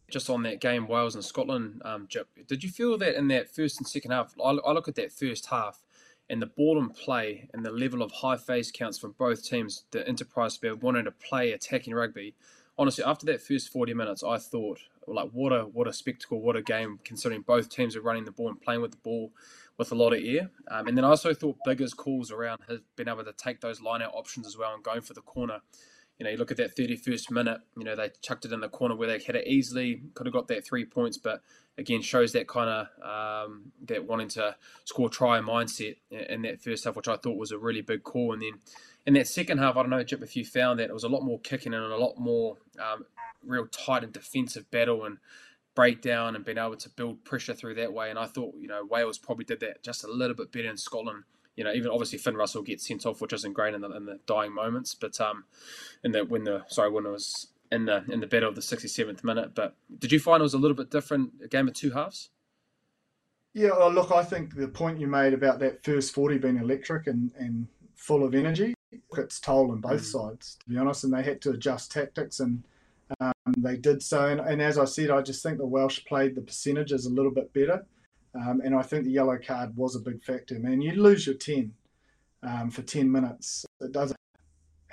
Just 0.09 0.29
on 0.29 0.43
that 0.43 0.61
game, 0.61 0.87
Wales 0.87 1.15
and 1.15 1.25
Scotland, 1.25 1.81
um, 1.83 2.07
did 2.47 2.63
you 2.63 2.69
feel 2.69 2.97
that 2.99 3.15
in 3.15 3.27
that 3.29 3.53
first 3.53 3.79
and 3.79 3.87
second 3.87 4.11
half? 4.11 4.33
I, 4.39 4.51
I 4.51 4.71
look 4.71 4.87
at 4.87 4.95
that 4.95 5.11
first 5.11 5.47
half 5.47 5.82
and 6.29 6.41
the 6.41 6.47
ball 6.47 6.79
and 6.79 6.93
play 6.93 7.49
and 7.53 7.65
the 7.65 7.71
level 7.71 8.01
of 8.01 8.11
high 8.11 8.37
face 8.37 8.71
counts 8.71 8.97
from 8.97 9.15
both 9.17 9.43
teams, 9.43 9.83
the 9.91 10.07
enterprise 10.07 10.53
spirit 10.53 10.81
wanting 10.81 11.05
to 11.05 11.11
play 11.11 11.51
attacking 11.51 11.93
rugby. 11.93 12.35
Honestly, 12.77 13.03
after 13.03 13.25
that 13.27 13.41
first 13.41 13.69
40 13.69 13.93
minutes, 13.93 14.23
I 14.23 14.37
thought, 14.37 14.79
like, 15.07 15.29
what 15.31 15.51
a 15.51 15.63
what 15.65 15.87
a 15.87 15.93
spectacle, 15.93 16.41
what 16.41 16.55
a 16.55 16.61
game, 16.61 16.99
considering 17.03 17.41
both 17.41 17.69
teams 17.69 17.95
are 17.95 18.01
running 18.01 18.25
the 18.25 18.31
ball 18.31 18.49
and 18.49 18.61
playing 18.61 18.81
with 18.81 18.91
the 18.91 18.97
ball 18.97 19.31
with 19.77 19.91
a 19.91 19.95
lot 19.95 20.13
of 20.13 20.23
air. 20.23 20.49
Um, 20.69 20.87
and 20.87 20.97
then 20.97 21.05
I 21.05 21.09
also 21.09 21.33
thought 21.33 21.57
Biggar's 21.65 21.93
calls 21.93 22.31
around 22.31 22.61
has 22.69 22.79
been 22.95 23.09
able 23.09 23.23
to 23.25 23.33
take 23.33 23.61
those 23.61 23.81
line 23.81 24.01
out 24.01 24.13
options 24.13 24.47
as 24.47 24.57
well 24.57 24.73
and 24.73 24.83
going 24.83 25.01
for 25.01 25.13
the 25.13 25.21
corner. 25.21 25.59
You 26.19 26.25
know, 26.25 26.29
you 26.29 26.37
look 26.37 26.51
at 26.51 26.57
that 26.57 26.75
31st 26.75 27.31
minute, 27.31 27.61
you 27.75 27.83
know, 27.83 27.95
they 27.95 28.11
chucked 28.21 28.45
it 28.45 28.51
in 28.51 28.59
the 28.59 28.69
corner 28.69 28.95
where 28.95 29.07
they 29.07 29.23
had 29.23 29.35
it 29.35 29.47
easily, 29.47 30.03
could 30.13 30.27
have 30.27 30.33
got 30.33 30.47
that 30.47 30.65
three 30.65 30.85
points, 30.85 31.17
but 31.17 31.41
again 31.77 32.01
shows 32.01 32.33
that 32.33 32.47
kind 32.47 32.69
of 32.69 33.47
um, 33.47 33.71
that 33.85 34.05
wanting 34.07 34.27
to 34.29 34.55
score 34.85 35.09
try 35.09 35.39
mindset 35.39 35.97
in 36.11 36.43
that 36.43 36.61
first 36.61 36.85
half, 36.85 36.95
which 36.95 37.07
I 37.07 37.17
thought 37.17 37.37
was 37.37 37.51
a 37.51 37.57
really 37.57 37.81
big 37.81 38.03
call. 38.03 38.33
And 38.33 38.41
then 38.41 38.59
in 39.05 39.13
that 39.15 39.27
second 39.27 39.57
half, 39.57 39.75
I 39.75 39.81
don't 39.81 39.89
know, 39.89 40.03
Jip, 40.03 40.21
if 40.21 40.35
you 40.35 40.45
found 40.45 40.79
that 40.79 40.89
it 40.89 40.93
was 40.93 41.03
a 41.03 41.09
lot 41.09 41.23
more 41.23 41.39
kicking 41.39 41.73
and 41.73 41.83
a 41.83 41.97
lot 41.97 42.17
more 42.17 42.57
um, 42.79 43.05
real 43.45 43.67
tight 43.67 44.03
and 44.03 44.13
defensive 44.13 44.69
battle 44.71 45.05
and 45.05 45.17
breakdown 45.75 46.35
and 46.35 46.45
being 46.45 46.57
able 46.57 46.75
to 46.77 46.89
build 46.89 47.23
pressure 47.25 47.53
through 47.53 47.75
that 47.75 47.93
way. 47.93 48.09
And 48.09 48.19
I 48.19 48.25
thought, 48.25 48.53
you 48.59 48.67
know, 48.67 48.85
Wales 48.85 49.17
probably 49.17 49.45
did 49.45 49.59
that 49.61 49.83
just 49.83 50.03
a 50.03 50.11
little 50.11 50.35
bit 50.35 50.51
better 50.51 50.69
in 50.69 50.77
Scotland. 50.77 51.23
You 51.55 51.63
know, 51.63 51.73
even 51.73 51.91
obviously 51.91 52.17
Finn 52.17 52.35
Russell 52.35 52.63
gets 52.63 52.87
sent 52.87 53.05
off, 53.05 53.21
which 53.21 53.33
isn't 53.33 53.53
great 53.53 53.73
in 53.73 53.81
the, 53.81 53.91
in 53.91 54.05
the 54.05 54.19
dying 54.25 54.53
moments, 54.53 54.95
but 54.95 55.19
um, 55.21 55.45
in 56.03 56.11
the 56.11 56.25
when 56.25 56.43
the 56.43 56.63
sorry 56.67 56.89
when 56.89 57.05
it 57.05 57.09
was 57.09 57.47
in 57.71 57.85
the 57.85 58.03
in 58.09 58.19
the 58.19 58.27
battle 58.27 58.49
of 58.49 58.55
the 58.55 58.61
67th 58.61 59.23
minute. 59.23 59.53
But 59.53 59.75
did 59.99 60.11
you 60.11 60.19
find 60.19 60.41
it 60.41 60.43
was 60.43 60.53
a 60.53 60.59
little 60.59 60.77
bit 60.77 60.89
different, 60.89 61.31
a 61.43 61.47
game 61.47 61.67
of 61.67 61.73
two 61.73 61.91
halves? 61.91 62.29
Yeah, 63.53 63.69
well, 63.77 63.91
look, 63.91 64.11
I 64.11 64.23
think 64.23 64.55
the 64.55 64.67
point 64.67 64.99
you 64.99 65.05
made 65.05 65.33
about 65.33 65.59
that 65.59 65.83
first 65.83 66.11
40 66.13 66.39
being 66.39 66.57
electric 66.57 67.05
and, 67.05 67.31
and 67.37 67.67
full 67.95 68.23
of 68.23 68.33
energy, 68.33 68.73
it's 69.15 69.39
toll 69.39 69.71
on 69.71 69.79
both 69.79 70.01
mm. 70.01 70.05
sides, 70.05 70.57
to 70.63 70.69
be 70.69 70.77
honest, 70.77 71.03
and 71.03 71.13
they 71.13 71.21
had 71.21 71.39
to 71.41 71.51
adjust 71.51 71.91
tactics 71.91 72.39
and 72.39 72.63
um, 73.19 73.33
they 73.57 73.77
did 73.77 74.01
so. 74.01 74.25
And, 74.25 74.39
and, 74.41 74.61
as 74.61 74.77
I 74.77 74.85
said, 74.85 75.11
I 75.11 75.21
just 75.21 75.43
think 75.43 75.57
the 75.57 75.65
Welsh 75.65 76.03
played 76.05 76.35
the 76.35 76.41
percentages 76.41 77.05
a 77.05 77.09
little 77.09 77.31
bit 77.31 77.53
better. 77.53 77.85
Um, 78.35 78.61
and 78.63 78.75
I 78.75 78.81
think 78.81 79.03
the 79.03 79.11
yellow 79.11 79.37
card 79.37 79.75
was 79.75 79.95
a 79.95 79.99
big 79.99 80.23
factor. 80.23 80.57
Man, 80.59 80.81
you 80.81 80.93
lose 80.93 81.27
your 81.27 81.35
10 81.35 81.71
um, 82.41 82.71
for 82.71 82.81
10 82.81 83.11
minutes. 83.11 83.65
It 83.79 83.91
doesn't 83.91 84.17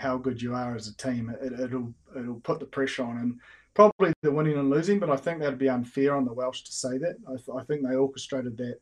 how 0.00 0.16
good 0.16 0.40
you 0.40 0.54
are 0.54 0.74
as 0.74 0.88
a 0.88 0.96
team. 0.96 1.34
It, 1.42 1.70
will 1.70 1.92
it'll 2.16 2.40
put 2.40 2.58
the 2.58 2.64
pressure 2.64 3.04
on, 3.04 3.18
and 3.18 3.38
probably 3.74 4.14
the 4.22 4.32
winning 4.32 4.56
and 4.56 4.70
losing. 4.70 4.98
But 4.98 5.10
I 5.10 5.16
think 5.16 5.38
that'd 5.38 5.58
be 5.58 5.68
unfair 5.68 6.16
on 6.16 6.24
the 6.24 6.32
Welsh 6.32 6.62
to 6.62 6.72
say 6.72 6.96
that. 6.96 7.16
I, 7.28 7.36
th- 7.36 7.56
I 7.56 7.62
think 7.64 7.86
they 7.86 7.96
orchestrated 7.96 8.56
that 8.56 8.78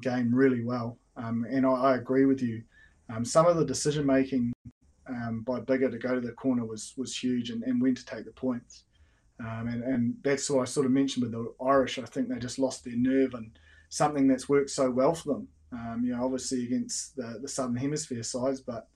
game 0.00 0.34
really 0.34 0.64
well, 0.64 0.96
um, 1.18 1.46
and 1.50 1.66
I, 1.66 1.70
I, 1.70 1.96
agree 1.96 2.24
with 2.24 2.40
you. 2.40 2.62
Um, 3.10 3.22
some 3.22 3.46
of 3.46 3.58
the 3.58 3.66
decision 3.66 4.06
making 4.06 4.50
um, 5.06 5.42
by 5.42 5.60
Biggar 5.60 5.90
to 5.90 5.98
go 5.98 6.14
to 6.14 6.22
the 6.22 6.32
corner 6.32 6.64
was 6.64 6.94
was 6.96 7.14
huge, 7.14 7.50
and, 7.50 7.62
and 7.62 7.80
when 7.80 7.94
to 7.94 8.06
take 8.06 8.24
the 8.24 8.32
points. 8.32 8.84
Um, 9.38 9.68
and, 9.68 9.82
and 9.84 10.14
that's 10.24 10.48
what 10.48 10.62
I 10.62 10.64
sort 10.64 10.86
of 10.86 10.92
mentioned 10.92 11.22
with 11.22 11.32
the 11.32 11.52
Irish. 11.62 11.98
I 11.98 12.06
think 12.06 12.30
they 12.30 12.38
just 12.38 12.58
lost 12.58 12.82
their 12.82 12.96
nerve 12.96 13.34
and 13.34 13.50
something 13.96 14.28
that's 14.28 14.48
worked 14.48 14.70
so 14.70 14.90
well 14.90 15.14
for 15.14 15.34
them. 15.34 15.48
Um, 15.72 16.02
you 16.04 16.14
know, 16.14 16.24
obviously 16.24 16.64
against 16.64 17.16
the, 17.16 17.38
the 17.42 17.48
Southern 17.48 17.76
Hemisphere 17.76 18.22
sides, 18.22 18.60
but 18.60 18.88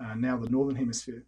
uh, 0.00 0.14
now 0.14 0.36
the 0.36 0.48
Northern 0.48 0.76
Hemisphere. 0.76 1.24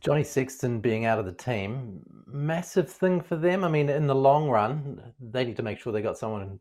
Johnny 0.00 0.24
Sexton 0.24 0.80
being 0.80 1.04
out 1.04 1.18
of 1.18 1.26
the 1.26 1.32
team, 1.32 2.00
massive 2.26 2.90
thing 2.90 3.20
for 3.20 3.36
them. 3.36 3.64
I 3.64 3.68
mean, 3.68 3.88
in 3.88 4.06
the 4.06 4.14
long 4.14 4.48
run, 4.48 5.12
they 5.20 5.44
need 5.44 5.56
to 5.56 5.62
make 5.62 5.78
sure 5.78 5.92
they 5.92 6.02
got 6.02 6.16
someone 6.16 6.60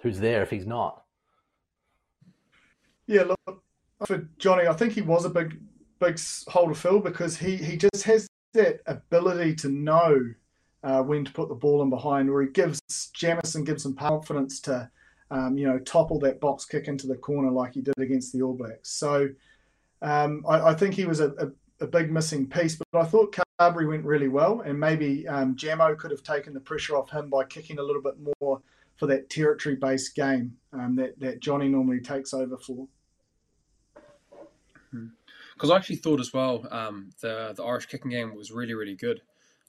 who's 0.00 0.18
there 0.18 0.42
if 0.42 0.50
he's 0.50 0.66
not. 0.66 1.04
Yeah, 3.06 3.22
look 3.22 3.62
for 4.06 4.28
Johnny, 4.38 4.66
I 4.66 4.72
think 4.72 4.92
he 4.94 5.02
was 5.02 5.24
a 5.24 5.30
big, 5.30 5.60
big 6.00 6.18
hole 6.48 6.68
to 6.68 6.74
fill 6.74 7.00
because 7.00 7.36
he 7.36 7.56
he 7.56 7.76
just 7.76 8.04
has 8.04 8.26
that 8.54 8.80
ability 8.86 9.54
to 9.56 9.68
know 9.68 10.18
uh, 10.82 11.02
when 11.02 11.24
to 11.24 11.32
put 11.32 11.48
the 11.48 11.54
ball 11.54 11.82
in 11.82 11.90
behind, 11.90 12.30
where 12.30 12.42
he 12.42 12.48
gives 12.48 13.10
Jamison 13.14 13.64
gives 13.64 13.84
him 13.84 13.94
confidence 13.94 14.60
to, 14.60 14.90
um, 15.30 15.56
you 15.56 15.66
know, 15.66 15.78
topple 15.78 16.18
that 16.20 16.40
box 16.40 16.64
kick 16.64 16.88
into 16.88 17.06
the 17.06 17.16
corner 17.16 17.50
like 17.50 17.74
he 17.74 17.80
did 17.80 17.98
against 17.98 18.32
the 18.32 18.42
All 18.42 18.54
Blacks. 18.54 18.90
So 18.90 19.28
um, 20.00 20.44
I, 20.48 20.70
I, 20.70 20.74
think 20.74 20.94
he 20.94 21.04
was 21.04 21.20
a, 21.20 21.30
a, 21.38 21.84
a, 21.84 21.86
big 21.86 22.10
missing 22.10 22.48
piece, 22.48 22.76
but 22.76 23.00
I 23.00 23.04
thought 23.04 23.36
Carbery 23.60 23.88
went 23.88 24.04
really 24.04 24.28
well, 24.28 24.60
and 24.62 24.78
maybe 24.78 25.28
um, 25.28 25.54
Jamo 25.54 25.96
could 25.96 26.10
have 26.10 26.24
taken 26.24 26.52
the 26.52 26.60
pressure 26.60 26.96
off 26.96 27.10
him 27.10 27.30
by 27.30 27.44
kicking 27.44 27.78
a 27.78 27.82
little 27.82 28.02
bit 28.02 28.14
more 28.40 28.60
for 28.96 29.06
that 29.06 29.30
territory-based 29.30 30.14
game 30.14 30.56
um, 30.72 30.96
that 30.96 31.18
that 31.20 31.40
Johnny 31.40 31.68
normally 31.68 32.00
takes 32.00 32.34
over 32.34 32.58
for. 32.58 32.86
Because 34.90 35.10
hmm. 35.60 35.70
I 35.70 35.76
actually 35.76 35.96
thought 35.96 36.20
as 36.20 36.32
well 36.32 36.66
um, 36.70 37.10
the 37.20 37.52
the 37.56 37.62
Irish 37.62 37.86
kicking 37.86 38.10
game 38.10 38.34
was 38.34 38.50
really 38.50 38.74
really 38.74 38.96
good. 38.96 39.22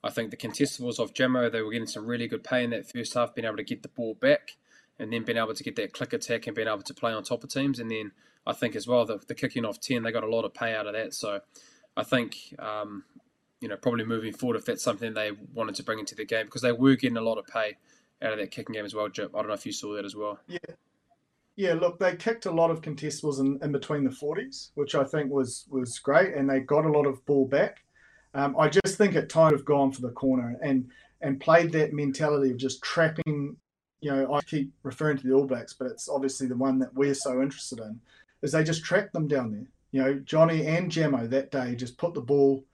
I 0.03 0.09
think 0.09 0.31
the 0.31 0.37
contestables 0.37 0.99
of 0.99 1.13
Jamo 1.13 1.51
they 1.51 1.61
were 1.61 1.71
getting 1.71 1.87
some 1.87 2.05
really 2.05 2.27
good 2.27 2.43
pay 2.43 2.63
in 2.63 2.71
that 2.71 2.89
first 2.89 3.13
half, 3.13 3.33
being 3.33 3.45
able 3.45 3.57
to 3.57 3.63
get 3.63 3.83
the 3.83 3.89
ball 3.89 4.15
back, 4.15 4.57
and 4.99 5.11
then 5.11 5.23
being 5.23 5.37
able 5.37 5.53
to 5.53 5.63
get 5.63 5.75
that 5.77 5.93
click 5.93 6.13
attack 6.13 6.47
and 6.47 6.55
being 6.55 6.67
able 6.67 6.81
to 6.81 6.93
play 6.93 7.13
on 7.13 7.23
top 7.23 7.43
of 7.43 7.49
teams, 7.49 7.79
and 7.79 7.89
then 7.89 8.11
I 8.45 8.53
think 8.53 8.75
as 8.75 8.87
well 8.87 9.05
the, 9.05 9.19
the 9.27 9.35
kicking 9.35 9.65
off 9.65 9.79
ten 9.79 10.03
they 10.03 10.11
got 10.11 10.23
a 10.23 10.29
lot 10.29 10.45
of 10.45 10.53
pay 10.53 10.75
out 10.75 10.87
of 10.87 10.93
that. 10.93 11.13
So 11.13 11.39
I 11.95 12.03
think 12.03 12.35
um, 12.59 13.05
you 13.61 13.69
know 13.69 13.77
probably 13.77 14.05
moving 14.05 14.33
forward 14.33 14.57
if 14.57 14.65
that's 14.65 14.83
something 14.83 15.13
they 15.13 15.31
wanted 15.53 15.75
to 15.75 15.83
bring 15.83 15.99
into 15.99 16.15
the 16.15 16.25
game 16.25 16.45
because 16.45 16.61
they 16.61 16.71
were 16.71 16.95
getting 16.95 17.17
a 17.17 17.21
lot 17.21 17.37
of 17.37 17.47
pay 17.47 17.77
out 18.21 18.33
of 18.33 18.39
that 18.39 18.51
kicking 18.51 18.73
game 18.73 18.85
as 18.85 18.93
well. 18.93 19.09
Jip, 19.09 19.31
I 19.33 19.39
don't 19.39 19.47
know 19.47 19.53
if 19.53 19.65
you 19.65 19.71
saw 19.71 19.95
that 19.95 20.05
as 20.05 20.15
well. 20.15 20.39
Yeah. 20.47 20.59
Yeah, 21.55 21.73
look, 21.75 21.99
they 21.99 22.15
kicked 22.15 22.47
a 22.47 22.51
lot 22.51 22.71
of 22.71 22.81
contestables 22.81 23.39
in, 23.39 23.59
in 23.61 23.71
between 23.71 24.03
the 24.03 24.09
40s, 24.09 24.71
which 24.73 24.95
I 24.95 25.03
think 25.03 25.31
was 25.31 25.65
was 25.69 25.99
great, 25.99 26.33
and 26.33 26.49
they 26.49 26.59
got 26.59 26.85
a 26.85 26.91
lot 26.91 27.05
of 27.05 27.23
ball 27.25 27.47
back. 27.47 27.82
Um, 28.33 28.55
I 28.57 28.67
just 28.69 28.97
think 28.97 29.15
at 29.15 29.29
times 29.29 29.53
have 29.53 29.65
gone 29.65 29.91
for 29.91 30.01
the 30.01 30.09
corner 30.09 30.57
and 30.61 30.89
and 31.21 31.39
played 31.39 31.71
that 31.71 31.93
mentality 31.93 32.51
of 32.51 32.57
just 32.57 32.81
trapping. 32.83 33.55
You 34.01 34.11
know, 34.11 34.33
I 34.33 34.41
keep 34.41 34.71
referring 34.83 35.17
to 35.17 35.27
the 35.27 35.33
All 35.33 35.45
Blacks, 35.45 35.73
but 35.73 35.87
it's 35.87 36.09
obviously 36.09 36.47
the 36.47 36.57
one 36.57 36.79
that 36.79 36.93
we're 36.93 37.13
so 37.13 37.41
interested 37.41 37.79
in 37.79 37.99
is 38.41 38.51
they 38.51 38.63
just 38.63 38.83
tracked 38.83 39.13
them 39.13 39.27
down 39.27 39.51
there. 39.51 39.67
You 39.91 40.01
know, 40.01 40.19
Johnny 40.25 40.65
and 40.67 40.91
Jamo 40.91 41.29
that 41.29 41.51
day 41.51 41.75
just 41.75 41.97
put 41.97 42.13
the 42.13 42.21
ball 42.21 42.65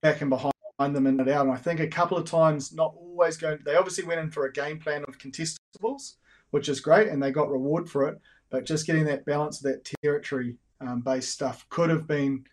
back 0.00 0.22
and 0.22 0.30
behind 0.30 0.52
them 0.78 1.06
and 1.06 1.20
it 1.20 1.28
out. 1.28 1.44
And 1.44 1.52
I 1.52 1.58
think 1.58 1.80
a 1.80 1.86
couple 1.86 2.16
of 2.16 2.24
times, 2.24 2.72
not 2.72 2.94
always 2.96 3.36
going, 3.36 3.58
they 3.64 3.74
obviously 3.74 4.04
went 4.04 4.20
in 4.20 4.30
for 4.30 4.46
a 4.46 4.52
game 4.52 4.78
plan 4.78 5.04
of 5.06 5.18
contestables, 5.18 6.14
which 6.50 6.68
is 6.68 6.80
great, 6.80 7.08
and 7.08 7.22
they 7.22 7.30
got 7.30 7.50
reward 7.50 7.90
for 7.90 8.08
it. 8.08 8.18
But 8.50 8.64
just 8.64 8.86
getting 8.86 9.04
that 9.04 9.26
balance 9.26 9.58
of 9.58 9.70
that 9.70 9.88
territory 10.02 10.56
um, 10.80 11.02
based 11.02 11.32
stuff 11.32 11.66
could 11.68 11.90
have 11.90 12.06
been, 12.06 12.44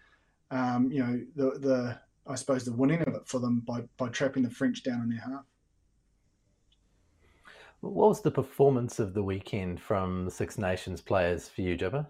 um, 0.51 0.91
you 0.91 1.03
know, 1.03 1.21
the, 1.35 1.59
the, 1.59 1.99
I 2.29 2.35
suppose, 2.35 2.65
the 2.65 2.73
winning 2.73 3.01
of 3.01 3.15
it 3.15 3.27
for 3.27 3.39
them 3.39 3.61
by, 3.65 3.83
by 3.97 4.09
trapping 4.09 4.43
the 4.43 4.49
French 4.49 4.83
down 4.83 5.01
in 5.01 5.09
their 5.09 5.21
half. 5.21 5.45
What 7.81 8.09
was 8.09 8.21
the 8.21 8.31
performance 8.31 8.99
of 8.99 9.13
the 9.13 9.23
weekend 9.23 9.79
from 9.79 10.25
the 10.25 10.31
Six 10.31 10.57
Nations 10.57 10.99
players 10.99 11.47
for 11.47 11.61
you, 11.61 11.77
Jipper? 11.77 12.07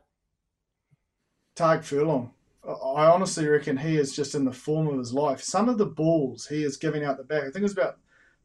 Tadhg 1.56 1.84
Furlong. 1.84 2.32
I 2.66 3.06
honestly 3.06 3.48
reckon 3.48 3.78
he 3.78 3.98
is 3.98 4.16
just 4.16 4.36
in 4.36 4.46
the 4.46 4.52
form 4.52 4.88
of 4.88 4.98
his 4.98 5.14
life. 5.14 5.42
Some 5.42 5.70
of 5.70 5.78
the 5.78 5.86
balls 5.86 6.48
he 6.48 6.64
is 6.64 6.78
giving 6.78 7.04
out 7.04 7.18
the 7.18 7.24
back, 7.24 7.44
I 7.44 7.46
think 7.46 7.58
it 7.58 7.64
was 7.64 7.74
about 7.74 7.98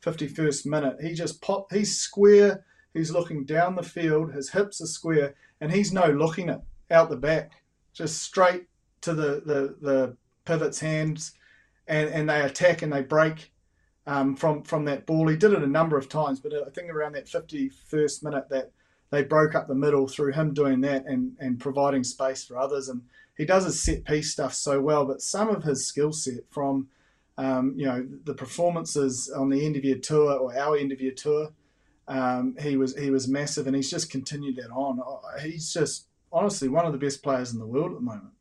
51st 0.02 0.66
minute, 0.66 0.96
he 1.00 1.12
just 1.12 1.40
popped, 1.40 1.72
he's 1.72 1.96
square, 1.96 2.64
he's 2.94 3.10
looking 3.10 3.44
down 3.44 3.74
the 3.74 3.82
field, 3.82 4.32
his 4.32 4.50
hips 4.50 4.80
are 4.80 4.86
square, 4.86 5.34
and 5.60 5.72
he's 5.72 5.92
no 5.92 6.06
looking 6.06 6.48
it 6.48 6.60
out 6.90 7.10
the 7.10 7.16
back, 7.16 7.52
just 7.92 8.22
straight 8.22 8.66
to 9.00 9.14
the, 9.14 9.42
the, 9.44 9.76
the 9.80 10.16
pivot's 10.44 10.80
hands, 10.80 11.32
and, 11.86 12.08
and 12.10 12.28
they 12.28 12.40
attack 12.40 12.82
and 12.82 12.92
they 12.92 13.02
break 13.02 13.52
um, 14.06 14.36
from, 14.36 14.62
from 14.62 14.84
that 14.86 15.06
ball. 15.06 15.28
He 15.28 15.36
did 15.36 15.52
it 15.52 15.62
a 15.62 15.66
number 15.66 15.96
of 15.96 16.08
times, 16.08 16.40
but 16.40 16.52
I 16.54 16.70
think 16.70 16.90
around 16.90 17.12
that 17.12 17.26
51st 17.26 18.22
minute 18.24 18.48
that 18.50 18.72
they 19.10 19.22
broke 19.22 19.54
up 19.54 19.68
the 19.68 19.74
middle 19.74 20.08
through 20.08 20.32
him 20.32 20.54
doing 20.54 20.80
that 20.80 21.04
and, 21.06 21.32
and 21.38 21.60
providing 21.60 22.02
space 22.02 22.44
for 22.44 22.58
others. 22.58 22.88
And 22.88 23.02
he 23.36 23.44
does 23.44 23.64
his 23.64 23.82
set 23.82 24.04
piece 24.04 24.32
stuff 24.32 24.54
so 24.54 24.80
well, 24.80 25.04
but 25.04 25.20
some 25.20 25.48
of 25.48 25.64
his 25.64 25.86
skill 25.86 26.12
set 26.12 26.44
from 26.50 26.88
um, 27.38 27.74
you 27.76 27.86
know 27.86 28.06
the 28.24 28.34
performances 28.34 29.32
on 29.34 29.48
the 29.48 29.64
end 29.64 29.76
of 29.76 29.84
your 29.84 29.98
tour 29.98 30.32
or 30.34 30.56
our 30.56 30.76
end 30.76 30.92
of 30.92 31.00
your 31.00 31.14
tour, 31.14 31.50
um, 32.08 32.54
he 32.60 32.76
was 32.76 32.96
he 32.96 33.10
was 33.10 33.26
massive, 33.28 33.66
and 33.66 33.74
he's 33.74 33.90
just 33.90 34.10
continued 34.10 34.56
that 34.56 34.70
on. 34.70 35.00
He's 35.40 35.72
just 35.72 36.06
honestly 36.30 36.68
one 36.68 36.84
of 36.84 36.92
the 36.92 36.98
best 36.98 37.22
players 37.22 37.52
in 37.52 37.58
the 37.58 37.66
world 37.66 37.92
at 37.92 37.98
the 37.98 38.04
moment. 38.04 38.32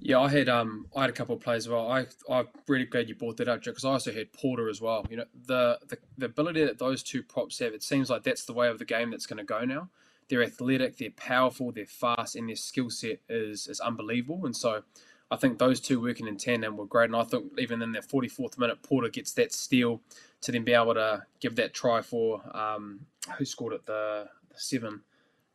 Yeah. 0.00 0.20
I 0.20 0.28
had 0.28 0.48
um 0.48 0.86
I 0.94 1.02
had 1.02 1.10
a 1.10 1.12
couple 1.12 1.34
of 1.34 1.40
players 1.40 1.66
as 1.66 1.70
well. 1.70 1.90
I 1.90 2.06
I'm 2.30 2.48
really 2.68 2.84
glad 2.84 3.08
you 3.08 3.14
brought 3.14 3.36
that 3.38 3.48
up, 3.48 3.62
Joe, 3.62 3.72
because 3.72 3.84
I 3.84 3.90
also 3.90 4.12
had 4.12 4.32
Porter 4.32 4.68
as 4.68 4.80
well. 4.80 5.06
You 5.10 5.18
know 5.18 5.24
the, 5.46 5.78
the 5.88 5.98
the 6.18 6.26
ability 6.26 6.64
that 6.64 6.78
those 6.78 7.02
two 7.02 7.22
props 7.22 7.58
have. 7.58 7.72
It 7.72 7.82
seems 7.82 8.10
like 8.10 8.22
that's 8.22 8.44
the 8.44 8.52
way 8.52 8.68
of 8.68 8.78
the 8.78 8.84
game 8.84 9.10
that's 9.10 9.26
going 9.26 9.38
to 9.38 9.44
go 9.44 9.64
now 9.64 9.88
they're 10.28 10.42
athletic, 10.42 10.96
they're 10.96 11.10
powerful, 11.10 11.72
they're 11.72 11.86
fast, 11.86 12.36
and 12.36 12.48
their 12.48 12.56
skill 12.56 12.90
set 12.90 13.20
is 13.28 13.66
is 13.66 13.80
unbelievable. 13.80 14.44
And 14.44 14.56
so 14.56 14.82
I 15.30 15.36
think 15.36 15.58
those 15.58 15.80
two 15.80 16.00
working 16.00 16.26
in 16.26 16.36
tandem 16.36 16.76
were 16.76 16.86
great. 16.86 17.06
And 17.06 17.16
I 17.16 17.24
think 17.24 17.52
even 17.58 17.82
in 17.82 17.92
that 17.92 18.08
44th 18.08 18.58
minute, 18.58 18.82
Porter 18.82 19.08
gets 19.08 19.32
that 19.32 19.52
steal 19.52 20.00
to 20.42 20.52
then 20.52 20.64
be 20.64 20.72
able 20.72 20.94
to 20.94 21.24
give 21.40 21.56
that 21.56 21.74
try 21.74 22.02
for 22.02 22.42
um, 22.56 23.06
who 23.38 23.44
scored 23.44 23.72
it 23.72 23.86
the, 23.86 24.28
the, 24.50 24.58
seven. 24.58 25.02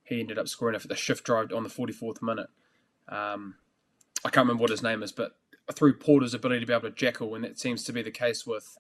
He 0.04 0.20
ended 0.20 0.38
up 0.38 0.48
scoring 0.48 0.76
it 0.76 0.82
for 0.82 0.90
the 0.90 0.96
shift 0.96 1.26
drive 1.26 1.54
on 1.54 1.64
the 1.64 1.70
44th 1.70 2.22
minute. 2.22 2.50
Um, 3.08 3.56
I 4.24 4.30
can't 4.30 4.46
remember 4.46 4.62
what 4.62 4.72
his 4.72 4.84
name 4.84 5.04
is, 5.04 5.12
but 5.12 5.38
through 5.74 5.94
Porter's 5.94 6.34
ability 6.34 6.62
to 6.62 6.66
be 6.66 6.74
able 6.74 6.90
to 6.90 6.96
jackal, 6.96 7.36
and 7.36 7.44
that 7.44 7.60
seems 7.60 7.84
to 7.86 7.94
be 7.94 8.02
the 8.02 8.12
case 8.12 8.46
with 8.46 8.78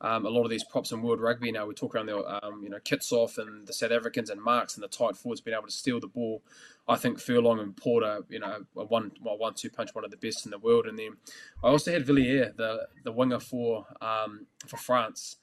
um, 0.00 0.26
a 0.26 0.28
lot 0.28 0.44
of 0.44 0.50
these 0.50 0.64
props 0.64 0.92
in 0.92 1.02
world 1.02 1.20
rugby 1.20 1.50
now. 1.50 1.66
We 1.66 1.74
talk 1.74 1.94
around 1.94 2.06
the 2.06 2.44
um, 2.44 2.62
you 2.62 2.68
know 2.68 2.78
Kitshoff 2.78 3.38
and 3.38 3.66
the 3.66 3.72
South 3.72 3.92
Africans 3.92 4.30
and 4.30 4.40
Marx 4.40 4.74
and 4.74 4.82
the 4.84 4.88
tight 4.88 5.16
forwards 5.16 5.40
being 5.40 5.56
able 5.56 5.66
to 5.66 5.72
steal 5.72 6.00
the 6.00 6.06
ball. 6.06 6.42
I 6.86 6.96
think 6.96 7.18
Furlong 7.18 7.60
and 7.60 7.76
Porter, 7.76 8.20
you 8.28 8.38
know, 8.38 8.66
one 8.74 9.12
well, 9.22 9.38
one 9.38 9.54
two 9.54 9.70
punch, 9.70 9.94
one 9.94 10.04
of 10.04 10.10
the 10.10 10.16
best 10.16 10.44
in 10.44 10.50
the 10.50 10.58
world. 10.58 10.86
And 10.86 10.98
then 10.98 11.16
I 11.62 11.68
also 11.68 11.92
had 11.92 12.06
Villière, 12.06 12.56
the 12.56 12.88
the 13.04 13.12
winger 13.12 13.40
for 13.40 13.86
um, 14.00 14.46
for 14.66 14.76
France. 14.76 15.36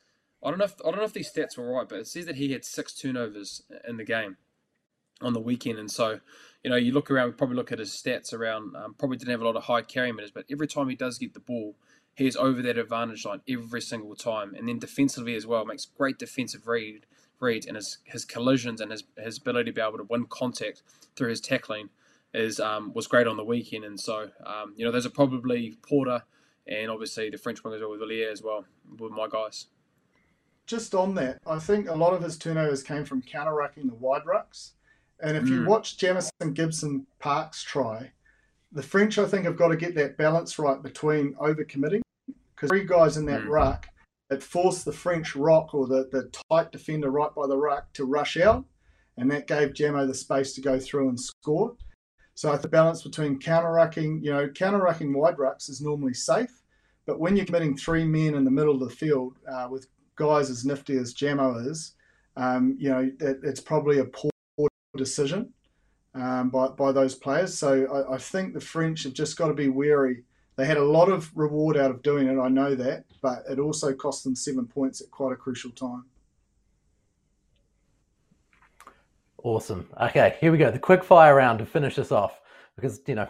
I 0.44 0.50
don't 0.50 0.60
know 0.60 0.66
if 0.66 0.76
I 0.86 0.90
don't 0.90 1.00
know 1.00 1.06
if 1.06 1.14
these 1.14 1.32
stats 1.32 1.58
were 1.58 1.72
right, 1.72 1.88
but 1.88 2.00
it 2.00 2.08
says 2.08 2.26
that 2.26 2.36
he 2.36 2.52
had 2.52 2.66
six 2.66 2.94
turnovers 2.94 3.64
in 3.88 3.98
the 3.98 4.04
game 4.04 4.38
on 5.22 5.34
the 5.34 5.40
weekend, 5.40 5.80
and 5.80 5.90
so 5.90 6.20
you 6.64 6.70
know 6.70 6.76
you 6.76 6.92
look 6.92 7.12
around, 7.12 7.28
we 7.28 7.34
probably 7.34 7.56
look 7.56 7.72
at 7.72 7.80
his 7.80 7.92
stats 7.92 8.34
around. 8.34 8.76
Um, 8.76 8.94
probably 8.94 9.18
didn't 9.18 9.32
have 9.32 9.42
a 9.42 9.46
lot 9.46 9.56
of 9.56 9.64
high 9.64 9.82
carry 9.82 10.12
minutes, 10.12 10.32
but 10.34 10.46
every 10.52 10.68
time 10.68 10.90
he 10.90 10.96
does 10.96 11.18
get 11.18 11.34
the 11.34 11.40
ball, 11.40 11.76
he's 12.16 12.36
over 12.36 12.62
that 12.62 12.78
advantage 12.78 13.26
line 13.26 13.42
every 13.48 13.82
single 13.82 14.16
time. 14.16 14.54
And 14.54 14.68
then 14.68 14.80
defensively 14.80 15.36
as 15.36 15.48
well, 15.48 15.66
makes 15.66 15.86
great 15.86 16.18
defensive 16.20 16.68
read 16.68 17.06
reads 17.40 17.66
and 17.66 17.76
his, 17.76 17.98
his 18.04 18.24
collisions 18.24 18.80
and 18.80 18.92
his, 18.92 19.04
his 19.18 19.40
ability 19.40 19.72
to 19.72 19.76
be 19.76 19.82
able 19.82 19.98
to 19.98 20.06
win 20.10 20.26
contact 20.26 20.84
through 21.16 21.30
his 21.30 21.42
tackling 21.42 21.90
is 22.34 22.60
um, 22.60 22.94
was 22.94 23.08
great 23.08 23.28
on 23.28 23.36
the 23.36 23.44
weekend. 23.44 23.84
And 23.84 24.00
so, 24.00 24.30
um, 24.46 24.74
you 24.78 24.86
know, 24.86 24.92
those 24.92 25.06
are 25.06 25.10
probably 25.10 25.76
Porter 25.82 26.24
and 26.68 26.90
obviously 26.90 27.30
the 27.30 27.38
French 27.38 27.62
wingers 27.64 27.90
with 27.90 28.00
Villière 28.00 28.32
as 28.32 28.42
well, 28.42 28.66
with 29.00 29.12
my 29.12 29.28
guys. 29.28 29.68
Just 30.68 30.96
on 30.96 31.16
that, 31.16 31.40
I 31.46 31.60
think 31.60 31.90
a 31.90 31.96
lot 31.96 32.14
of 32.14 32.22
his 32.22 32.38
turnovers 32.38 32.84
came 32.84 33.04
from 33.04 33.22
counter 33.22 33.52
rucking 33.52 33.90
the 33.90 33.96
wide 33.96 34.24
rucks. 34.24 34.72
And 35.22 35.38
if 35.38 35.44
mm. 35.44 35.50
you 35.50 35.66
watch 35.66 35.98
Jamison 35.98 36.54
Gibson 36.54 37.06
Parks 37.20 37.64
try, 37.64 38.12
the 38.72 38.84
French, 38.84 39.18
I 39.18 39.26
think, 39.26 39.46
have 39.46 39.58
got 39.58 39.70
to 39.70 39.76
get 39.76 39.96
that 39.96 40.18
balance 40.18 40.58
right 40.58 40.82
between 40.82 41.34
overcommitting 41.36 42.02
because 42.56 42.70
three 42.70 42.86
guys 42.86 43.18
in 43.18 43.26
that 43.26 43.42
mm. 43.42 43.50
ruck 43.50 43.88
it 44.32 44.42
forced 44.42 44.86
the 44.86 44.94
French 44.94 45.36
rock 45.36 45.74
or 45.74 45.88
the, 45.88 46.08
the 46.10 46.32
tight 46.50 46.72
defender 46.72 47.12
right 47.12 47.36
by 47.36 47.48
the 47.48 47.58
ruck 47.58 47.92
to 47.94 48.06
rush 48.06 48.38
out, 48.38 48.64
and 49.18 49.30
that 49.30 49.46
gave 49.46 49.74
Jamo 49.74 50.08
the 50.08 50.14
space 50.14 50.54
to 50.54 50.62
go 50.62 50.80
through 50.80 51.10
and 51.10 51.20
score. 51.20 51.76
So 52.34 52.56
the 52.56 52.70
balance 52.70 53.04
between 53.04 53.40
counter 53.40 53.68
rucking, 53.68 54.24
you 54.24 54.32
know, 54.32 54.48
counter 54.48 54.80
rucking 54.80 55.14
wide 55.14 55.36
rucks 55.36 55.70
is 55.70 55.82
normally 55.82 56.14
safe, 56.14 56.64
but 57.06 57.20
when 57.20 57.36
you're 57.36 57.46
committing 57.46 57.76
three 57.76 58.06
men 58.06 58.36
in 58.36 58.46
the 58.46 58.52
middle 58.52 58.74
of 58.74 58.80
the 58.80 58.96
field 58.96 59.36
uh, 59.52 59.68
with 59.70 59.88
guys 60.16 60.50
as 60.50 60.64
nifty 60.64 60.96
as 60.96 61.14
Jamo 61.14 61.68
is, 61.70 61.96
um, 62.38 62.78
you 62.80 62.90
know, 62.90 63.12
it, 63.20 63.40
it's 63.44 63.60
probably 63.60 64.00
a 64.00 64.06
poor 64.06 64.31
decision 64.98 65.54
um, 66.16 66.50
by, 66.50 66.68
by 66.70 66.92
those 66.92 67.16
players. 67.16 67.58
So 67.58 67.86
I, 67.86 68.16
I, 68.16 68.18
think 68.18 68.54
the 68.54 68.62
French 68.62 69.04
have 69.04 69.14
just 69.14 69.38
got 69.38 69.48
to 69.48 69.54
be 69.54 69.70
wary. 69.70 70.24
They 70.58 70.66
had 70.66 70.78
a 70.78 70.84
lot 70.84 71.10
of 71.10 71.32
reward 71.36 71.78
out 71.78 71.92
of 71.92 72.02
doing 72.02 72.28
it, 72.28 72.40
I 72.40 72.50
know 72.50 72.76
that, 72.76 73.06
but 73.22 73.44
it 73.50 73.60
also 73.60 73.94
cost 73.94 74.24
them 74.24 74.36
seven 74.36 74.68
points 74.68 75.02
at 75.02 75.10
quite 75.10 75.32
a 75.32 75.38
crucial 75.38 75.72
time. 75.72 76.06
Awesome. 79.44 79.90
Okay, 80.00 80.36
here 80.40 80.52
we 80.52 80.58
go. 80.58 80.70
The 80.70 80.78
quick 80.78 81.04
fire 81.04 81.36
round 81.36 81.60
to 81.60 81.66
finish 81.66 81.96
this 81.96 82.12
off 82.12 82.42
because, 82.76 83.02
you 83.08 83.16
know, 83.16 83.28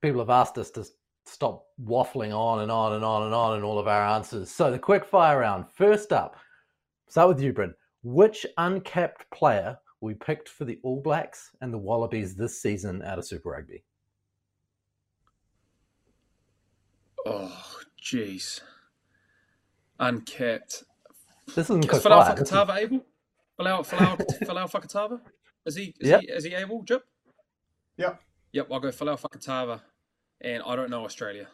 people 0.00 0.20
have 0.20 0.30
asked 0.30 0.56
us 0.58 0.70
to 0.72 0.86
stop 1.24 1.66
waffling 1.82 2.32
on 2.32 2.60
and 2.60 2.70
on 2.70 2.92
and 2.92 3.04
on 3.04 3.24
and 3.24 3.34
on 3.34 3.58
in 3.58 3.64
all 3.64 3.78
of 3.78 3.88
our 3.88 4.06
answers. 4.06 4.50
So 4.50 4.70
the 4.70 4.78
quick 4.78 5.04
fire 5.04 5.40
round. 5.40 5.66
First 5.68 6.12
up, 6.12 6.36
start 7.08 7.28
with 7.28 7.40
you, 7.40 7.52
Bryn. 7.52 7.74
Which 8.04 8.46
uncapped 8.56 9.28
player 9.32 9.76
we 10.00 10.14
picked 10.14 10.48
for 10.48 10.64
the 10.64 10.78
All 10.82 11.00
Blacks 11.00 11.50
and 11.60 11.72
the 11.72 11.78
Wallabies 11.78 12.36
this 12.36 12.60
season 12.60 13.02
out 13.02 13.18
of 13.18 13.26
Super 13.26 13.50
Rugby? 13.50 13.82
Oh, 17.26 17.80
jeez. 18.02 18.60
Uncapped. 19.98 20.84
This 21.46 21.58
isn't 21.58 21.84
Is 21.84 22.02
Folau 22.02 22.26
Fakatava 22.26 22.76
is... 22.76 22.84
able? 22.84 23.06
Folau 23.58 24.70
Fakatava? 24.70 25.20
Is 25.66 25.76
he, 25.76 25.94
is, 25.98 26.08
yep. 26.08 26.20
he, 26.20 26.28
is 26.28 26.44
he 26.44 26.54
able, 26.54 26.82
Jip? 26.82 27.04
Yep. 27.96 28.20
Yep, 28.52 28.68
I'll 28.70 28.80
go 28.80 28.88
Folau 28.88 29.20
Fakatava. 29.20 29.80
And 30.40 30.62
I 30.64 30.76
don't 30.76 30.90
know 30.90 31.04
Australia. 31.04 31.48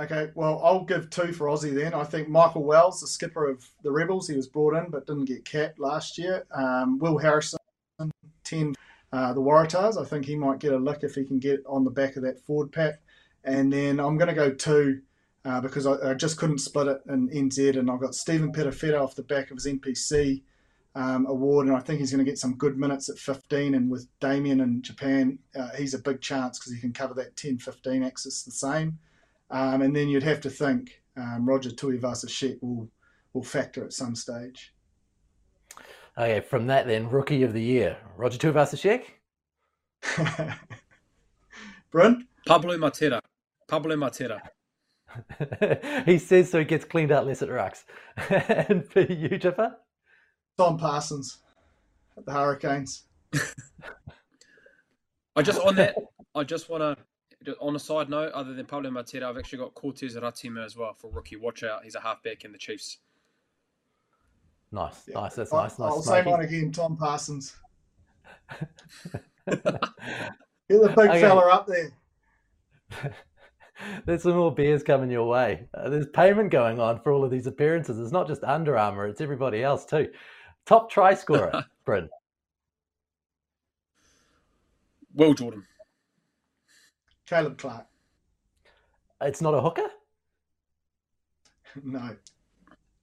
Okay, 0.00 0.30
well, 0.34 0.62
I'll 0.64 0.84
give 0.84 1.10
two 1.10 1.30
for 1.30 1.46
Aussie 1.48 1.74
then. 1.74 1.92
I 1.92 2.04
think 2.04 2.26
Michael 2.26 2.64
Wells, 2.64 3.02
the 3.02 3.06
skipper 3.06 3.50
of 3.50 3.68
the 3.82 3.92
Rebels, 3.92 4.28
he 4.28 4.34
was 4.34 4.48
brought 4.48 4.74
in 4.74 4.90
but 4.90 5.06
didn't 5.06 5.26
get 5.26 5.44
capped 5.44 5.78
last 5.78 6.16
year. 6.16 6.46
Um, 6.54 6.98
Will 6.98 7.18
Harrison, 7.18 7.58
10, 8.44 8.74
uh, 9.12 9.34
the 9.34 9.42
Waratahs. 9.42 10.00
I 10.00 10.06
think 10.06 10.24
he 10.24 10.36
might 10.36 10.58
get 10.58 10.72
a 10.72 10.78
lick 10.78 11.00
if 11.02 11.16
he 11.16 11.24
can 11.24 11.38
get 11.38 11.62
on 11.66 11.84
the 11.84 11.90
back 11.90 12.16
of 12.16 12.22
that 12.22 12.40
forward 12.40 12.72
pack. 12.72 13.02
And 13.44 13.70
then 13.70 14.00
I'm 14.00 14.16
going 14.16 14.28
to 14.28 14.34
go 14.34 14.50
two 14.50 15.02
uh, 15.44 15.60
because 15.60 15.86
I, 15.86 16.12
I, 16.12 16.14
just 16.14 16.38
couldn't 16.38 16.58
split 16.58 16.86
it 16.86 17.02
in 17.06 17.28
NZ. 17.28 17.78
And 17.78 17.90
I've 17.90 18.00
got 18.00 18.14
Stephen 18.14 18.52
Perofeta 18.54 18.98
off 18.98 19.16
the 19.16 19.22
back 19.22 19.50
of 19.50 19.58
his 19.58 19.66
NPC 19.66 20.40
um, 20.94 21.26
award. 21.26 21.66
And 21.66 21.76
I 21.76 21.80
think 21.80 22.00
he's 22.00 22.10
going 22.10 22.24
to 22.24 22.30
get 22.30 22.38
some 22.38 22.56
good 22.56 22.78
minutes 22.78 23.10
at 23.10 23.18
15. 23.18 23.74
And 23.74 23.90
with 23.90 24.08
Damian 24.18 24.62
in 24.62 24.80
Japan, 24.80 25.38
uh, 25.54 25.70
he's 25.76 25.92
a 25.92 25.98
big 25.98 26.22
chance 26.22 26.58
because 26.58 26.72
he 26.72 26.80
can 26.80 26.94
cover 26.94 27.12
that 27.14 27.36
10 27.36 27.58
15 27.58 28.02
axis 28.02 28.44
the 28.44 28.50
same. 28.50 28.98
Um, 29.50 29.82
and 29.82 29.94
then 29.94 30.08
you'd 30.08 30.22
have 30.22 30.40
to 30.42 30.50
think 30.50 31.02
um, 31.16 31.48
Roger 31.48 31.70
Tuivasa-Sheck 31.70 32.62
will 32.62 32.88
will 33.32 33.42
factor 33.42 33.84
at 33.84 33.92
some 33.92 34.14
stage. 34.14 34.74
Okay, 36.18 36.40
from 36.40 36.66
that 36.66 36.86
then, 36.86 37.08
rookie 37.08 37.42
of 37.44 37.52
the 37.52 37.62
year, 37.62 37.96
Roger 38.16 38.38
Tuivasa-Sheck. 38.38 39.04
Bryn? 41.90 42.26
Pablo 42.46 42.76
Matera. 42.76 43.20
Pablo 43.68 43.96
Matera. 43.96 44.40
he 46.06 46.18
says 46.18 46.50
so 46.50 46.58
he 46.58 46.64
gets 46.64 46.84
cleaned 46.84 47.12
out 47.12 47.26
less 47.26 47.42
at 47.42 47.48
rucks. 47.48 47.84
and 48.68 48.86
for 48.88 49.00
you, 49.00 49.38
Jipper? 49.38 49.76
Tom 50.56 50.78
Parsons 50.78 51.38
at 52.16 52.26
the 52.26 52.32
Hurricanes. 52.32 53.04
I 55.36 55.42
just 55.42 55.60
on 55.60 55.76
that, 55.76 55.94
I 56.34 56.44
just 56.44 56.68
want 56.68 56.82
to 56.82 57.02
on 57.60 57.74
a 57.74 57.78
side 57.78 58.10
note, 58.10 58.32
other 58.32 58.54
than 58.54 58.66
Pablo 58.66 58.90
Matera, 58.90 59.24
I've 59.24 59.38
actually 59.38 59.58
got 59.58 59.74
Cortez 59.74 60.14
Ratima 60.16 60.64
as 60.64 60.76
well 60.76 60.94
for 60.94 61.10
rookie. 61.10 61.36
Watch 61.36 61.62
out, 61.62 61.84
he's 61.84 61.94
a 61.94 62.00
halfback 62.00 62.44
in 62.44 62.52
the 62.52 62.58
Chiefs. 62.58 62.98
Nice, 64.72 65.04
yeah. 65.08 65.20
nice. 65.20 65.34
That's 65.34 65.52
nice. 65.52 65.78
nice. 65.78 65.90
I'll 65.90 66.02
say 66.02 66.22
mine 66.22 66.40
again. 66.40 66.70
Tom 66.70 66.96
Parsons. 66.96 67.56
Get 69.50 69.62
the 70.68 70.88
big 70.88 71.10
okay. 71.10 71.20
fella 71.20 71.52
up 71.52 71.66
there. 71.66 71.92
There's 74.04 74.22
some 74.22 74.36
more 74.36 74.54
beers 74.54 74.82
coming 74.82 75.10
your 75.10 75.26
way. 75.26 75.66
Uh, 75.72 75.88
there's 75.88 76.06
payment 76.08 76.50
going 76.50 76.78
on 76.78 77.00
for 77.00 77.12
all 77.12 77.24
of 77.24 77.30
these 77.30 77.46
appearances. 77.46 77.98
It's 77.98 78.12
not 78.12 78.28
just 78.28 78.44
Under 78.44 78.76
Armour, 78.76 79.06
it's 79.06 79.22
everybody 79.22 79.62
else 79.62 79.86
too. 79.86 80.10
Top 80.66 80.90
try 80.90 81.14
scorer, 81.14 81.64
Bryn. 81.86 82.10
Will 85.14 85.32
Jordan. 85.32 85.64
Caleb 87.30 87.58
Clarke. 87.58 87.86
It's 89.22 89.40
not 89.40 89.54
a 89.54 89.60
hooker? 89.60 89.88
No. 91.84 92.16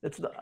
It's 0.04 0.20
not. 0.20 0.34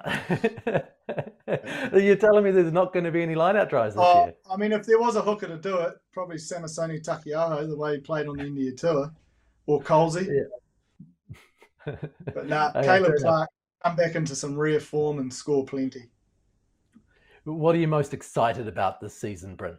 You're 1.93 2.15
telling 2.15 2.43
me 2.43 2.49
there's 2.49 2.73
not 2.73 2.93
going 2.93 3.03
to 3.03 3.11
be 3.11 3.21
any 3.21 3.35
line-out 3.35 3.69
tries 3.69 3.93
this 3.93 4.01
Oh, 4.03 4.25
year? 4.25 4.33
I 4.51 4.57
mean, 4.57 4.71
if 4.71 4.87
there 4.87 4.99
was 4.99 5.15
a 5.15 5.21
hooker 5.21 5.47
to 5.47 5.57
do 5.57 5.77
it, 5.77 5.93
probably 6.11 6.37
Samisoni 6.37 6.99
Taukei'aho, 6.99 7.67
the 7.67 7.77
way 7.77 7.97
he 7.97 8.01
played 8.01 8.27
on 8.27 8.37
the 8.37 8.47
India 8.47 8.71
tour, 8.71 9.11
or 9.67 9.79
Colsey. 9.83 10.27
But 11.85 12.11
nah, 12.47 12.69
Okay, 12.69 12.73
fair 12.73 12.83
Caleb 12.83 13.09
enough. 13.09 13.21
Clarke, 13.21 13.49
come 13.83 13.95
back 13.95 14.15
into 14.15 14.35
some 14.35 14.57
rare 14.57 14.79
form 14.79 15.19
and 15.19 15.31
score 15.31 15.63
plenty. 15.63 16.09
What 17.43 17.75
are 17.75 17.79
you 17.79 17.87
most 17.87 18.15
excited 18.15 18.67
about 18.67 18.99
this 18.99 19.15
season, 19.15 19.55
Bryn? 19.55 19.77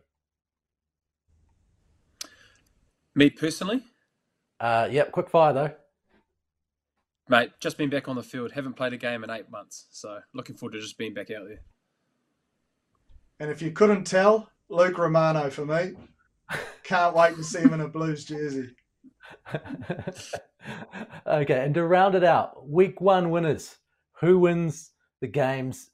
Me 3.16 3.30
personally, 3.30 3.82
Uh, 4.58 4.88
yep, 4.90 5.12
quick 5.12 5.28
fire 5.28 5.52
though. 5.52 5.74
mate, 7.28 7.50
just 7.60 7.76
been 7.76 7.90
back 7.90 8.08
on 8.08 8.16
the 8.16 8.22
field. 8.22 8.52
Haven't 8.52 8.74
played 8.74 8.92
a 8.92 8.96
game 8.96 9.24
in 9.24 9.30
eight 9.30 9.50
months, 9.50 9.86
so 9.90 10.20
looking 10.34 10.56
forward 10.56 10.72
to 10.72 10.80
just 10.80 10.98
being 10.98 11.14
back 11.14 11.30
out 11.30 11.46
there. 11.46 11.60
And 13.38 13.50
if 13.50 13.60
you 13.60 13.70
couldn't 13.70 14.04
tell, 14.04 14.50
Luke 14.68 14.98
Romano 14.98 15.50
for 15.50 15.66
me. 15.66 15.92
Can't 16.82 17.14
wait 17.14 17.36
to 17.36 17.44
see 17.44 17.60
him 17.60 17.74
in 17.74 17.80
a 17.80 17.88
Blues 17.88 18.24
jersey. 18.24 18.70
okay, 21.26 21.64
and 21.64 21.74
to 21.74 21.84
round 21.84 22.14
it 22.14 22.24
out, 22.24 22.68
week 22.68 23.00
one 23.00 23.30
winners. 23.30 23.76
Who 24.20 24.38
wins 24.38 24.92
the 25.20 25.26
games? 25.26 25.90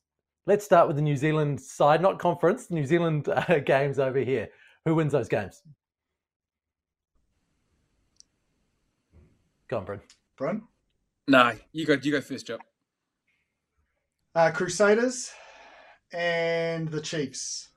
Let's 0.47 0.65
start 0.65 0.87
with 0.87 0.97
the 0.97 1.03
New 1.03 1.17
Zealand 1.17 1.61
side, 1.61 2.03
not 2.03 2.19
conference, 2.19 2.71
New 2.71 2.87
Zealand 2.87 3.29
uh, 3.29 3.59
games 3.67 3.99
over 3.99 4.19
here. 4.19 4.49
Who 4.85 4.95
wins 4.95 5.13
those 5.13 5.29
games? 5.29 5.63
Go 9.73 9.79
on, 9.79 9.85
Bryn. 9.87 10.01
Bryn? 10.37 10.62
Nah, 11.29 11.55
you 11.73 11.87
go. 11.87 11.97
You 12.03 12.12
go 12.12 12.20
first, 12.20 12.47
Joe. 12.47 12.59
Uh, 14.35 14.51
Crusaders 14.51 15.33
and 16.12 16.91
the 16.91 17.01
Chiefs. 17.01 17.70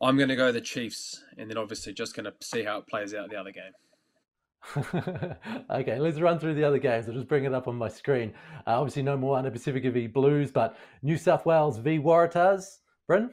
I'm 0.00 0.16
going 0.16 0.28
to 0.28 0.34
go 0.34 0.50
the 0.50 0.60
Chiefs, 0.60 1.22
and 1.38 1.48
then 1.48 1.56
obviously 1.56 1.92
just 1.92 2.16
going 2.16 2.24
to 2.24 2.34
see 2.40 2.64
how 2.64 2.78
it 2.78 2.88
plays 2.88 3.14
out 3.14 3.26
in 3.26 3.30
the 3.30 3.36
other 3.36 3.52
game. 3.52 5.36
okay, 5.70 6.00
let's 6.00 6.18
run 6.18 6.40
through 6.40 6.54
the 6.54 6.64
other 6.64 6.78
games. 6.78 7.06
I'll 7.06 7.14
just 7.14 7.28
bring 7.28 7.44
it 7.44 7.54
up 7.54 7.68
on 7.68 7.76
my 7.76 7.88
screen. 7.88 8.32
Uh, 8.66 8.80
obviously, 8.80 9.04
no 9.04 9.16
more 9.16 9.38
under 9.38 9.52
Pasifika 9.52 9.92
v 9.92 10.08
Blues, 10.08 10.50
but 10.50 10.76
New 11.02 11.16
South 11.16 11.46
Wales 11.46 11.78
v 11.78 12.00
Waratahs. 12.00 12.78
Bryn? 13.06 13.30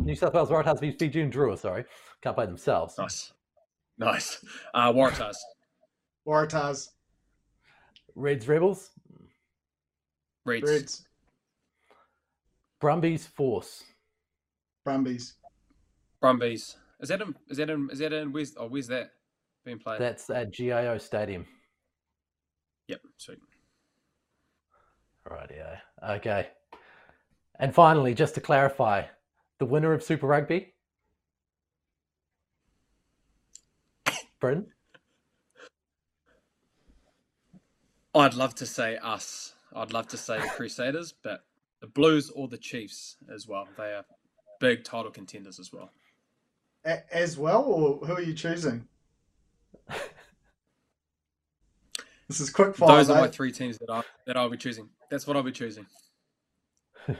New 0.00 0.16
South 0.16 0.34
Wales 0.34 0.48
Waratahs 0.48 0.80
v 0.80 0.90
Fijian 0.90 1.30
Drua, 1.30 1.56
sorry. 1.56 1.84
Can't 2.22 2.34
play 2.34 2.46
themselves. 2.46 2.98
Nice, 2.98 3.32
nice. 3.98 4.44
Uh, 4.74 4.92
Waratahs. 4.92 5.36
Waratahs, 6.26 6.88
Reds 8.14 8.46
Rebels. 8.48 8.90
Reds. 10.44 10.70
Reds, 10.70 11.06
Brumbies 12.80 13.26
Force. 13.26 13.84
Brumbies. 14.84 15.34
Brumbies. 16.20 16.76
Is 17.00 17.08
that 17.10 17.20
in? 17.20 17.34
Is 17.48 17.58
that 17.58 17.70
in? 17.70 17.88
Is 17.90 17.98
that 17.98 18.12
in? 18.12 18.32
Where's? 18.32 18.54
Oh, 18.56 18.66
where's 18.66 18.88
that 18.88 19.10
being 19.64 19.78
played? 19.78 20.00
That's 20.00 20.30
at 20.30 20.52
GIO 20.52 20.98
Stadium. 20.98 21.46
Yep. 22.88 23.00
Sweet. 23.18 23.38
Rightio. 25.28 25.78
Okay. 26.08 26.48
And 27.60 27.74
finally, 27.74 28.14
just 28.14 28.34
to 28.36 28.40
clarify, 28.40 29.02
the 29.58 29.66
winner 29.66 29.92
of 29.92 30.02
Super 30.02 30.26
Rugby? 30.26 30.72
Bryn? 34.40 34.66
I'd 38.14 38.34
love 38.34 38.54
to 38.56 38.66
say 38.66 38.96
us. 38.96 39.54
I'd 39.74 39.92
love 39.92 40.08
to 40.08 40.16
say 40.16 40.40
the 40.40 40.48
Crusaders, 40.48 41.12
but 41.22 41.44
the 41.80 41.86
Blues 41.86 42.30
or 42.30 42.48
the 42.48 42.58
Chiefs 42.58 43.16
as 43.32 43.46
well. 43.46 43.68
They 43.76 43.92
are 43.94 44.04
big 44.60 44.84
title 44.84 45.10
contenders 45.10 45.58
as 45.60 45.72
well. 45.72 45.90
A- 46.84 47.14
as 47.14 47.36
well, 47.38 47.62
or 47.62 48.06
who 48.06 48.14
are 48.14 48.22
you 48.22 48.34
choosing? 48.34 48.86
this 52.28 52.40
is 52.40 52.50
quick 52.50 52.74
fire. 52.74 52.96
Those 52.96 53.10
are 53.10 53.20
my 53.20 53.28
three 53.28 53.52
teams 53.52 53.78
that 53.78 53.90
I 53.90 54.02
that 54.26 54.36
I'll 54.36 54.50
be 54.50 54.56
choosing. 54.56 54.88
That's 55.10 55.26
what 55.26 55.36
I'll 55.36 55.42
be 55.42 55.52
choosing. 55.52 55.86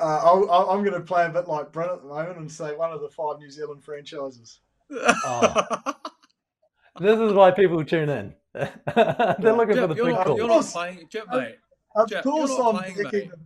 Uh, 0.00 0.20
I'll, 0.24 0.50
I'll, 0.50 0.70
I'm 0.70 0.84
going 0.84 1.00
to 1.00 1.06
play 1.06 1.24
a 1.24 1.28
bit 1.28 1.46
like 1.46 1.70
Brent 1.70 1.92
at 1.92 2.02
the 2.02 2.08
moment 2.08 2.36
and 2.38 2.50
say 2.50 2.74
one 2.74 2.92
of 2.92 3.00
the 3.00 3.08
five 3.08 3.38
New 3.38 3.50
Zealand 3.50 3.84
franchises. 3.84 4.60
Oh. 4.90 5.94
this 7.00 7.18
is 7.18 7.32
why 7.32 7.50
people 7.50 7.84
tune 7.84 8.08
in. 8.08 8.34
They're 8.54 9.52
looking 9.52 9.76
for 9.76 9.86
the 9.88 9.94
Jep, 9.94 9.96
you're, 9.96 10.06
big 10.06 10.14
not, 10.14 10.26
calls. 10.26 10.38
you're 10.38 10.48
not 10.48 10.64
playing, 10.66 11.08
Jep, 11.10 11.26
mate. 11.32 11.56
Of 11.96 12.08
Jack, 12.08 12.22
course, 12.24 12.50
you're 12.50 12.58
not 12.58 12.74
I'm 12.74 12.80
playing, 12.80 12.94
picking 12.94 13.10
mate. 13.20 13.30
them. 13.30 13.40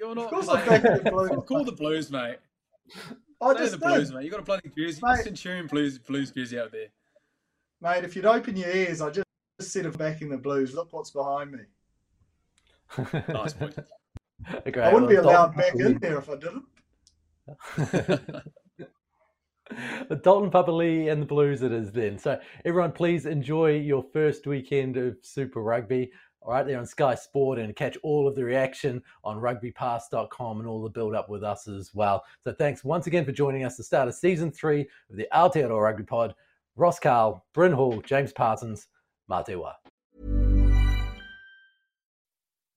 You're 0.00 0.14
not 0.14 0.30
course 0.30 0.48
I'm 0.48 0.62
playing. 0.62 0.82
backing 0.82 1.04
the 1.04 1.10
Blues. 1.10 1.30
Call 1.46 1.64
the 1.64 1.72
Blues, 1.72 2.10
mate. 2.10 2.36
I 3.40 3.52
Say 3.52 3.58
just 3.58 3.72
the 3.72 3.78
Blues, 3.78 4.08
did. 4.08 4.16
mate. 4.16 4.24
You 4.24 4.30
got 4.30 4.40
a 4.40 4.44
bloody 4.44 4.70
jersey, 4.76 5.00
Mate. 5.02 5.24
Centurion 5.24 5.66
Blues, 5.66 5.98
Blues 5.98 6.30
jersey 6.30 6.58
out 6.58 6.72
there. 6.72 6.88
Mate, 7.80 8.04
if 8.04 8.16
you'd 8.16 8.26
open 8.26 8.56
your 8.56 8.70
ears, 8.70 9.00
I 9.00 9.10
just 9.10 9.26
said 9.60 9.86
of 9.86 9.98
backing 9.98 10.28
the 10.30 10.38
Blues. 10.38 10.74
Look 10.74 10.92
what's 10.92 11.10
behind 11.10 11.52
me. 11.52 11.60
Nice 13.28 13.52
point. 13.54 13.76
Okay, 14.66 14.80
I 14.80 14.92
wouldn't 14.92 15.10
be 15.10 15.16
allowed 15.16 15.56
back 15.56 15.74
in 15.74 15.98
there 15.98 16.18
if 16.18 16.28
I 16.28 16.36
didn't. 16.36 16.64
The 20.08 20.16
Dalton 20.16 20.50
Papali'i 20.50 21.10
and 21.10 21.22
the 21.22 21.26
Blues 21.26 21.62
it 21.62 21.72
is 21.72 21.90
then. 21.90 22.18
So 22.18 22.38
everyone, 22.64 22.92
please 22.92 23.26
enjoy 23.26 23.76
your 23.78 24.04
first 24.12 24.46
weekend 24.46 24.96
of 24.96 25.16
Super 25.22 25.62
Rugby. 25.62 26.12
All 26.42 26.52
right, 26.52 26.66
there 26.66 26.78
on 26.78 26.84
Sky 26.84 27.14
Sport 27.14 27.58
and 27.58 27.74
catch 27.74 27.96
all 28.02 28.28
of 28.28 28.34
the 28.34 28.44
reaction 28.44 29.02
on 29.24 29.40
rugbypass.com 29.40 30.60
and 30.60 30.68
all 30.68 30.82
the 30.82 30.90
build 30.90 31.14
up 31.14 31.30
with 31.30 31.42
us 31.42 31.66
as 31.66 31.94
well. 31.94 32.22
So 32.42 32.52
thanks 32.52 32.84
once 32.84 33.06
again 33.06 33.24
for 33.24 33.32
joining 33.32 33.64
us 33.64 33.76
to 33.76 33.82
start 33.82 34.08
of 34.08 34.14
season 34.14 34.52
three 34.52 34.82
of 35.10 35.16
the 35.16 35.26
Aotearoa 35.32 35.82
Rugby 35.82 36.04
Pod. 36.04 36.34
Ross 36.76 36.98
Karl, 36.98 37.46
Bryn 37.54 37.72
Hall, 37.72 38.02
James 38.04 38.32
Parsons, 38.32 38.88
Matewa. 39.30 39.74